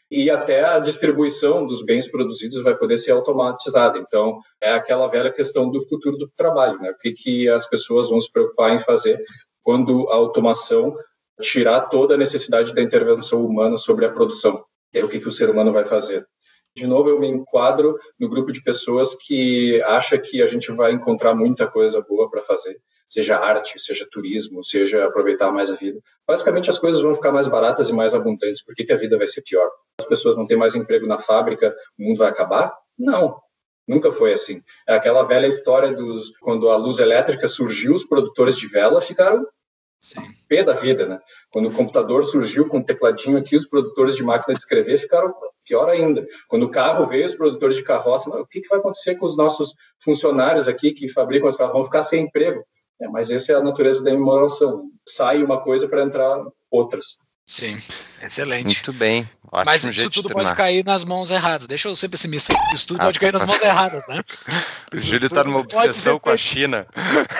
e 0.09 0.29
até 0.29 0.63
a 0.63 0.79
distribuição 0.79 1.65
dos 1.65 1.83
bens 1.83 2.09
produzidos 2.09 2.61
vai 2.61 2.75
poder 2.75 2.97
ser 2.97 3.11
automatizada. 3.11 3.97
Então, 3.97 4.39
é 4.61 4.71
aquela 4.71 5.07
velha 5.07 5.31
questão 5.31 5.69
do 5.69 5.81
futuro 5.87 6.17
do 6.17 6.29
trabalho, 6.35 6.79
né? 6.79 6.91
O 6.91 6.97
que, 6.97 7.11
que 7.11 7.49
as 7.49 7.67
pessoas 7.67 8.09
vão 8.09 8.19
se 8.19 8.31
preocupar 8.31 8.73
em 8.73 8.79
fazer 8.79 9.19
quando 9.63 10.07
a 10.09 10.15
automação 10.15 10.95
tirar 11.41 11.81
toda 11.81 12.13
a 12.13 12.17
necessidade 12.17 12.73
da 12.73 12.81
intervenção 12.81 13.43
humana 13.43 13.77
sobre 13.77 14.05
a 14.05 14.11
produção? 14.11 14.63
É 14.93 15.03
o 15.03 15.09
que, 15.09 15.19
que 15.19 15.27
o 15.27 15.31
ser 15.31 15.49
humano 15.49 15.73
vai 15.73 15.83
fazer. 15.83 16.25
De 16.75 16.85
novo, 16.85 17.09
eu 17.09 17.19
me 17.19 17.27
enquadro 17.27 17.97
no 18.19 18.29
grupo 18.29 18.51
de 18.51 18.61
pessoas 18.61 19.15
que 19.15 19.81
acha 19.83 20.17
que 20.17 20.41
a 20.41 20.45
gente 20.45 20.71
vai 20.73 20.91
encontrar 20.91 21.33
muita 21.33 21.65
coisa 21.65 22.01
boa 22.01 22.29
para 22.29 22.41
fazer, 22.41 22.77
seja 23.09 23.37
arte, 23.37 23.79
seja 23.79 24.07
turismo, 24.11 24.63
seja 24.63 25.05
aproveitar 25.05 25.51
mais 25.51 25.71
a 25.71 25.75
vida. 25.75 25.99
Basicamente, 26.27 26.69
as 26.69 26.79
coisas 26.79 27.01
vão 27.01 27.15
ficar 27.15 27.31
mais 27.31 27.47
baratas 27.47 27.89
e 27.89 27.93
mais 27.93 28.13
abundantes. 28.13 28.63
Por 28.63 28.75
que, 28.75 28.83
que 28.83 28.93
a 28.93 28.97
vida 28.97 29.17
vai 29.17 29.27
ser 29.27 29.41
pior? 29.41 29.69
As 29.99 30.05
pessoas 30.05 30.35
vão 30.35 30.45
ter 30.45 30.55
mais 30.55 30.75
emprego 30.75 31.07
na 31.07 31.17
fábrica, 31.17 31.75
o 31.97 32.03
mundo 32.03 32.17
vai 32.17 32.29
acabar? 32.29 32.73
Não, 32.97 33.39
Nunca 33.87 34.11
foi 34.11 34.33
assim. 34.33 34.63
É 34.87 34.95
aquela 34.95 35.23
velha 35.23 35.47
história 35.47 35.93
dos 35.93 36.35
quando 36.39 36.69
a 36.69 36.75
luz 36.75 36.99
elétrica 36.99 37.47
surgiu, 37.47 37.93
os 37.93 38.03
produtores 38.03 38.57
de 38.57 38.67
vela 38.67 38.99
ficaram 38.99 39.45
Sim. 40.01 40.21
pé 40.47 40.63
da 40.63 40.73
vida, 40.73 41.05
né? 41.05 41.19
Quando 41.51 41.69
o 41.69 41.73
computador 41.73 42.25
surgiu 42.25 42.67
com 42.67 42.79
o 42.79 42.83
tecladinho 42.83 43.37
aqui, 43.37 43.55
os 43.55 43.67
produtores 43.67 44.15
de 44.15 44.23
máquina 44.23 44.53
de 44.53 44.59
escrever 44.59 44.97
ficaram 44.97 45.33
pior 45.63 45.89
ainda. 45.89 46.25
Quando 46.47 46.63
o 46.63 46.71
carro 46.71 47.05
veio, 47.07 47.25
os 47.25 47.35
produtores 47.35 47.75
de 47.75 47.83
carroça, 47.83 48.29
o 48.29 48.45
que, 48.45 48.61
que 48.61 48.67
vai 48.67 48.79
acontecer 48.79 49.15
com 49.15 49.25
os 49.25 49.37
nossos 49.37 49.73
funcionários 50.03 50.67
aqui 50.67 50.91
que 50.91 51.07
fabricam 51.07 51.47
os 51.47 51.55
carros? 51.55 51.73
Vão 51.73 51.85
ficar 51.85 52.03
sem 52.03 52.23
emprego. 52.23 52.63
É, 53.01 53.07
mas 53.07 53.29
essa 53.29 53.51
é 53.51 53.55
a 53.55 53.63
natureza 53.63 54.03
da 54.03 54.11
imolação. 54.11 54.89
Sai 55.07 55.43
uma 55.43 55.61
coisa 55.61 55.87
para 55.87 56.03
entrar 56.03 56.43
outras. 56.71 57.17
Sim, 57.45 57.77
excelente. 58.21 58.65
Muito 58.65 58.93
bem. 58.93 59.29
Ótimo 59.51 59.65
Mas 59.65 59.83
isso 59.85 60.09
tudo 60.09 60.29
pode 60.29 60.55
cair 60.55 60.83
nas 60.83 61.03
mãos 61.03 61.29
erradas. 61.29 61.67
Deixa 61.67 61.87
eu 61.87 61.95
ser 61.95 62.09
pessimista. 62.09 62.53
Isso 62.73 62.87
tudo 62.87 63.01
ah, 63.01 63.05
pode 63.05 63.19
cair 63.19 63.31
nas 63.31 63.45
mãos 63.45 63.61
erradas, 63.61 64.03
né? 64.07 64.21
O 64.93 64.99
Júlio 64.99 65.25
está 65.25 65.43
numa 65.43 65.59
obsessão 65.59 66.17
com 66.17 66.29
a 66.29 66.37
China. 66.37 66.87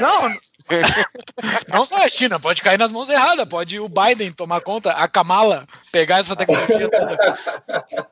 Não, 0.01 0.29
não 1.71 1.85
só 1.85 2.03
a 2.03 2.09
China, 2.09 2.39
pode 2.39 2.61
cair 2.61 2.77
nas 2.77 2.91
mãos 2.91 3.09
erradas. 3.09 3.47
Pode 3.47 3.79
o 3.79 3.87
Biden 3.87 4.31
tomar 4.31 4.61
conta, 4.61 4.91
a 4.91 5.07
Kamala 5.07 5.65
pegar 5.91 6.19
essa 6.19 6.35
tecnologia 6.35 6.89
toda. 6.89 7.17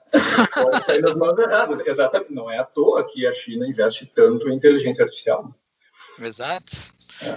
Pode 0.53 0.85
cair 0.85 1.01
nas 1.01 1.15
mãos 1.15 1.37
erradas. 1.37 1.81
Exatamente. 1.85 2.33
Não 2.33 2.49
é 2.49 2.57
à 2.57 2.63
toa 2.63 3.05
que 3.05 3.27
a 3.27 3.33
China 3.33 3.67
investe 3.67 4.05
tanto 4.05 4.49
em 4.49 4.55
inteligência 4.55 5.03
artificial. 5.03 5.53
Exato. 6.19 6.71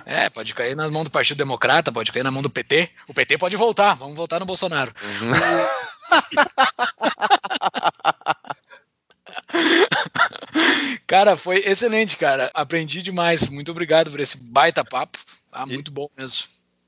É, 0.05 0.28
pode 0.30 0.55
cair 0.55 0.76
na 0.76 0.89
mão 0.89 1.05
do 1.05 1.11
Partido 1.11 1.39
Democrata, 1.39 1.93
pode 1.93 2.12
cair 2.12 2.22
na 2.22 2.30
mão 2.30 2.43
do 2.43 2.51
PT. 2.51 2.91
O 3.09 3.14
PT 3.14 3.39
pode 3.39 3.57
voltar, 3.57 3.95
vamos 3.95 4.16
voltar 4.16 4.41
no 4.41 4.47
Bolsonaro. 4.47 4.93
Uhum. 5.22 5.30
cara, 11.07 11.37
foi 11.37 11.59
excelente, 11.59 12.16
cara. 12.16 12.51
Aprendi 12.55 13.03
demais. 13.03 13.49
Muito 13.49 13.70
obrigado 13.70 14.11
por 14.11 14.20
esse 14.20 14.43
baita 14.43 14.84
papo. 14.84 15.18
Ah, 15.53 15.66
muito 15.66 15.91
bom 15.91 16.09
mesmo. 16.16 16.45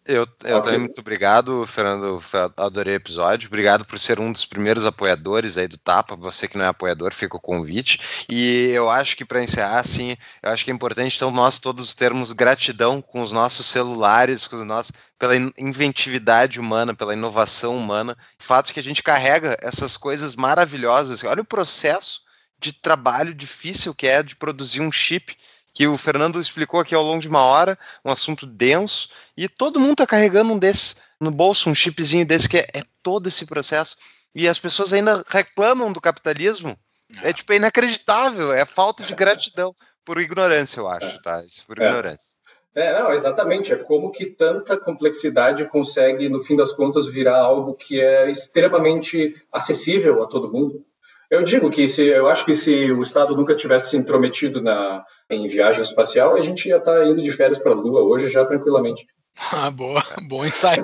Eu, 0.09 0.26
eu 0.42 0.62
também 0.62 0.78
muito 0.78 0.98
obrigado, 0.98 1.66
Fernando. 1.66 2.18
Adorei 2.56 2.94
o 2.94 2.96
episódio. 2.96 3.46
Obrigado 3.46 3.84
por 3.84 3.98
ser 3.98 4.18
um 4.18 4.32
dos 4.32 4.46
primeiros 4.46 4.86
apoiadores 4.86 5.59
aí 5.59 5.68
do 5.68 5.76
Tapa. 5.76 6.16
Você 6.16 6.48
que 6.48 6.56
não 6.56 6.64
é 6.64 6.68
apoiador, 6.68 7.12
fica 7.12 7.36
o 7.36 7.40
convite. 7.40 8.26
E 8.26 8.70
eu 8.70 8.88
acho 8.88 9.14
que 9.14 9.22
para 9.22 9.42
encerrar, 9.42 9.80
assim, 9.80 10.16
eu 10.42 10.50
acho 10.50 10.64
que 10.64 10.70
é 10.70 10.74
importante 10.74 11.14
então 11.14 11.30
nós 11.30 11.59
todos 11.59 11.94
termos 11.94 12.32
gratidão 12.32 13.02
com 13.02 13.20
os 13.20 13.32
nossos 13.32 13.66
celulares, 13.66 14.48
com 14.48 14.56
os 14.56 14.66
nossos 14.66 14.92
pela 15.18 15.36
inventividade 15.59 16.59
humana, 16.59 16.94
pela 16.94 17.12
inovação 17.12 17.76
humana. 17.76 18.16
O 18.40 18.42
fato 18.42 18.72
que 18.72 18.80
a 18.80 18.82
gente 18.82 19.02
carrega 19.02 19.59
essas 19.61 19.98
coisas 19.98 20.34
maravilhosas. 20.34 21.22
Olha 21.22 21.42
o 21.42 21.44
processo 21.44 22.22
de 22.59 22.72
trabalho 22.72 23.34
difícil 23.34 23.94
que 23.94 24.06
é 24.06 24.22
de 24.22 24.34
produzir 24.34 24.80
um 24.80 24.90
chip 24.90 25.36
que 25.79 25.87
o 25.87 25.97
Fernando 25.97 26.41
explicou 26.41 26.81
aqui 26.81 26.93
ao 26.93 27.05
longo 27.05 27.20
de 27.20 27.29
uma 27.29 27.45
hora, 27.45 27.79
um 28.05 28.11
assunto 28.11 28.45
denso, 28.45 29.09
e 29.37 29.49
todo 29.49 29.79
mundo 29.79 29.93
está 29.93 30.09
carregando 30.09 30.53
um 30.53 30.59
desses 30.59 30.97
no 31.20 31.31
bolso, 31.31 31.70
um 31.70 31.74
chipzinho 31.74 32.26
desse, 32.26 32.49
que 32.49 32.57
é, 32.57 32.66
é, 32.74 32.83
todo 33.01 33.29
esse 33.29 33.47
processo. 33.47 33.97
E 34.35 34.49
as 34.49 34.59
pessoas 34.59 34.93
ainda 34.93 35.24
reclamam 35.29 35.93
do 35.93 36.01
capitalismo. 36.01 36.76
É 37.22 37.33
tipo 37.33 37.53
é 37.53 37.57
inacreditável, 37.57 38.53
é 38.53 38.64
falta 38.64 39.05
de 39.05 39.14
gratidão 39.14 39.72
por 40.05 40.20
ignorância, 40.20 40.81
eu 40.81 40.89
acho, 40.89 41.22
tá? 41.22 41.45
Isso 41.45 41.64
por 41.64 41.81
é. 41.81 41.87
ignorância. 41.87 42.37
É, 42.74 43.01
não, 43.01 43.12
exatamente. 43.12 43.72
É 43.72 43.76
como 43.76 44.11
que 44.11 44.26
tanta 44.26 44.76
complexidade 44.76 45.64
consegue, 45.66 46.29
no 46.29 46.43
fim 46.43 46.57
das 46.57 46.72
contas, 46.72 47.07
virar 47.07 47.39
algo 47.39 47.74
que 47.74 48.01
é 48.01 48.29
extremamente 48.29 49.41
acessível 49.53 50.24
a 50.24 50.26
todo 50.26 50.53
mundo. 50.53 50.85
Eu 51.31 51.43
digo 51.43 51.70
que 51.70 51.87
se 51.87 52.03
eu 52.03 52.26
acho 52.29 52.45
que 52.45 52.55
se 52.55 52.91
o 52.91 53.03
Estado 53.03 53.37
nunca 53.37 53.55
tivesse 53.55 53.91
se 53.91 53.97
intrometido 53.97 54.62
na, 54.62 55.05
em 55.29 55.47
viagem 55.47 55.83
espacial, 55.83 56.35
a 56.35 56.41
gente 56.41 56.68
ia 56.68 56.79
estar 56.79 56.99
tá 56.99 57.07
indo 57.07 57.20
de 57.20 57.33
férias 57.33 57.59
para 57.59 57.72
a 57.72 57.74
Lua 57.74 58.03
hoje 58.03 58.31
já 58.31 58.45
tranquilamente. 58.45 59.07
Ah, 59.53 59.70
boa, 59.70 60.03
bom 60.22 60.45
insight. 60.45 60.83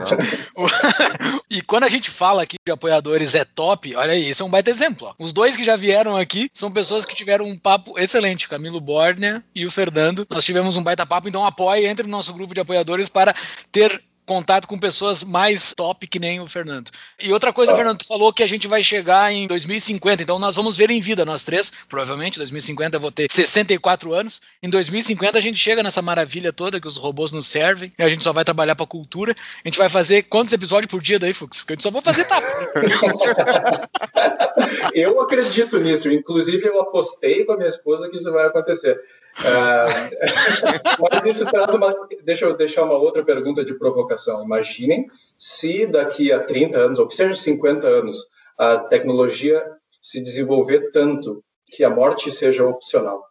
e 1.51 1.61
quando 1.61 1.85
a 1.85 1.89
gente 1.89 2.09
fala 2.09 2.43
aqui 2.43 2.57
de 2.65 2.73
apoiadores 2.73 3.35
é 3.35 3.45
top, 3.45 3.97
olha 3.97 4.13
aí, 4.13 4.29
esse 4.29 4.43
é 4.43 4.45
um 4.45 4.51
baita 4.51 4.71
exemplo. 4.71 5.09
Ó. 5.09 5.15
Os 5.19 5.33
dois 5.33 5.57
que 5.57 5.65
já 5.65 5.75
vieram 5.75 6.17
aqui 6.17 6.49
são 6.55 6.71
pessoas 6.71 7.05
que 7.05 7.17
tiveram 7.17 7.47
um 7.47 7.59
papo 7.59 7.99
excelente, 7.99 8.49
Camilo 8.49 8.81
Borner 8.81 9.43
e 9.55 9.67
o 9.67 9.73
Fernando. 9.73 10.25
Nós 10.31 10.45
tivemos 10.45 10.77
um 10.77 10.85
baita 10.85 11.05
papo, 11.05 11.29
então 11.29 11.45
apoie, 11.45 11.85
entre 11.85 12.05
no 12.07 12.13
nosso 12.13 12.33
grupo 12.33 12.55
de 12.55 12.61
apoiadores 12.61 13.09
para 13.09 13.35
ter 13.73 14.01
contato 14.27 14.66
com 14.66 14.79
pessoas 14.79 15.22
mais 15.22 15.75
top 15.75 16.07
que 16.07 16.18
nem 16.18 16.41
o 16.41 16.47
Fernando. 16.47 16.91
E 17.20 17.33
outra 17.33 17.53
coisa, 17.53 17.72
ah. 17.72 17.77
Fernando, 17.77 17.99
tu 17.99 18.07
falou 18.07 18.33
que 18.33 18.43
a 18.43 18.47
gente 18.47 18.66
vai 18.66 18.83
chegar 18.83 19.33
em 19.33 19.47
2050, 19.47 20.22
então 20.22 20.39
nós 20.39 20.57
vamos 20.57 20.77
ver 20.77 20.91
em 20.91 21.01
vida, 21.01 21.25
nós 21.25 21.45
três, 21.45 21.72
provavelmente, 21.89 22.39
2050 22.39 22.97
eu 22.97 23.01
vou 23.01 23.11
ter 23.11 23.31
64 23.31 24.12
anos, 24.12 24.41
em 24.62 24.68
2050 24.68 25.39
a 25.39 25.41
gente 25.41 25.59
chega 25.59 25.83
nessa 25.83 26.03
maravilha 26.03 26.53
toda 26.53 26.81
que 26.81 26.89
os 26.89 26.97
robôs 26.97 27.33
nos 27.33 27.47
servem, 27.47 27.93
e 27.99 28.03
a 28.03 28.09
gente 28.09 28.25
só 28.25 28.33
vai 28.33 28.45
trabalhar 28.45 28.75
pra 28.75 28.87
cultura, 28.87 29.35
a 29.64 29.68
gente 29.68 29.79
vai 29.79 29.89
fazer 29.89 30.22
quantos 30.25 30.53
episódios 30.53 30.91
por 30.91 31.03
dia 31.03 31.18
daí, 31.18 31.35
Fux? 31.35 31.59
Porque 31.59 31.75
a 31.75 31.77
gente 31.77 31.83
só 31.83 31.91
vai 31.91 32.03
fazer 32.03 32.25
tapa. 32.25 32.45
eu 34.95 35.20
acredito 35.20 35.79
nisso, 35.79 36.11
inclusive 36.11 36.66
eu 36.66 36.81
apostei 36.81 37.45
com 37.45 37.53
a 37.53 37.57
minha 37.57 37.68
esposa 37.68 38.09
que 38.09 38.16
isso 38.16 38.33
vai 38.33 38.47
acontecer. 38.47 38.99
Uh, 39.41 41.01
mas 41.11 41.24
isso 41.24 41.45
traz 41.47 41.74
uma. 41.74 41.95
Deixa 42.22 42.45
eu 42.45 42.57
deixar 42.57 42.85
uma 42.85 42.95
outra 42.95 43.24
pergunta 43.24 43.64
de 43.64 43.74
provocação. 43.74 44.45
Imaginem 44.45 45.07
se 45.37 45.87
daqui 45.87 46.32
a 46.32 46.41
30 46.41 46.78
anos, 46.78 46.99
ou 46.99 47.09
que 47.09 47.14
seja 47.14 47.35
50 47.35 47.87
anos, 47.87 48.16
a 48.59 48.78
tecnologia 48.78 49.64
se 50.01 50.20
desenvolver 50.20 50.91
tanto 50.93 51.43
que 51.66 51.82
a 51.82 51.91
morte 51.91 52.30
seja 52.30 52.64
opcional. 52.64 53.24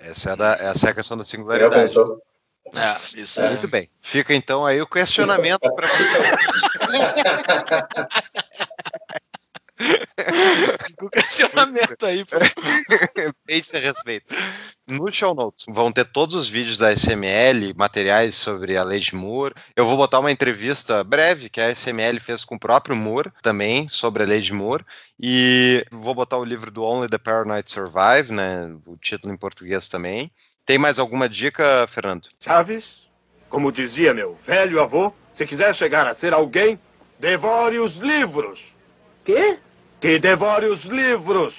Essa 0.00 0.32
é, 0.32 0.36
da, 0.36 0.52
essa 0.54 0.88
é 0.88 0.90
a 0.90 0.94
questão 0.94 1.16
da 1.16 1.24
singularidade. 1.24 1.96
É, 2.74 3.20
isso 3.20 3.40
é. 3.40 3.50
Muito 3.50 3.68
bem. 3.68 3.88
Fica 4.00 4.34
então 4.34 4.66
aí 4.66 4.80
o 4.80 4.86
questionamento 4.86 5.60
para 5.74 5.88
Fica 5.88 6.18
o 11.02 11.10
questionamento 11.10 12.06
aí. 12.06 12.24
Pense 13.46 13.76
a 13.76 13.80
respeito. 13.80 14.34
No 14.86 15.10
show 15.10 15.34
notes 15.34 15.64
vão 15.66 15.90
ter 15.90 16.04
todos 16.04 16.34
os 16.34 16.46
vídeos 16.46 16.76
da 16.76 16.92
SML, 16.92 17.72
materiais 17.74 18.34
sobre 18.34 18.76
a 18.76 18.84
lei 18.84 19.00
de 19.00 19.14
Moore. 19.14 19.54
Eu 19.74 19.86
vou 19.86 19.96
botar 19.96 20.20
uma 20.20 20.30
entrevista 20.30 21.02
breve 21.02 21.48
que 21.48 21.58
a 21.58 21.70
SML 21.70 22.20
fez 22.20 22.44
com 22.44 22.56
o 22.56 22.60
próprio 22.60 22.94
Moore 22.94 23.32
também 23.40 23.88
sobre 23.88 24.22
a 24.22 24.26
lei 24.26 24.42
de 24.42 24.52
Moore. 24.52 24.84
E 25.18 25.86
vou 25.90 26.14
botar 26.14 26.36
o 26.36 26.44
livro 26.44 26.70
do 26.70 26.84
Only 26.84 27.08
the 27.08 27.16
Paranoid 27.16 27.70
Survive, 27.70 28.30
né? 28.30 28.76
O 28.84 28.94
título 28.98 29.32
em 29.32 29.38
português 29.38 29.88
também. 29.88 30.30
Tem 30.66 30.76
mais 30.76 30.98
alguma 30.98 31.30
dica, 31.30 31.86
Fernando? 31.88 32.28
Chaves, 32.42 32.84
como 33.48 33.72
dizia 33.72 34.12
meu 34.12 34.38
velho 34.46 34.82
avô, 34.82 35.14
se 35.38 35.46
quiser 35.46 35.74
chegar 35.76 36.06
a 36.06 36.14
ser 36.16 36.34
alguém, 36.34 36.78
devore 37.18 37.78
os 37.78 37.96
livros. 37.96 38.60
Quê? 39.24 39.58
Que 39.98 40.18
devore 40.18 40.66
os 40.66 40.84
livros. 40.84 41.54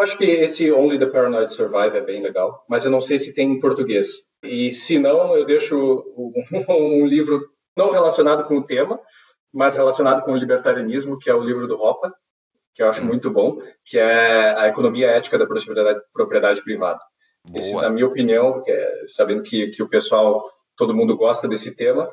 Eu 0.00 0.04
acho 0.04 0.16
que 0.16 0.24
esse 0.24 0.72
Only 0.72 0.98
the 0.98 1.04
Paranoid 1.04 1.52
Survive 1.52 1.94
é 1.94 2.00
bem 2.00 2.22
legal, 2.22 2.64
mas 2.66 2.86
eu 2.86 2.90
não 2.90 3.02
sei 3.02 3.18
se 3.18 3.34
tem 3.34 3.52
em 3.52 3.60
português. 3.60 4.06
E 4.42 4.70
se 4.70 4.98
não, 4.98 5.36
eu 5.36 5.44
deixo 5.44 5.76
um, 6.70 7.06
livro 7.06 7.46
não 7.76 7.90
relacionado 7.90 8.48
com 8.48 8.56
o 8.56 8.64
tema, 8.64 8.98
mas 9.52 9.76
relacionado 9.76 10.22
com 10.22 10.32
o 10.32 10.36
libertarianismo, 10.38 11.18
que 11.18 11.28
é 11.28 11.34
o 11.34 11.42
livro 11.42 11.68
do 11.68 11.78
Hoppe, 11.78 12.08
que 12.74 12.82
eu 12.82 12.88
acho 12.88 13.04
muito 13.04 13.30
bom, 13.30 13.58
que 13.84 13.98
é 13.98 14.58
a 14.58 14.68
economia 14.68 15.10
ética 15.10 15.36
da 15.36 15.46
propriedade, 15.46 16.00
propriedade 16.14 16.62
privada. 16.62 17.00
Boa. 17.44 17.58
Esse, 17.58 17.74
na 17.74 17.90
minha 17.90 18.06
opinião, 18.06 18.62
é, 18.66 19.02
sabendo 19.04 19.42
que, 19.42 19.68
que 19.68 19.82
o 19.82 19.88
pessoal, 19.88 20.42
todo 20.78 20.96
mundo 20.96 21.14
gosta 21.14 21.46
desse 21.46 21.76
tema, 21.76 22.10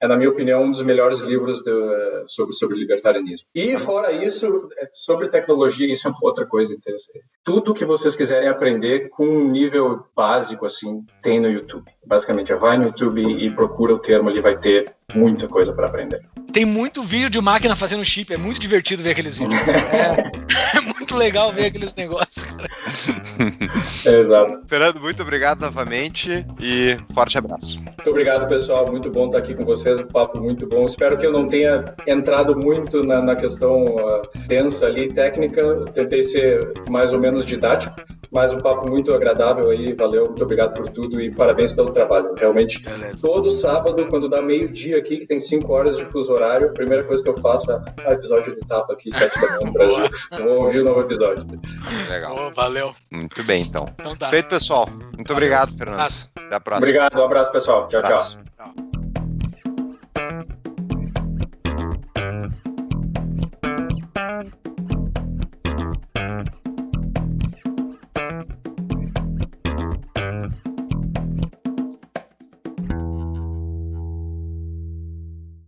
é, 0.00 0.08
na 0.08 0.16
minha 0.16 0.30
opinião, 0.30 0.64
um 0.64 0.70
dos 0.70 0.82
melhores 0.82 1.20
livros 1.20 1.62
do, 1.62 2.24
sobre, 2.26 2.54
sobre 2.54 2.78
libertarianismo. 2.78 3.46
E, 3.54 3.76
fora 3.76 4.12
isso, 4.12 4.68
é, 4.78 4.88
sobre 4.92 5.28
tecnologia, 5.28 5.90
isso 5.90 6.08
é 6.08 6.12
outra 6.22 6.46
coisa 6.46 6.72
interessante. 6.72 7.20
Tudo 7.44 7.74
que 7.74 7.84
vocês 7.84 8.16
quiserem 8.16 8.48
aprender 8.48 9.10
com 9.10 9.26
um 9.26 9.50
nível 9.50 10.04
básico, 10.16 10.64
assim, 10.64 11.04
tem 11.22 11.38
no 11.38 11.50
YouTube. 11.50 11.90
Basicamente, 12.06 12.54
vai 12.54 12.78
no 12.78 12.86
YouTube 12.86 13.22
e 13.22 13.50
procura 13.50 13.94
o 13.94 13.98
termo, 13.98 14.30
ele 14.30 14.40
vai 14.40 14.56
ter 14.56 14.92
muita 15.14 15.46
coisa 15.46 15.72
para 15.72 15.86
aprender. 15.86 16.22
Tem 16.52 16.64
muito 16.64 17.02
vídeo 17.02 17.30
de 17.30 17.40
máquina 17.40 17.76
fazendo 17.76 18.04
chip, 18.04 18.32
é 18.32 18.36
muito 18.36 18.60
divertido 18.60 19.02
ver 19.02 19.10
aqueles 19.10 19.36
vídeos. 19.36 19.60
é, 19.68 20.78
é 20.78 20.89
muito 21.10 21.16
legal 21.16 21.52
ver 21.52 21.66
aqueles 21.66 21.94
negócios, 21.94 22.44
cara. 22.44 22.68
Exato. 24.06 24.60
Fernando, 24.66 25.00
muito 25.00 25.22
obrigado 25.22 25.60
novamente 25.60 26.46
e 26.60 26.96
forte 27.12 27.36
abraço. 27.36 27.80
Muito 27.80 28.10
obrigado, 28.10 28.48
pessoal. 28.48 28.86
Muito 28.90 29.10
bom 29.10 29.26
estar 29.26 29.38
aqui 29.38 29.54
com 29.54 29.64
vocês. 29.64 30.00
Um 30.00 30.06
papo 30.06 30.38
muito 30.38 30.66
bom. 30.66 30.86
Espero 30.86 31.18
que 31.18 31.26
eu 31.26 31.32
não 31.32 31.48
tenha 31.48 31.94
entrado 32.06 32.56
muito 32.56 33.02
na, 33.02 33.20
na 33.20 33.36
questão 33.36 33.84
uh, 33.96 34.22
densa 34.46 34.86
ali, 34.86 35.12
técnica. 35.12 35.60
Eu 35.60 35.84
tentei 35.86 36.22
ser 36.22 36.72
mais 36.88 37.12
ou 37.12 37.18
menos 37.18 37.44
didático, 37.44 37.94
mas 38.30 38.52
um 38.52 38.58
papo 38.58 38.88
muito 38.88 39.12
agradável 39.12 39.70
aí. 39.70 39.92
Valeu, 39.94 40.26
muito 40.26 40.42
obrigado 40.42 40.74
por 40.74 40.88
tudo 40.88 41.20
e 41.20 41.30
parabéns 41.30 41.72
pelo 41.72 41.90
trabalho. 41.90 42.34
Realmente, 42.38 42.80
Beleza. 42.82 43.26
todo 43.26 43.50
sábado, 43.50 44.06
quando 44.08 44.28
dá 44.28 44.40
meio-dia 44.40 44.98
aqui, 44.98 45.18
que 45.18 45.26
tem 45.26 45.38
cinco 45.38 45.72
horas 45.72 45.96
de 45.96 46.04
fuso 46.06 46.32
horário, 46.32 46.68
a 46.68 46.72
primeira 46.72 47.04
coisa 47.04 47.22
que 47.22 47.28
eu 47.28 47.36
faço 47.38 47.70
é 47.70 47.80
ah, 48.04 48.12
episódio 48.12 48.54
do 48.54 48.60
Tapa 48.66 48.92
aqui, 48.92 49.12
sete 49.12 49.40
da 49.40 49.48
manhã 49.48 49.60
no 49.64 49.72
Brasil. 49.72 50.04
Vou 50.38 50.64
ouvir 50.64 50.80
o 50.80 50.84
novo 50.84 51.00
episódio. 51.00 51.46
Legal. 52.08 52.36
Ô, 52.36 52.50
valeu. 52.52 52.94
Muito 53.10 53.42
bem, 53.44 53.62
então. 53.62 53.86
Então 53.94 54.16
tá. 54.16 54.28
Feito, 54.28 54.48
pessoal. 54.48 54.88
Muito 55.14 55.32
obrigado, 55.32 55.72
Fernando. 55.76 55.94
Abraço. 55.94 56.30
Até 56.36 56.54
a 56.54 56.60
próxima. 56.60 56.86
Obrigado, 56.86 57.20
um 57.20 57.24
abraço, 57.24 57.52
pessoal. 57.52 57.88
Tchau, 57.88 58.02
tchau. 58.02 58.10
Abraço. 58.10 58.49